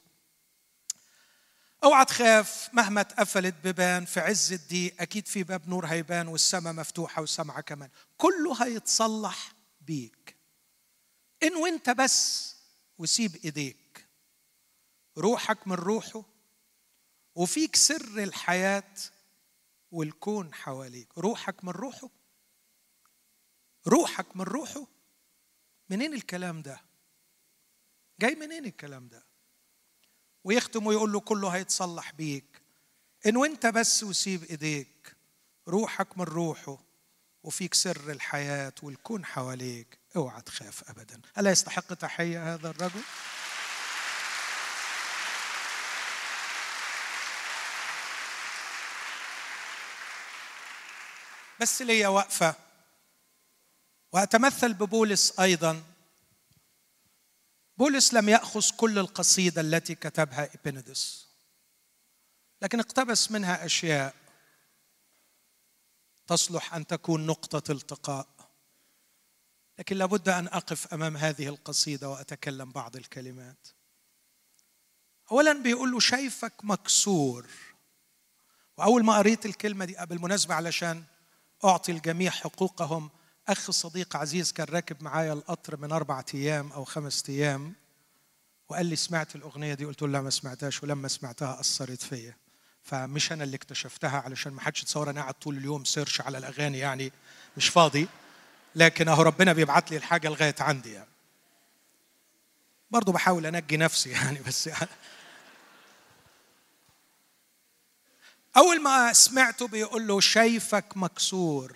أوعى 1.84 2.06
تخاف 2.06 2.70
مهما 2.74 3.02
اتقفلت 3.02 3.56
ببان 3.64 4.06
في 4.06 4.20
عز 4.20 4.54
الضيق 4.54 5.02
أكيد 5.02 5.28
في 5.28 5.44
باب 5.44 5.70
نور 5.70 5.86
هيبان 5.86 6.28
والسماء 6.28 6.74
مفتوحة 6.74 7.22
وسمعة 7.22 7.62
كمان. 7.62 7.90
كله 8.18 8.64
هيتصلح 8.66 9.54
بيك. 9.82 10.38
إن 11.44 11.56
وإنت 11.56 11.90
بس 11.90 12.56
وسيب 12.98 13.36
إيديك. 13.36 14.08
روحك 15.18 15.68
من 15.68 15.74
روحه 15.76 16.24
وفيك 17.36 17.76
سر 17.76 18.24
الحياة 18.24 18.94
والكون 19.92 20.54
حواليك. 20.54 21.18
روحك 21.18 21.64
من 21.64 21.72
روحه 21.72 22.10
روحك 23.88 24.36
من 24.36 24.44
روحه. 24.44 24.88
منين 25.90 26.14
الكلام 26.14 26.62
ده؟ 26.62 26.82
جاي 28.20 28.36
منين 28.36 28.66
الكلام 28.66 29.08
ده؟ 29.08 29.31
ويختم 30.44 30.88
ويقول 30.88 31.12
له 31.12 31.20
كله 31.20 31.50
هيتصلح 31.50 32.12
بيك. 32.12 32.62
إن 33.26 33.38
وإنت 33.38 33.66
بس 33.66 34.04
وسيب 34.04 34.44
إيديك 34.44 35.16
روحك 35.68 36.18
من 36.18 36.24
روحه 36.24 36.78
وفيك 37.44 37.74
سر 37.74 38.12
الحياة 38.12 38.74
والكون 38.84 39.26
حواليك. 39.26 40.00
أوعى 40.16 40.42
تخاف 40.42 40.90
ابدا. 40.90 41.22
الا 41.38 41.52
يستحق 41.52 41.94
تحية 41.94 42.54
هذا 42.54 42.70
الرجل؟ 42.70 43.02
بس 51.60 51.82
ليا 51.82 52.08
وقفة 52.08 52.56
وأتمثل 54.14 54.74
ببولس 54.74 55.40
أيضا. 55.40 55.91
بولس 57.82 58.14
لم 58.14 58.30
يأخذ 58.30 58.70
كل 58.78 59.00
القصيدة 59.00 59.62
التي 59.62 59.96
كتبها 59.96 60.50
إبندس 60.56 61.28
لكن 62.62 62.80
اقتبس 62.80 63.32
منها 63.32 63.66
أشياء 63.66 64.16
تصلح 66.28 66.74
أن 66.76 66.88
تكون 66.88 67.26
نقطة 67.26 67.72
التقاء. 67.72 68.28
لكن 69.80 69.98
لابد 69.98 70.30
أن 70.30 70.48
أقف 70.48 70.94
أمام 70.94 71.18
هذه 71.18 71.48
القصيدة 71.48 72.10
وأتكلم 72.10 72.72
بعض 72.72 72.96
الكلمات. 72.96 73.68
أولا 75.32 75.54
بيقول 75.54 75.92
له 75.92 76.00
شايفك 76.00 76.54
مكسور. 76.64 77.48
وأول 78.78 79.04
ما 79.06 79.18
قريت 79.18 79.46
الكلمة 79.46 79.86
دي 79.86 79.96
بالمناسبة 80.06 80.56
علشان 80.56 81.04
أعطي 81.64 81.92
الجميع 81.92 82.32
حقوقهم 82.32 83.10
أخ 83.48 83.72
صديق 83.72 84.16
عزيز 84.16 84.52
كان 84.52 84.68
راكب 84.70 85.04
معايا 85.04 85.34
القطر 85.34 85.78
من 85.78 85.92
أربعة 85.92 86.26
أيام 86.34 86.72
أو 86.72 86.84
خمسة 86.84 87.34
أيام 87.34 87.74
وقال 88.70 88.86
لي 88.86 88.96
سمعت 88.96 89.36
الأغنية 89.36 89.74
دي 89.74 89.86
قلت 89.86 90.02
له 90.02 90.08
لا 90.08 90.22
ما 90.22 90.30
سمعتهاش 90.30 90.84
ولما 90.84 91.08
سمعتها 91.08 91.60
أثرت 91.60 92.02
فيا. 92.02 92.36
فمش 92.84 93.32
أنا 93.32 93.44
اللي 93.44 93.56
اكتشفتها 93.56 94.20
علشان 94.20 94.54
ما 94.54 94.62
حدش 94.62 94.84
يتصور 94.84 95.10
أنا 95.10 95.22
قاعد 95.22 95.34
طول 95.34 95.58
اليوم 95.58 95.84
سيرش 95.84 96.22
على 96.22 96.38
الأغاني 96.38 96.80
يعني 96.80 97.12
مش 97.58 97.70
فاضي 97.70 98.08
لكن 98.76 99.08
أهو 99.08 99.22
ربنا 99.22 99.54
بيبعت 99.54 99.92
لي 99.92 99.98
الحاجة 99.98 100.30
لغاية 100.30 100.56
عندي 100.60 100.92
يعني. 100.92 101.10
برضه 102.92 103.12
بحاول 103.12 103.46
أنجي 103.46 103.78
نفسي 103.78 104.10
يعني 104.18 104.40
بس 104.48 104.68
يعني 104.68 104.88
أول 108.58 108.82
ما 108.82 109.14
سمعته 109.14 109.68
بيقول 109.68 110.08
له 110.08 110.20
شايفك 110.20 110.86
مكسور. 110.96 111.76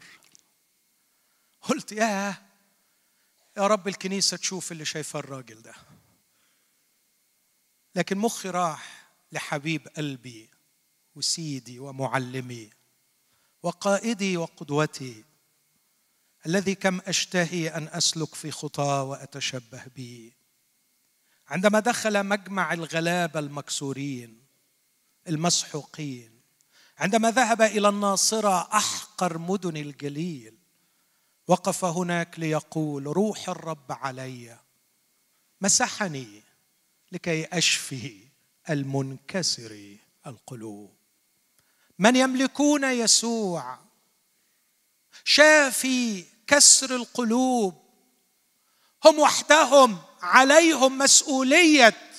قلت 1.69 1.91
يا 1.91 2.35
يا 3.57 3.67
رب 3.67 3.87
الكنيسة 3.87 4.37
تشوف 4.37 4.71
اللي 4.71 4.85
شايفه 4.85 5.19
الراجل 5.19 5.61
ده. 5.61 5.73
لكن 7.95 8.17
مخي 8.17 8.49
راح 8.49 9.09
لحبيب 9.31 9.87
قلبي 9.87 10.49
وسيدي 11.15 11.79
ومعلمي 11.79 12.69
وقائدي 13.63 14.37
وقدوتي 14.37 15.23
الذي 16.45 16.75
كم 16.75 16.99
أشتهي 17.01 17.69
أن 17.69 17.87
أسلك 17.87 18.35
في 18.35 18.51
خطاه 18.51 19.03
وأتشبه 19.03 19.83
به 19.95 20.31
عندما 21.47 21.79
دخل 21.79 22.23
مجمع 22.23 22.73
الغلابة 22.73 23.39
المكسورين 23.39 24.45
المسحوقين 25.27 26.41
عندما 26.97 27.31
ذهب 27.31 27.61
إلى 27.61 27.89
الناصرة 27.89 28.61
أحقر 28.73 29.37
مدن 29.37 29.77
الجليل 29.77 30.64
وقف 31.47 31.85
هناك 31.85 32.39
ليقول 32.39 33.03
روح 33.07 33.49
الرب 33.49 33.91
علي 33.91 34.59
مسحني 35.61 36.43
لكي 37.11 37.45
أشفي 37.45 38.27
المنكسر 38.69 39.97
القلوب. 40.27 40.95
من 41.99 42.15
يملكون 42.15 42.83
يسوع؟ 42.83 43.79
شافي 45.23 46.25
كسر 46.47 46.95
القلوب. 46.95 47.85
هم 49.05 49.19
وحدهم 49.19 50.01
عليهم 50.21 50.97
مسؤولية. 50.97 52.11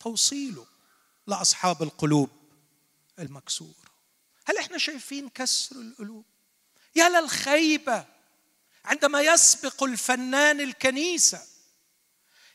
توصيله 0.00 0.66
لأصحاب 1.26 1.82
القلوب 1.82 2.30
المكسوره 3.18 3.86
هل 4.44 4.58
إحنا 4.58 4.78
شايفين 4.78 5.28
كسر 5.28 5.76
القلوب؟ 5.76 6.24
يا 6.96 7.08
للخيبه 7.08 8.04
عندما 8.84 9.20
يسبق 9.20 9.82
الفنان 9.82 10.60
الكنيسة 10.60 11.42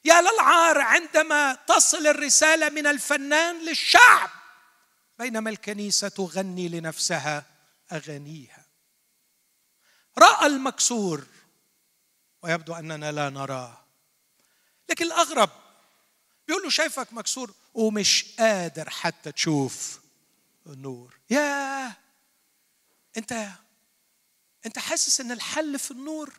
يا 0.06 0.22
للعار 0.22 0.82
عندما 0.82 1.54
تصل 1.54 2.08
الرسالة 2.08 2.70
من 2.70 2.88
الفنان 2.88 3.66
للشعب 3.66 4.30
بينما 5.20 5.50
الكنيسة 5.50 6.08
تغني 6.08 6.70
لنفسها 6.70 7.46
أغانيها. 7.92 8.66
رأى 10.18 10.46
المكسور 10.46 11.26
ويبدو 12.42 12.74
أننا 12.74 13.12
لا 13.12 13.30
نراه. 13.30 13.86
لكن 14.90 15.06
الأغرب 15.06 15.50
بيقول 16.48 16.64
له 16.64 16.70
شايفك 16.70 17.14
مكسور 17.14 17.54
ومش 17.74 18.36
قادر 18.40 18.90
حتى 18.90 19.32
تشوف 19.32 20.00
النور. 20.68 21.20
يا 21.30 21.94
أنت 23.18 23.48
انت 24.66 24.80
حاسس 24.80 25.22
ان 25.22 25.32
الحل 25.32 25.80
في 25.80 25.92
النور. 25.92 26.34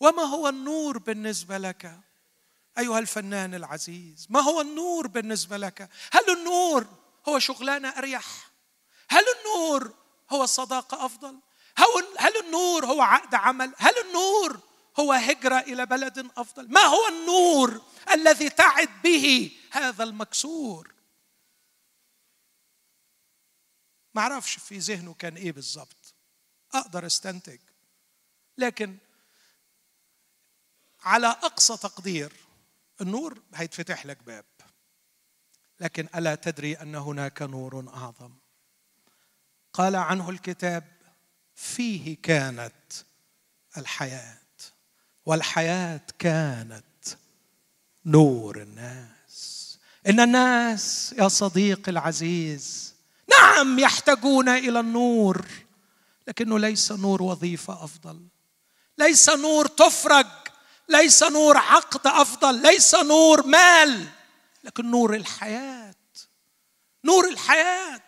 وما 0.00 0.22
هو 0.22 0.48
النور 0.48 0.98
بالنسبة 0.98 1.58
لك؟ 1.58 2.00
أيها 2.78 2.98
الفنان 2.98 3.54
العزيز 3.54 4.26
ما 4.30 4.40
هو 4.40 4.60
النور 4.60 5.06
بالنسبة 5.06 5.56
لك؟ 5.56 5.90
هل 6.12 6.38
النور 6.38 6.86
هو 7.28 7.38
شغلانة 7.38 7.88
أريح؟ 7.88 8.50
هل 9.08 9.24
النور 9.38 9.94
هو 10.30 10.46
صداقة 10.46 11.06
أفضل؟ 11.06 11.38
هل 12.18 12.36
النور 12.44 12.86
هو 12.86 13.02
عقد 13.02 13.34
عمل؟ 13.34 13.74
هل 13.78 13.94
النور 14.06 14.60
هو 15.00 15.12
هجرة 15.12 15.58
إلى 15.58 15.86
بلد 15.86 16.30
أفضل؟ 16.36 16.72
ما 16.72 16.80
هو 16.80 17.08
النور 17.08 17.82
الذي 18.12 18.50
تعد 18.50 18.88
به 19.04 19.56
هذا 19.70 20.04
المكسور؟ 20.04 20.94
ما 24.14 24.22
أعرفش 24.22 24.58
في 24.58 24.78
ذهنه 24.78 25.14
كان 25.14 25.36
إيه 25.36 25.52
بالظبط. 25.52 26.05
أقدر 26.74 27.06
أستنتج. 27.06 27.58
لكن 28.58 28.96
على 31.02 31.26
أقصى 31.26 31.76
تقدير 31.76 32.32
النور 33.00 33.42
هيتفتح 33.54 34.06
لك 34.06 34.22
باب. 34.22 34.44
لكن 35.80 36.08
ألا 36.14 36.34
تدري 36.34 36.74
أن 36.74 36.94
هناك 36.94 37.42
نور 37.42 37.88
أعظم؟ 37.94 38.32
قال 39.72 39.96
عنه 39.96 40.30
الكتاب 40.30 40.84
فيه 41.54 42.16
كانت 42.22 42.92
الحياة 43.76 44.38
والحياة 45.26 46.00
كانت 46.18 46.84
نور 48.06 48.62
الناس. 48.62 49.78
إن 50.08 50.20
الناس 50.20 51.14
يا 51.18 51.28
صديقي 51.28 51.92
العزيز 51.92 52.94
نعم 53.30 53.78
يحتاجون 53.78 54.48
إلى 54.48 54.80
النور. 54.80 55.46
لكنه 56.26 56.58
ليس 56.58 56.92
نور 56.92 57.22
وظيفة 57.22 57.84
أفضل. 57.84 58.28
ليس 58.98 59.30
نور 59.30 59.66
تفرج. 59.66 60.26
ليس 60.88 61.22
نور 61.22 61.56
عقد 61.56 62.06
أفضل. 62.06 62.62
ليس 62.62 62.94
نور 62.94 63.46
مال. 63.46 64.08
لكن 64.64 64.90
نور 64.90 65.14
الحياة. 65.14 65.94
نور 67.04 67.28
الحياة. 67.28 68.02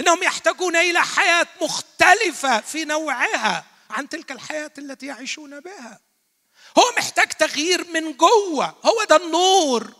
إنهم 0.00 0.22
يحتاجون 0.22 0.76
إلى 0.76 1.00
حياة 1.00 1.46
مختلفة 1.62 2.60
في 2.60 2.84
نوعها 2.84 3.64
عن 3.90 4.08
تلك 4.08 4.32
الحياة 4.32 4.72
التي 4.78 5.06
يعيشون 5.06 5.60
بها. 5.60 6.00
هو 6.78 6.82
محتاج 6.96 7.28
تغيير 7.28 7.86
من 7.90 8.16
جوة. 8.16 8.66
هو 8.66 9.04
ده 9.10 9.16
النور. 9.16 9.94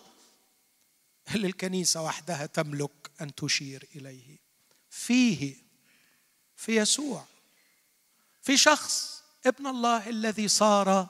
اللي 1.35 1.47
الكنيسة 1.47 2.03
وحدها 2.03 2.47
تملك 2.47 3.11
أن 3.21 3.35
تشير 3.35 3.89
إليه؟ 3.97 4.39
فيه 4.91 5.55
في 6.57 6.77
يسوع. 6.77 7.25
في 8.45 8.57
شخص 8.57 9.23
ابن 9.47 9.67
الله 9.67 10.09
الذي 10.09 10.49
صار 10.49 11.09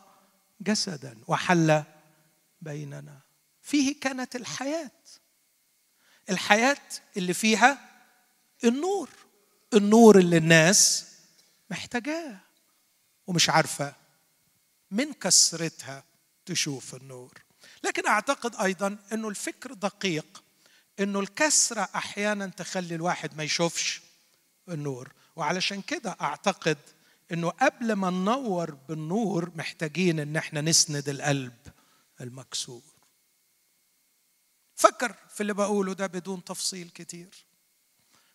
جسدا 0.61 1.19
وحل 1.27 1.85
بيننا. 2.61 3.21
فيه 3.63 4.01
كانت 4.01 4.37
الحياة. 4.37 4.91
الحياة 6.31 6.81
اللي 7.17 7.35
فيها 7.35 7.79
النور. 8.65 9.11
النور 9.75 10.19
اللي 10.19 10.37
الناس 10.37 11.07
محتاجاه 11.71 12.37
ومش 13.27 13.51
عارفة 13.51 13.95
من 14.91 15.13
كسرتها 15.13 16.05
تشوف 16.47 16.95
النور. 16.95 17.33
لكن 17.85 18.07
أعتقد 18.07 18.57
أيضا 18.57 18.99
إنه 19.13 19.29
الفكر 19.29 19.73
دقيق 19.73 20.45
إنه 21.01 21.21
الكسرة 21.21 21.89
أحيانا 21.95 22.47
تخلي 22.47 22.95
الواحد 22.95 23.37
ما 23.37 23.43
يشوفش 23.43 24.03
النور. 24.69 25.13
وعلشان 25.37 25.83
كده 25.83 26.17
أعتقد 26.21 26.79
إنه 27.33 27.51
قبل 27.51 27.93
ما 27.93 28.11
ننور 28.11 28.71
بالنور 28.89 29.51
محتاجين 29.55 30.21
إن 30.21 30.37
إحنا 30.37 30.61
نسند 30.61 31.09
القلب 31.09 31.57
المكسور. 32.21 32.83
فكر 34.75 35.15
في 35.35 35.41
اللي 35.41 35.55
بقوله 35.55 35.93
ده 35.93 36.07
بدون 36.07 36.45
تفصيل 36.45 36.91
كتير. 36.91 37.47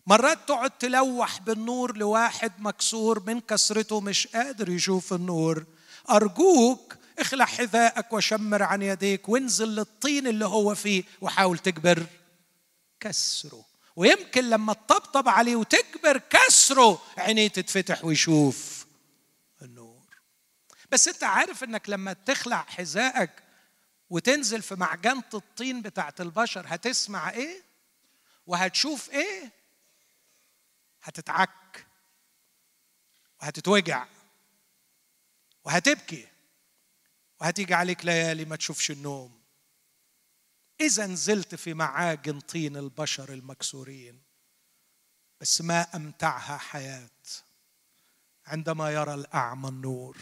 مرات 0.07 0.47
تقعد 0.47 0.71
تلوح 0.71 1.39
بالنور 1.39 1.97
لواحد 1.97 2.51
مكسور 2.59 3.23
من 3.27 3.39
كسرته 3.39 4.01
مش 4.01 4.27
قادر 4.27 4.69
يشوف 4.69 5.13
النور. 5.13 5.65
أرجوك 6.09 6.95
اخلع 7.19 7.45
حذائك 7.45 8.13
وشمر 8.13 8.63
عن 8.63 8.81
يديك 8.81 9.29
وانزل 9.29 9.67
للطين 9.67 10.27
اللي 10.27 10.45
هو 10.45 10.75
فيه 10.75 11.03
وحاول 11.21 11.57
تجبر 11.57 12.05
كسره. 12.99 13.65
ويمكن 13.95 14.49
لما 14.49 14.73
تطبطب 14.73 15.29
عليه 15.29 15.55
وتجبر 15.55 16.17
كسره 16.17 17.01
عينيه 17.17 17.47
تتفتح 17.47 18.05
ويشوف. 18.05 18.78
بس 20.91 21.07
انت 21.07 21.23
عارف 21.23 21.63
انك 21.63 21.89
لما 21.89 22.13
تخلع 22.13 22.63
حذائك 22.63 23.43
وتنزل 24.09 24.61
في 24.61 24.75
معجنة 24.75 25.29
الطين 25.33 25.81
بتاعت 25.81 26.21
البشر 26.21 26.65
هتسمع 26.67 27.29
إيه؟ 27.29 27.63
وهتشوف 28.45 29.09
إيه؟ 29.09 29.51
هتتعك 31.01 31.85
وهتتوجع 33.41 34.05
وهتبكي 35.63 36.27
وهتيجي 37.41 37.73
عليك 37.73 38.05
ليالي 38.05 38.45
ما 38.45 38.55
تشوفش 38.55 38.91
النوم. 38.91 39.39
إذا 40.81 41.05
نزلت 41.05 41.55
في 41.55 41.73
معاجن 41.73 42.39
طين 42.39 42.77
البشر 42.77 43.33
المكسورين 43.33 44.21
بس 45.41 45.61
ما 45.61 45.95
أمتعها 45.95 46.57
حياة 46.57 47.09
عندما 48.45 48.91
يرى 48.91 49.13
الأعمى 49.13 49.69
النور. 49.69 50.17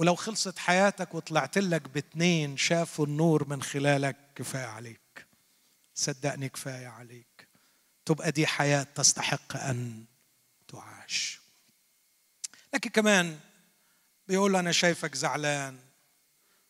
ولو 0.00 0.14
خلصت 0.14 0.58
حياتك 0.58 1.14
وطلعت 1.14 1.58
لك 1.58 1.88
باتنين 1.88 2.56
شافوا 2.56 3.06
النور 3.06 3.48
من 3.48 3.62
خلالك 3.62 4.16
كفاية 4.34 4.66
عليك. 4.66 5.26
صدقني 5.94 6.48
كفاية 6.48 6.86
عليك. 6.86 7.48
تبقى 8.04 8.32
دي 8.32 8.46
حياة 8.46 8.82
تستحق 8.82 9.56
أن 9.56 10.04
تعاش. 10.68 11.40
لكن 12.74 12.90
كمان 12.90 13.38
بيقول 14.28 14.56
أنا 14.56 14.72
شايفك 14.72 15.14
زعلان 15.14 15.78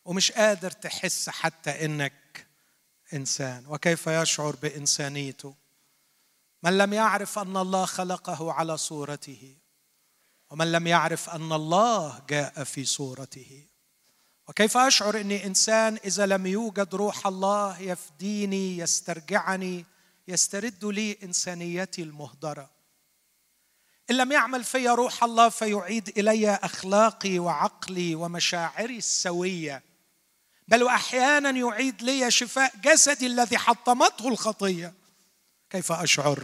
ومش 0.05 0.31
قادر 0.31 0.71
تحس 0.71 1.29
حتى 1.29 1.85
إنك 1.85 2.47
إنسان. 3.13 3.65
وكيف 3.67 4.07
يشعر 4.07 4.55
بإنسانيته؟ 4.55 5.55
من 6.63 6.77
لم 6.77 6.93
يعرف 6.93 7.39
أن 7.39 7.57
الله 7.57 7.85
خلقه 7.85 8.53
على 8.53 8.77
صورته. 8.77 9.55
ومن 10.51 10.71
لم 10.71 10.87
يعرف 10.87 11.29
أن 11.29 11.53
الله 11.53 12.21
جاء 12.29 12.63
في 12.63 12.85
صورته. 12.85 13.67
وكيف 14.47 14.77
أشعر 14.77 15.21
إني 15.21 15.45
إنسان 15.45 15.97
إذا 16.05 16.25
لم 16.25 16.47
يوجد 16.47 16.95
روح 16.95 17.27
الله 17.27 17.81
يفديني 17.81 18.77
يسترجعني 18.77 19.85
يسترد 20.27 20.85
لي 20.85 21.17
إنسانيتي 21.23 22.03
المهدرة؟ 22.03 22.71
إن 24.09 24.17
لم 24.17 24.31
يعمل 24.31 24.63
في 24.63 24.87
روح 24.87 25.23
الله 25.23 25.49
فيعيد 25.49 26.17
إلي 26.17 26.55
أخلاقي 26.55 27.39
وعقلي 27.39 28.15
ومشاعري 28.15 28.97
السوية. 28.97 29.83
بل 30.67 30.83
واحيانا 30.83 31.49
يعيد 31.49 32.01
لي 32.01 32.31
شفاء 32.31 32.73
جسدي 32.83 33.27
الذي 33.27 33.57
حطمته 33.57 34.27
الخطية. 34.27 34.93
كيف 35.69 35.91
أشعر 35.91 36.43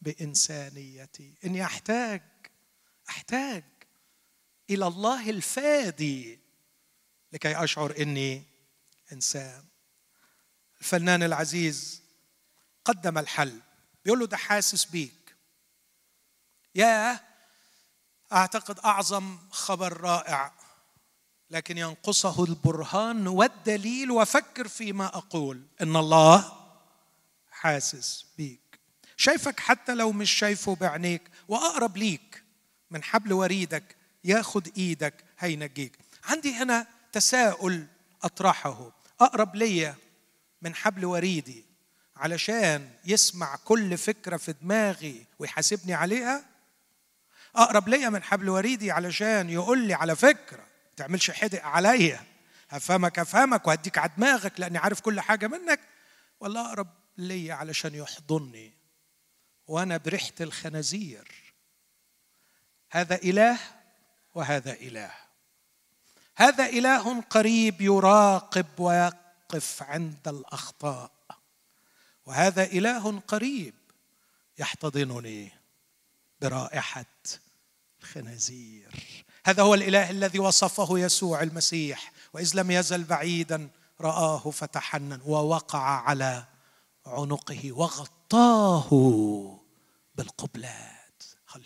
بإنسانيتي؟ 0.00 1.34
إني 1.44 1.64
أحتاج 1.64 2.22
أحتاج 3.08 3.64
إلى 4.70 4.86
الله 4.86 5.30
الفادي 5.30 6.38
لكي 7.32 7.64
أشعر 7.64 7.94
إني 8.00 8.42
إنسان. 9.12 9.64
الفنان 10.80 11.22
العزيز 11.22 12.02
قدم 12.84 13.18
الحل. 13.18 13.60
بيقول 14.04 14.20
له 14.20 14.26
ده 14.26 14.36
حاسس 14.36 14.84
بيك. 14.84 15.36
يا 16.74 17.20
أعتقد 18.32 18.78
أعظم 18.78 19.38
خبر 19.50 20.00
رائع 20.00 20.52
لكن 21.50 21.78
ينقصه 21.78 22.44
البرهان 22.44 23.26
والدليل. 23.26 24.10
وفكر 24.10 24.68
فيما 24.68 25.06
أقول 25.06 25.62
إن 25.80 25.96
الله 25.96 26.52
حاسس 27.50 28.26
بيك. 28.38 28.80
شايفك 29.16 29.60
حتى 29.60 29.94
لو 29.94 30.12
مش 30.12 30.30
شايفه 30.30 30.74
بعينيك 30.74 31.30
وأقرب 31.48 31.96
ليك. 31.96 32.44
من 32.90 33.02
حبل 33.02 33.32
وريدك 33.32 33.96
ياخد 34.24 34.68
إيدك 34.76 35.14
هينجيك. 35.38 35.98
عندي 36.24 36.54
هنا 36.54 36.86
تساؤل 37.12 37.86
اطرحه. 38.22 38.92
اقرب 39.20 39.56
ليا 39.56 39.94
من 40.62 40.74
حبل 40.74 41.04
وريدي 41.04 41.64
علشان 42.16 42.90
يسمع 43.04 43.56
كل 43.56 43.98
فكرة 43.98 44.36
في 44.36 44.54
دماغي 44.62 45.26
ويحاسبني 45.38 45.94
عليها؟ 45.94 46.44
اقرب 47.56 47.88
ليا 47.88 48.08
من 48.08 48.22
حبل 48.22 48.48
وريدي 48.48 48.90
علشان 48.90 49.50
يقول 49.50 49.86
لي 49.86 49.94
على 49.94 50.16
فكرة. 50.16 50.60
ما 50.60 50.94
تعملش 50.96 51.30
حدق 51.30 51.64
عليا. 51.64 52.20
هفهمك 52.68 53.18
افهمك 53.18 53.66
وهديك 53.66 53.98
على 53.98 54.10
دماغك 54.16 54.60
لاني 54.60 54.78
عارف 54.78 55.00
كل 55.00 55.20
حاجة 55.20 55.46
منك. 55.46 55.80
ولا 56.40 56.60
اقرب 56.60 56.88
ليا 57.18 57.54
علشان 57.54 57.94
يحضني. 57.94 58.72
وأنا 59.66 59.96
بريحة 59.96 60.32
الخنازير. 60.40 61.47
هذا 62.90 63.14
إله 63.14 63.58
وهذا 64.34 64.72
إله. 64.72 65.10
هذا 66.36 66.66
إله 66.66 67.20
قريب 67.20 67.80
يراقب 67.80 68.66
ويقف 68.78 69.82
عند 69.82 70.28
الأخطاء. 70.28 71.10
وهذا 72.26 72.64
إله 72.64 73.20
قريب 73.20 73.74
يحتضنني 74.58 75.52
برائحة 76.40 77.04
الخنازير. 78.00 79.24
هذا 79.46 79.62
هو 79.62 79.74
الإله 79.74 80.10
الذي 80.10 80.38
وصفه 80.38 80.98
يسوع 80.98 81.42
المسيح 81.42 82.12
وإذ 82.32 82.50
لم 82.54 82.70
يزل 82.70 83.04
بعيدا 83.04 83.68
رآه 84.00 84.50
فتحنن 84.50 85.20
ووقع 85.26 85.80
على 85.80 86.44
عنقه 87.06 87.72
وغطاه 87.72 88.88
بالقبلات 90.14 90.97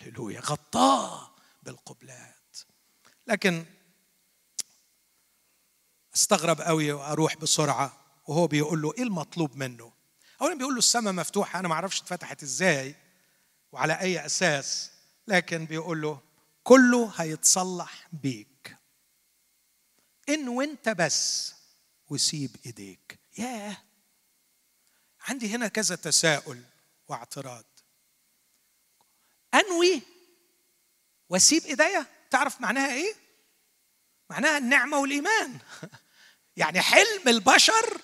هللويا 0.01 0.39
غطاه 0.39 1.31
بالقبلات. 1.63 2.57
لكن 3.27 3.65
استغرب 6.15 6.61
قوي 6.61 6.91
وأروح 6.91 7.37
بسرعة 7.37 7.97
وهو 8.27 8.47
بيقول 8.47 8.81
له 8.81 8.93
إيه 8.93 9.03
المطلوب 9.03 9.55
منه؟ 9.55 9.93
اولا 10.41 10.57
بيقول 10.57 10.73
له 10.73 10.79
السماء 10.79 11.13
مفتوحة 11.13 11.59
أنا 11.59 11.67
ما 11.67 11.73
أعرفش 11.73 12.01
اتفتحت 12.01 12.43
إزاي 12.43 12.95
وعلى 13.71 13.99
أي 13.99 14.25
أساس 14.25 14.91
لكن 15.27 15.65
بيقول 15.65 16.01
له 16.01 16.21
كله 16.63 17.13
هيتصلح 17.15 18.07
بيك. 18.13 18.77
إن 20.29 20.49
وأنت 20.49 20.89
بس 20.89 21.53
وسيب 22.09 22.55
إيديك. 22.65 23.19
ياه! 23.37 23.77
عندي 25.21 25.55
هنا 25.55 25.67
كذا 25.67 25.95
تساؤل 25.95 26.63
واعتراض. 27.07 27.65
أنوي 29.53 30.01
وأسيب 31.29 31.63
إيديا. 31.63 32.05
تعرف 32.29 32.61
معناها 32.61 32.93
إيه؟ 32.93 33.13
معناها 34.29 34.57
النعمة 34.57 34.97
والإيمان. 34.97 35.59
يعني 36.57 36.81
حلم 36.81 37.27
البشر. 37.27 38.01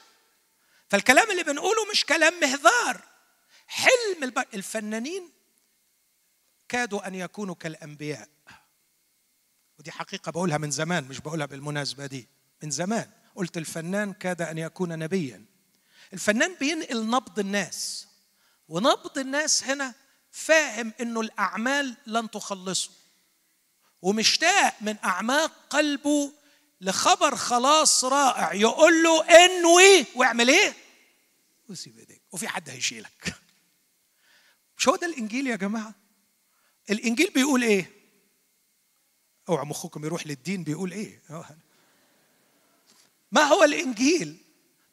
فالكلام 0.90 1.32
اللي 1.32 1.44
بنقوله 1.44 1.86
مش 1.92 2.06
كلام 2.06 2.40
مهذار 2.40 3.02
حلم 3.68 4.24
الب... 4.24 4.46
الفنانين 4.54 5.32
كادوا 6.70 7.08
أن 7.08 7.16
يكونوا 7.16 7.56
كالأنبياء. 7.56 8.30
ودي 9.80 9.92
حقيقة 9.92 10.32
بقولها 10.32 10.58
من 10.58 10.72
زمان 10.72 11.04
مش 11.04 11.20
بقولها 11.20 11.46
بالمناسبة 11.46 12.06
دي 12.06 12.28
من 12.64 12.72
زمان. 12.72 13.12
قلت 13.36 13.58
الفنان 13.58 14.14
كاد 14.14 14.42
أن 14.42 14.58
يكون 14.58 15.00
نبيا. 15.00 15.46
الفنان 16.14 16.56
بينقل 16.56 17.10
نبض 17.10 17.40
الناس. 17.40 18.08
ونبض 18.68 19.18
الناس 19.18 19.64
هنا 19.64 19.94
فاهم 20.32 20.94
إنه 21.02 21.22
الأعمال 21.22 21.98
لن 22.08 22.32
تخلصه. 22.32 22.90
ومشتاق 24.02 24.76
من 24.82 24.96
أعماق 25.04 25.52
قلبه 25.70 26.32
لخبر 26.82 27.36
خلاص 27.36 28.06
رائع 28.06 28.54
يقول 28.54 29.04
له 29.04 29.46
إنوي 29.46 30.06
واعمل 30.16 30.50
إيه؟ 30.50 30.74
وسيب 31.70 31.98
إيديك. 32.00 32.22
وفي 32.32 32.48
حد 32.48 32.70
هيشيلك. 32.70 33.36
مش 34.78 34.88
هو 34.88 34.96
ده 34.96 35.08
الإنجيل 35.08 35.48
يا 35.48 35.56
جماعة؟ 35.56 35.96
الإنجيل 36.90 37.30
بيقول 37.30 37.64
إيه؟ 37.64 37.92
أوعى 39.50 39.66
مخكم 39.66 40.06
يروح 40.06 40.28
للدين 40.28 40.64
بيقول 40.64 40.92
إيه؟ 40.92 41.22
ما 43.32 43.42
هو 43.42 43.64
الإنجيل؟ 43.64 44.38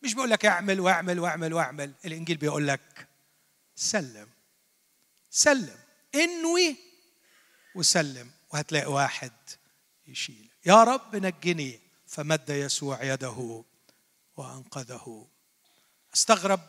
مش 0.02 0.14
بيقول 0.14 0.30
لك 0.30 0.46
اعمل 0.46 0.80
واعمل 0.80 1.20
واعمل 1.20 1.54
واعمل. 1.54 1.92
الإنجيل 2.04 2.36
بيقول 2.36 2.68
لك 2.68 3.08
سلم. 3.76 4.28
سلم. 5.36 5.78
إنوي 6.14 6.76
وسلم 7.74 8.30
وهتلاقي 8.52 8.86
واحد 8.86 9.32
يشيل. 10.06 10.50
يا 10.66 10.84
رب 10.84 11.16
نجني 11.16 11.80
فمد 12.06 12.50
يسوع 12.50 13.02
يده 13.02 13.64
وأنقذه. 14.36 15.26
أستغرب 16.14 16.60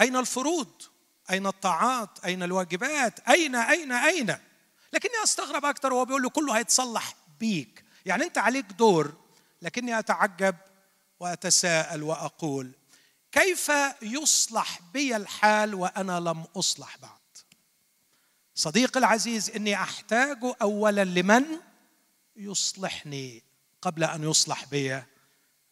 أين 0.00 0.16
الفروض؟ 0.16 0.82
أين 1.30 1.46
الطاعات؟ 1.46 2.24
أين 2.24 2.42
الواجبات؟ 2.42 3.20
أين 3.20 3.54
أين 3.54 3.92
أين؟ 3.92 4.36
لكني 4.92 5.22
أستغرب 5.24 5.64
أكثر 5.64 5.92
وهو 5.92 6.04
بيقول 6.04 6.22
له 6.22 6.30
كله 6.30 6.58
هيتصلح 6.58 7.14
بيك. 7.40 7.84
يعني 8.06 8.24
أنت 8.24 8.38
عليك 8.38 8.64
دور 8.64 9.14
لكني 9.62 9.98
أتعجب 9.98 10.56
وأتساءل 11.20 12.02
وأقول 12.02 12.72
كيف 13.32 13.72
يصلح 14.02 14.80
بي 14.92 15.16
الحال 15.16 15.74
وأنا 15.74 16.20
لم 16.20 16.44
أصلح 16.56 16.96
بعد؟ 16.96 17.17
صديقي 18.58 19.00
العزيز 19.00 19.50
إني 19.50 19.74
أحتاج 19.74 20.38
اولا 20.62 21.04
لمن 21.04 21.44
يصلحني 22.36 23.42
قبل 23.82 24.04
أن 24.04 24.30
يصلح 24.30 24.64
بي 24.64 25.02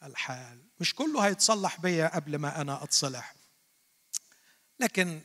الحال. 0.02 0.62
مش 0.80 0.94
كله 0.94 1.26
هيتصلح 1.26 1.80
بي 1.80 2.02
قبل 2.02 2.36
ما 2.36 2.60
أنا 2.60 2.82
أتصلح. 2.82 3.34
لكن 4.80 5.20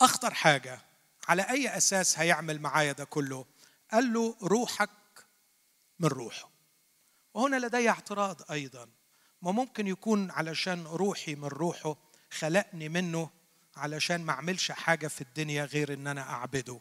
أخطر 0.00 0.34
حاجة 0.34 0.80
على 1.28 1.42
أي 1.42 1.76
أساس 1.76 2.18
هيعمل 2.18 2.60
معايا 2.60 2.92
ده 2.92 3.04
كله؟ 3.04 3.46
قال 3.92 4.12
له 4.12 4.36
روحك 4.42 4.90
من 5.98 6.08
روحه. 6.08 6.50
وهنا 7.34 7.56
لدي 7.56 7.88
اعتراض 7.88 8.50
أيضا. 8.50 8.88
ما 9.42 9.52
ممكن 9.52 9.86
يكون 9.86 10.30
علشان 10.30 10.86
روحي 10.86 11.34
من 11.34 11.48
روحه 11.48 11.96
خلقني 12.30 12.88
منه 12.88 13.30
علشان 13.76 14.24
ما 14.24 14.32
اعملش 14.32 14.72
حاجة 14.72 15.08
في 15.08 15.20
الدنيا 15.20 15.64
غير 15.64 15.92
ان 15.92 16.06
أنا 16.06 16.20
اعبده. 16.20 16.80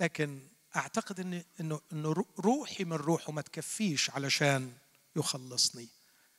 لكن 0.00 0.48
اعتقد 0.76 1.20
ان 1.20 1.44
انه 1.60 1.80
انه 1.92 2.24
روحي 2.38 2.84
من 2.84 2.96
روحه 2.96 3.32
ما 3.32 3.42
تكفيش 3.42 4.10
علشان 4.10 4.72
يخلصني. 5.16 5.88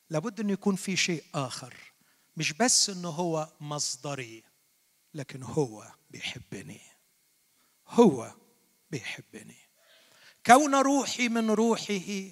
لابد 0.09 0.39
انه 0.39 0.53
يكون 0.53 0.75
في 0.75 0.97
شيء 0.97 1.23
آخر 1.33 1.93
مش 2.37 2.53
بس 2.53 2.89
انه 2.89 3.09
هو 3.09 3.51
مصدري 3.61 4.43
لكن 5.13 5.43
هو 5.43 5.91
بيحبني. 6.09 6.81
هو 7.87 8.35
بيحبني. 8.91 9.57
كون 10.45 10.75
روحي 10.75 11.29
من 11.29 11.51
روحه 11.51 12.29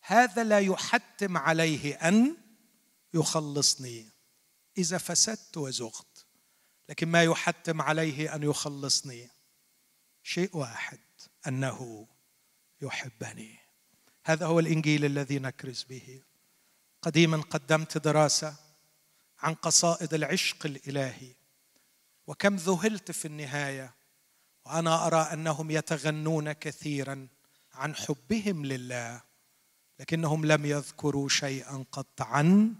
هذا 0.00 0.44
لا 0.44 0.58
يحتم 0.60 1.36
عليه 1.36 1.94
أن 1.94 2.36
يخلصني. 3.14 4.09
إذا 4.80 4.98
فسدت 4.98 5.56
وزغت 5.56 6.26
لكن 6.88 7.08
ما 7.08 7.24
يحتم 7.24 7.82
عليه 7.82 8.34
أن 8.34 8.42
يخلصني. 8.42 9.30
شيء 10.22 10.56
واحد 10.56 11.00
أنه 11.46 12.08
يحبني. 12.82 13.58
هذا 14.24 14.46
هو 14.46 14.60
الإنجيل 14.60 15.04
الذي 15.04 15.38
نكرز 15.38 15.82
به. 15.82 16.22
قديما 17.02 17.40
قدمت 17.40 17.98
دراسة 17.98 18.56
عن 19.38 19.54
قصائد 19.54 20.14
العشق 20.14 20.66
الإلهي 20.66 21.34
وكم 22.26 22.56
ذهلت 22.56 23.10
في 23.10 23.24
النهاية 23.24 23.94
وأنا 24.66 25.06
أرى 25.06 25.20
أنهم 25.32 25.70
يتغنون 25.70 26.52
كثيرا 26.52 27.28
عن 27.72 27.94
حبهم 27.94 28.66
لله 28.66 29.22
لكنهم 30.00 30.44
لم 30.44 30.66
يذكروا 30.66 31.28
شيئا 31.28 31.84
قط 31.92 32.22
عن 32.22 32.74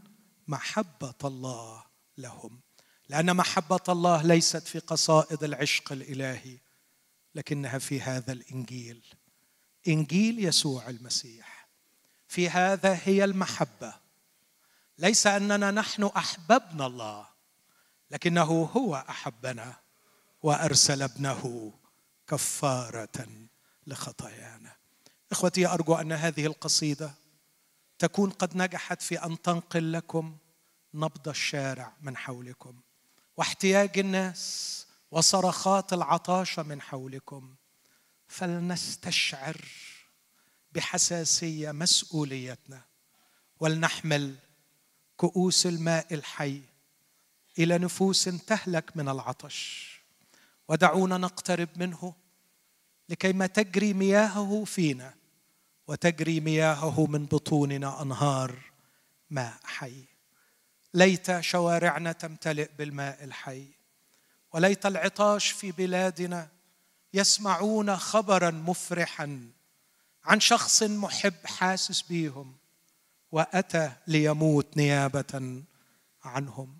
محبة 0.48 1.14
الله. 1.24 1.89
لهم. 2.22 2.60
لأن 3.08 3.36
محبة 3.36 3.80
الله 3.88 4.22
ليست 4.22 4.68
في 4.68 4.78
قصائد 4.78 5.44
العشق 5.44 5.92
الإلهي 5.92 6.58
لكنها 7.34 7.78
في 7.78 8.00
هذا 8.00 8.32
الإنجيل. 8.32 9.04
إنجيل 9.88 10.44
يسوع 10.44 10.88
المسيح. 10.88 11.68
في 12.28 12.48
هذا 12.48 13.00
هي 13.04 13.24
المحبة. 13.24 13.94
ليس 14.98 15.26
أننا 15.26 15.70
نحن 15.70 16.04
أحببنا 16.04 16.86
الله 16.86 17.26
لكنه 18.10 18.70
هو 18.76 19.04
أحبنا 19.08 19.76
وأرسل 20.42 21.02
ابنه 21.02 21.72
كفارة 22.26 23.28
لخطايانا. 23.86 24.76
إخوتي 25.32 25.66
أرجو 25.66 25.94
أن 25.94 26.12
هذه 26.12 26.46
القصيدة 26.46 27.14
تكون 27.98 28.30
قد 28.30 28.56
نجحت 28.56 29.02
في 29.02 29.24
أن 29.24 29.42
تنقل 29.42 29.92
لكم 29.92 30.36
نبض 30.95 31.28
الشارع 31.28 31.93
من 32.03 32.16
حولكم 32.16 32.80
واحتياج 33.36 33.99
الناس 33.99 34.86
وصرخات 35.11 35.93
العطاش 35.93 36.59
من 36.59 36.80
حولكم. 36.80 37.55
فلنستشعر 38.28 39.57
بحساسية 40.72 41.72
مسؤوليتنا 41.72 42.82
ولنحمل 43.61 44.36
كؤوس 45.16 45.66
الماء 45.66 46.14
الحي 46.14 46.62
إلى 47.59 47.78
نفوس 47.78 48.24
تهلك 48.24 48.97
من 48.97 49.09
العطش. 49.09 49.91
ودعونا 50.68 51.18
نقترب 51.18 51.68
منه 51.76 52.14
لكي 53.09 53.32
ما 53.32 53.47
تجري 53.47 53.93
مياهه 53.93 54.64
فينا 54.64 55.14
وتجري 55.88 56.41
مياهه 56.41 57.07
من 57.07 57.26
بطوننا 57.26 58.03
أنهار 58.03 58.59
ماء 59.30 59.61
حي. 59.64 60.09
ليت 60.95 61.41
شوارعنا 61.41 62.12
تمتلئ 62.12 62.68
بالماء 62.78 63.24
الحي. 63.24 63.66
وليت 64.53 64.86
العطاش 64.86 65.51
في 65.51 65.72
بلادنا 65.72 66.49
يسمعون 67.14 67.97
خبرا 67.97 68.51
مفرحا 68.51 69.51
عن 70.24 70.41
شخص 70.41 70.82
محب 70.82 71.34
حاسس 71.45 72.03
بيهم 72.03 72.57
وأتى 73.32 73.93
ليموت 74.07 74.76
نيابة 74.76 75.62
عنهم. 76.24 76.78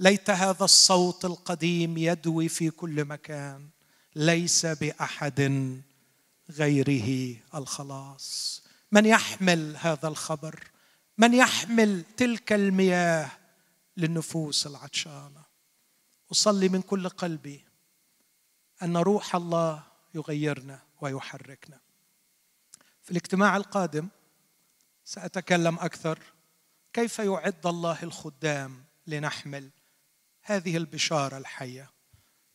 ليت 0.00 0.30
هذا 0.30 0.64
الصوت 0.64 1.24
القديم 1.24 1.98
يدوي 1.98 2.48
في 2.48 2.70
كل 2.70 3.04
مكان. 3.04 3.68
ليس 4.16 4.66
بأحد 4.66 5.72
غيره 6.50 7.36
الخلاص. 7.54 8.62
من 8.92 9.06
يحمل 9.06 9.76
هذا 9.76 10.08
الخبر؟ 10.08 10.70
من 11.18 11.34
يحمل 11.34 12.04
تلك 12.16 12.52
المياه؟ 12.52 13.30
للنفوس 13.96 14.66
العطشانة. 14.66 15.44
أصلي 16.32 16.68
من 16.68 16.82
كل 16.82 17.08
قلبي 17.08 17.64
أن 18.82 18.96
روح 18.96 19.36
الله 19.36 19.82
يغيرنا 20.14 20.82
ويحركنا. 21.00 21.80
في 23.02 23.10
الاجتماع 23.10 23.56
القادم 23.56 24.08
سأتكلم 25.04 25.78
أكثر 25.78 26.18
كيف 26.92 27.18
يعد 27.18 27.66
الله 27.66 28.02
الخدام 28.02 28.84
لنحمل 29.06 29.70
هذه 30.42 30.76
البشارة 30.76 31.38
الحية. 31.38 31.90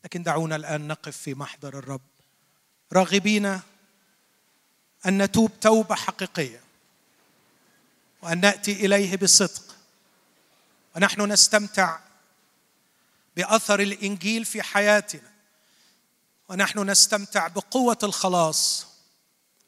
لكن 0.03 0.23
دعونا 0.23 0.55
الآن 0.55 0.87
نقف 0.87 1.17
في 1.17 1.33
محضر 1.33 1.77
الرب. 1.79 2.01
راغبين 2.93 3.45
أن 5.05 5.21
نتوب 5.23 5.51
توبة 5.61 5.95
حقيقية 5.95 6.59
وأن 8.21 8.41
نأتي 8.41 8.85
إليه 8.85 9.17
بصدق. 9.17 9.75
ونحن 10.95 11.31
نستمتع 11.31 11.99
بأثر 13.35 13.79
الإنجيل 13.79 14.45
في 14.45 14.61
حياتنا. 14.61 15.31
ونحن 16.49 16.89
نستمتع 16.89 17.47
بقوة 17.47 17.97
الخلاص. 18.03 18.87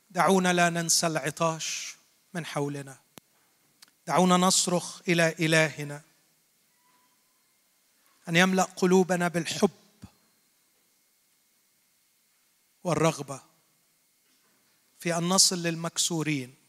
دعونا 0.10 0.54
لا 0.54 0.70
ننسى 0.70 1.08
العطاش 1.08 1.96
من 2.34 2.46
حولنا. 2.46 2.98
دعونا 4.08 4.38
نصرخ 4.38 5.02
إلى 5.08 5.36
إلهنا. 5.40 6.02
أن 8.30 8.36
يملأ 8.36 8.64
قلوبنا 8.64 9.28
بالحب 9.28 9.70
والرغبة 12.84 13.42
في 15.00 15.18
أن 15.18 15.24
نصل 15.24 15.64
للمكسورين. 15.64 16.63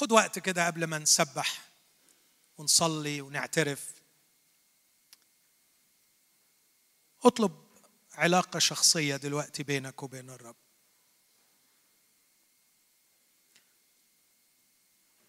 خد 0.00 0.12
وقت 0.12 0.38
كده 0.38 0.66
قبل 0.66 0.84
ما 0.84 0.98
نسبح 0.98 1.70
ونصلي 2.58 3.20
ونعترف. 3.20 4.02
اطلب 7.24 7.52
علاقة 8.12 8.58
شخصية 8.58 9.16
دلوقتي 9.16 9.62
بينك 9.62 10.02
وبين 10.02 10.30
الرب. 10.30 10.56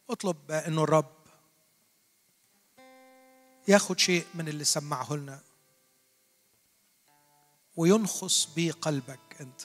اطلب 0.10 0.52
انه 0.52 0.84
الرب 0.84 1.28
ياخد 3.68 4.00
شيء 4.00 4.28
من 4.34 4.48
اللي 4.48 4.64
سمعه 4.64 5.14
لنا 5.14 5.44
وينخص 7.76 8.54
بيه 8.54 8.72
قلبك 8.72 9.42
أنت 9.42 9.62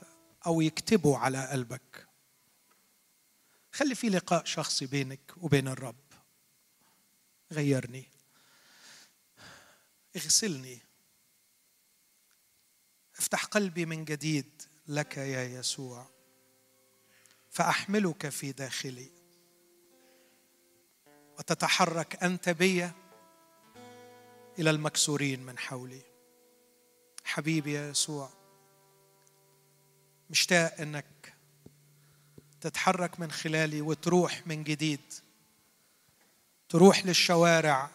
أو 0.47 0.61
يكتبه 0.61 1.19
على 1.19 1.49
قلبك. 1.49 2.06
خلي 3.77 3.95
في 3.95 4.09
لقاء 4.09 4.45
شخصي 4.45 4.87
بينك 4.87 5.33
وبين 5.37 5.69
الرب. 5.69 6.05
غيرني. 7.53 8.09
اغسلني. 10.17 10.79
افتح 13.19 13.45
قلبي 13.45 13.87
من 13.87 14.05
جديد 14.05 14.63
لك 14.89 15.17
يا 15.17 15.43
يسوع. 15.43 16.07
فأحملك 17.51 18.29
في 18.29 18.53
داخلي. 18.53 19.11
وتتحرك 21.39 22.23
أنت 22.25 22.49
بي 22.49 22.91
إلى 24.59 24.71
المكسورين 24.71 25.47
من 25.47 25.59
حولي. 25.59 26.03
حبيبي 27.25 27.73
يا 27.73 27.91
يسوع 27.91 28.31
مشتاق 30.31 30.81
إنك 30.81 31.07
تتحرك 32.61 33.21
من 33.21 33.31
خلالي 33.31 33.81
وتروح 33.81 34.47
من 34.47 34.65
جديد. 34.65 35.01
تروح 36.69 37.07
للشوارع 37.07 37.91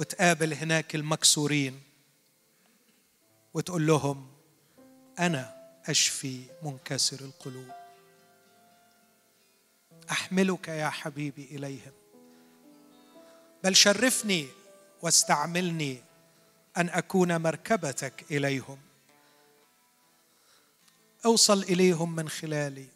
وتقابل 0.00 0.54
هناك 0.54 0.94
المكسورين 0.94 1.82
وتقول 3.54 3.86
لهم 3.86 4.28
أنا 5.18 5.56
أشفي 5.86 6.42
منكسر 6.62 7.20
القلوب. 7.20 7.70
أحملك 10.10 10.68
يا 10.68 10.88
حبيبي 10.88 11.44
إليهم. 11.44 11.92
بل 13.64 13.76
شرفني 13.76 14.48
واستعملني 15.02 15.98
أن 16.76 16.88
أكون 16.88 17.36
مركبتك 17.36 18.24
إليهم. 18.30 18.78
أوصل 21.24 21.62
إليهم 21.62 22.16
من 22.16 22.28
خلالي. 22.28 22.86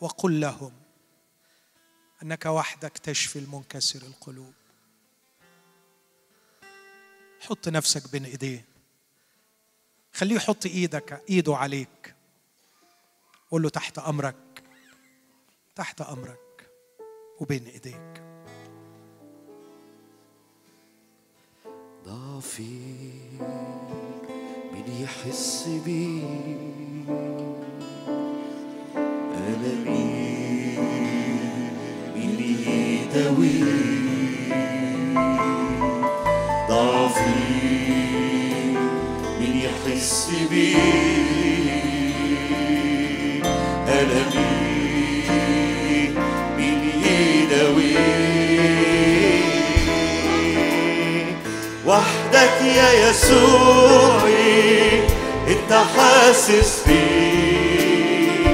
وقل 0.00 0.40
لهم 0.40 0.72
أنك 2.22 2.46
وحدك 2.46 2.98
تشفي 2.98 3.38
المنكسر 3.38 4.02
القلوب. 4.02 4.52
حط 7.40 7.68
نفسك 7.68 8.12
بين 8.12 8.24
إيديه. 8.24 8.64
خليه 10.12 10.36
يحط 10.36 10.66
إيدك 10.66 11.24
إيده 11.30 11.56
عليك. 11.56 12.14
قول 13.50 13.62
له 13.62 13.68
تحت 13.68 13.98
أمرك 13.98 14.62
تحت 15.76 16.00
أمرك 16.00 16.70
وبين 17.40 17.66
إيديك. 17.66 18.22
ضعفي. 22.04 23.87
مين 24.88 25.02
يحس 25.02 25.68
بي. 25.84 26.22
أنا 29.08 29.72
مين 29.86 30.78
مين 32.16 32.40
يداوي. 32.40 33.60
ضعفي 36.68 37.30
مين 39.40 39.56
يحس 39.56 40.30
بي. 40.50 40.76
وحدك 52.38 52.62
يا 52.62 52.90
يسوعي 53.10 55.02
إنت 55.48 55.72
حاسس 55.72 56.72
بي 56.86 58.46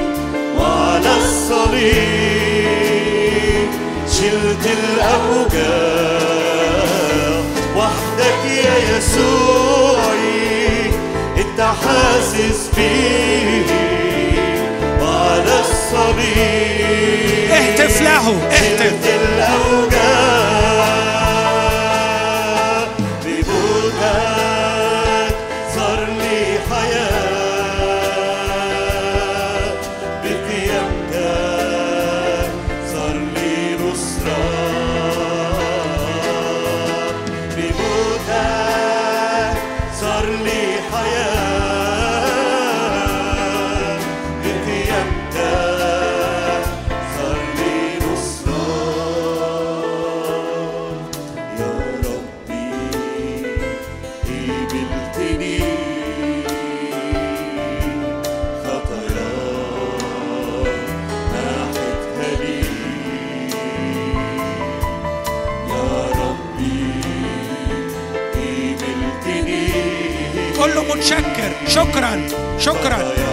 وعلى 0.57 1.13
الصليب. 1.17 2.65
شلت 4.11 4.65
الأوجاع 4.77 6.19
وحدك 7.77 8.41
يا 8.45 8.77
يسوعي 8.97 10.91
إنت 11.37 11.59
حاسس 11.61 12.61
بي 12.75 13.65
وعلى 15.01 15.55
الصليب. 15.59 17.49
اهتف 17.51 18.01
له 18.01 18.25
اهتف. 18.51 18.93
شكرا 71.75 72.27
شكرا. 72.57 73.24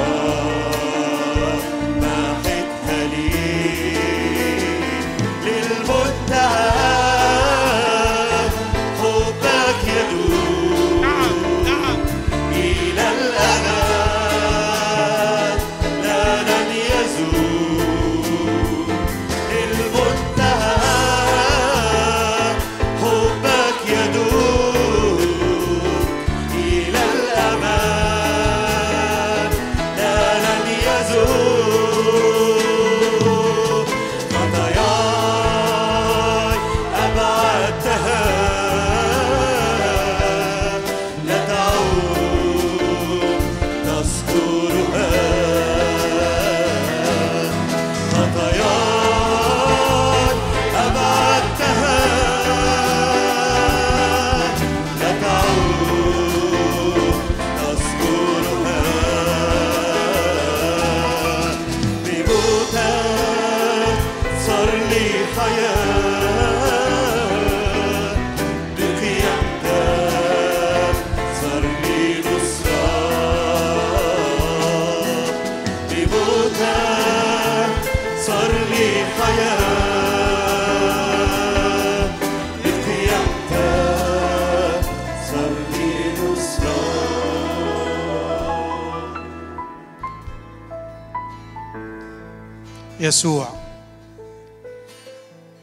يسوع. 93.12 93.48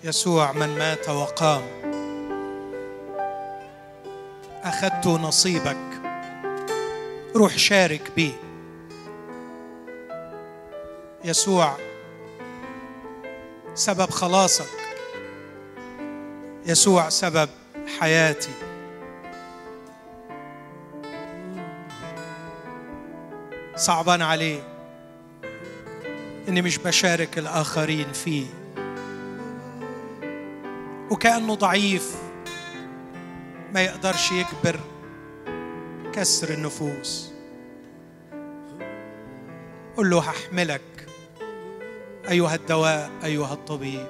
يسوع 0.03 0.51
من 0.51 0.77
مات 0.77 1.09
وقام. 1.09 1.61
أخذت 4.63 5.07
نصيبك. 5.07 5.77
روح 7.35 7.57
شارك 7.57 8.11
بيه 8.15 8.34
يسوع 11.23 11.77
سبب 13.76 14.09
خلاصك. 14.09 14.80
يسوع 16.65 17.09
سبب 17.09 17.49
حياتي. 17.99 18.53
صعبان 23.76 24.21
عليه. 24.21 24.78
إني 26.49 26.61
مش 26.61 26.77
بشارك 26.77 27.38
الآخرين 27.38 28.11
فيه. 28.13 28.45
وكأنه 31.11 31.55
ضعيف 31.55 32.15
ما 33.73 33.81
يقدرش 33.81 34.31
يجبر 34.31 34.80
كسر 36.13 36.49
النفوس. 36.49 37.34
قل 39.97 40.09
له 40.09 40.19
هحملك 40.19 41.07
أيها 42.30 42.55
الدواء 42.55 43.11
أيها 43.23 43.53
الطبيب. 43.53 44.07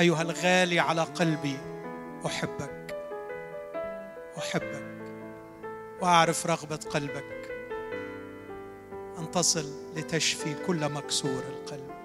أيها 0.00 0.22
الغالي 0.22 0.80
على 0.80 1.02
قلبي 1.02 1.58
أحبك 2.26 2.96
أحبك 4.38 4.84
وأعرف 6.00 6.46
رغبة 6.46 6.76
قلبك. 6.76 7.37
ان 9.28 9.32
تصل 9.32 9.64
لتشفي 9.96 10.54
كل 10.66 10.88
مكسور 10.88 11.42
القلب. 11.48 11.97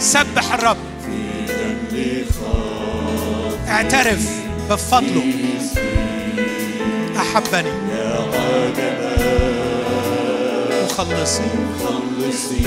سبح 0.00 0.54
الرب. 0.54 0.76
اعترف 3.68 4.28
بفضله. 4.70 5.22
عجبا 7.16 7.62
مخلصي 10.84 11.42
مخلصي 11.80 12.66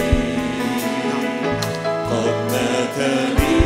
قد 2.09 2.35
ماتني 2.51 3.62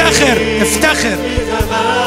افتخر 0.00 0.38
افتخر. 0.60 2.05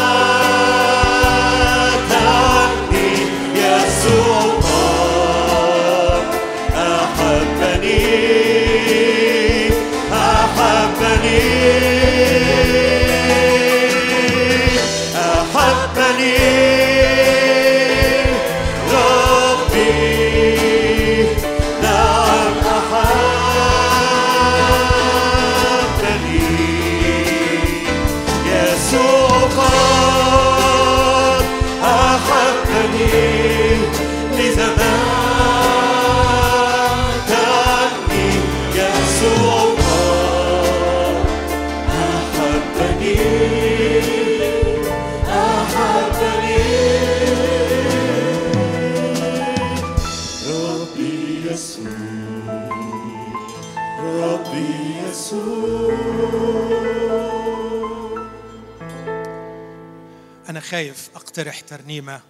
خايف 60.70 61.10
أقترح 61.16 61.60
ترنيمة 61.60 62.22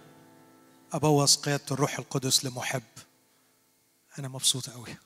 أبوظ 0.92 1.36
قيادة 1.36 1.64
الروح 1.70 1.98
القدس 1.98 2.44
لمحب. 2.44 2.82
أنا 4.18 4.28
مبسوط 4.28 4.68
أوي. 4.68 4.96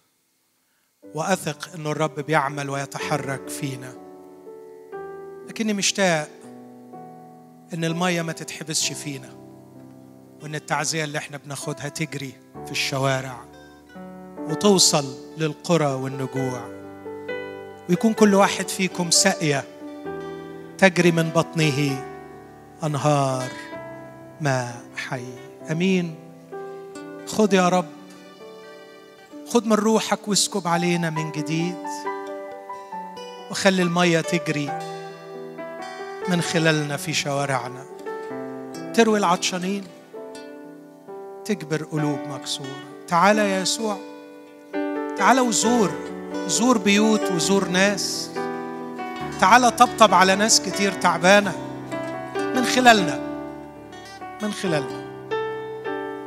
وأثق 1.14 1.74
أنه 1.74 1.90
الرب 1.90 2.20
بيعمل 2.20 2.70
ويتحرك 2.70 3.48
فينا. 3.48 3.94
لكني 5.48 5.72
مشتاق 5.72 6.28
أن 7.74 7.84
المية 7.84 8.22
ما 8.22 8.32
تتحبسش 8.32 8.92
فينا. 8.92 9.30
وأن 10.42 10.54
التعزية 10.54 11.04
اللي 11.04 11.18
إحنا 11.18 11.36
بناخدها 11.36 11.88
تجري 11.88 12.32
في 12.64 12.70
الشوارع. 12.70 13.44
وتوصل 14.38 15.34
للقرى 15.38 15.86
والنجوع. 15.86 16.68
ويكون 17.88 18.12
كل 18.12 18.34
واحد 18.34 18.68
فيكم 18.68 19.10
ساقية 19.10 19.64
تجري 20.78 21.12
من 21.12 21.30
بطنه. 21.30 22.13
أنهار 22.82 23.48
ماء 24.40 24.82
حي. 24.96 25.24
أمين. 25.70 26.14
خد 27.26 27.52
يا 27.52 27.68
رب 27.68 27.86
خد 29.52 29.66
من 29.66 29.72
روحك 29.72 30.28
واسكب 30.28 30.68
علينا 30.68 31.10
من 31.10 31.32
جديد 31.32 31.76
وخلي 33.50 33.82
المية 33.82 34.20
تجري 34.20 34.70
من 36.28 36.42
خلالنا 36.42 36.96
في 36.96 37.12
شوارعنا. 37.12 37.84
تروي 38.94 39.18
العطشانين 39.18 39.84
تجبر 41.44 41.84
قلوب 41.84 42.18
مكسورة. 42.28 42.82
تعال 43.08 43.38
يا 43.38 43.60
يسوع 43.60 43.96
تعال 45.18 45.40
وزور 45.40 45.90
زور 46.46 46.78
بيوت 46.78 47.32
وزور 47.32 47.68
ناس. 47.68 48.30
تعال 49.40 49.76
طبطب 49.76 50.14
على 50.14 50.34
ناس 50.34 50.60
كتير 50.60 50.92
تعبانة. 50.92 51.63
خلالنا 52.74 53.20
من 54.42 54.52
خلالنا؟ 54.52 55.04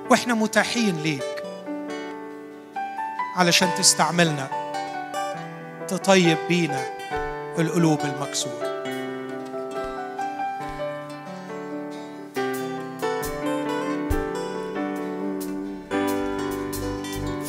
وإحنا 0.10 0.34
متاحين 0.34 0.98
ليك 1.04 1.44
علشان 3.36 3.70
تستعملنا 3.78 4.48
تطيب 5.88 6.38
بينا 6.48 6.86
القلوب 7.60 8.00
المكسورة. 8.00 8.68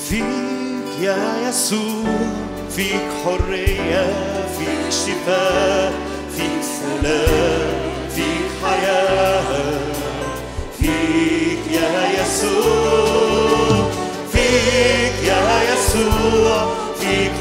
فيك 0.08 1.00
يا 1.00 1.48
يسوع 1.48 2.14
فيك 2.70 3.08
حرية 3.24 4.06
فيك 4.58 4.90
شفاء 4.90 5.92
فيك 6.36 6.62
سلام 6.62 7.57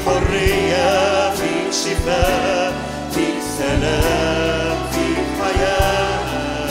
حرية 0.08 1.30
فيك 1.30 1.72
شفاء 1.72 2.72
فيك 3.14 3.42
سلام 3.58 4.76
فيك 4.92 5.26
حياة. 5.42 6.68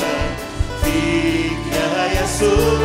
فيك 0.84 1.74
يا 1.74 2.24
يسوع. 2.24 2.77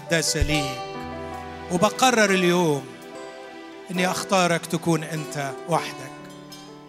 المقدسة 0.00 0.42
ليك. 0.42 0.80
وبقرر 1.72 2.30
اليوم 2.30 2.84
إني 3.90 4.10
أختارك 4.10 4.66
تكون 4.66 5.04
أنت 5.04 5.52
وحدك. 5.68 6.10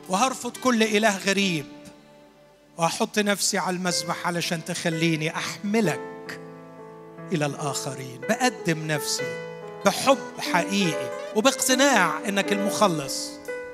وهرفض 0.10 0.58
كل 0.58 0.84
إله 0.84 1.18
غريب. 1.18 1.66
وأحط 2.78 3.20
نفسي 3.20 3.58
على 3.58 3.76
المذبح 3.76 4.28
علشان 4.28 4.66
تخليني 4.66 5.36
أحملك 5.36 6.40
إلى 7.32 7.46
الآخرين. 7.46 8.22
بقدم 8.30 8.88
نفسي 8.88 9.58
بحب 9.86 10.18
حقيقي. 10.40 11.10
وباقتناع 11.36 12.20
إنك 12.28 12.52
المخلص. 12.52 13.30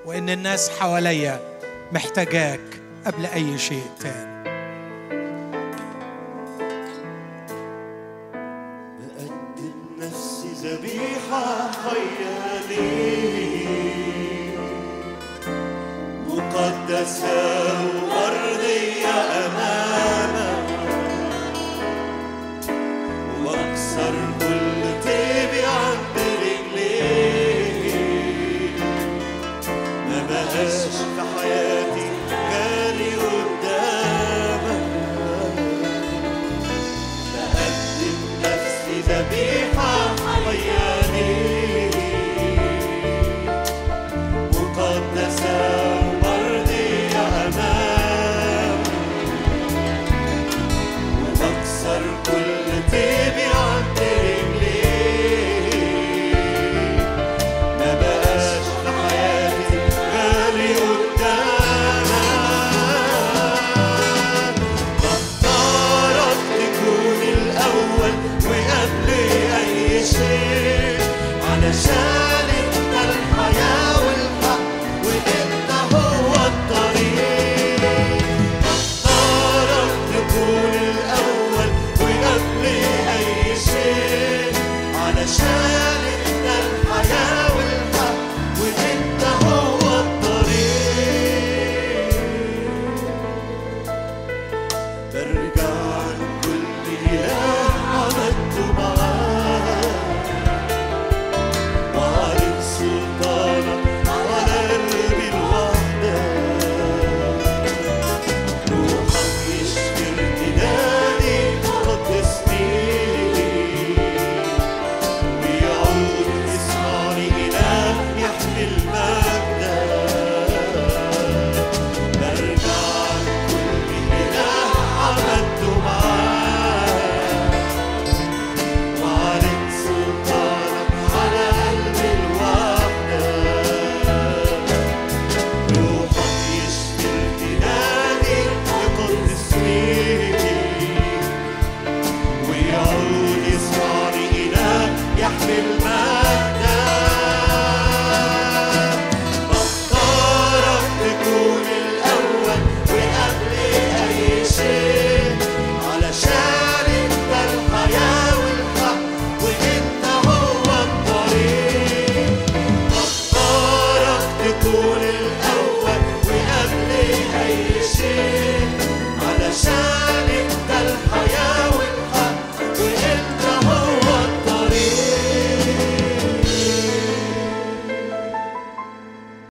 وإن 0.05 0.29
الناس 0.29 0.69
حواليا 0.69 1.59
محتاجاك 1.91 2.81
قبل 3.05 3.25
أي 3.25 3.57
شيء 3.57 3.87
تاني. 3.99 4.36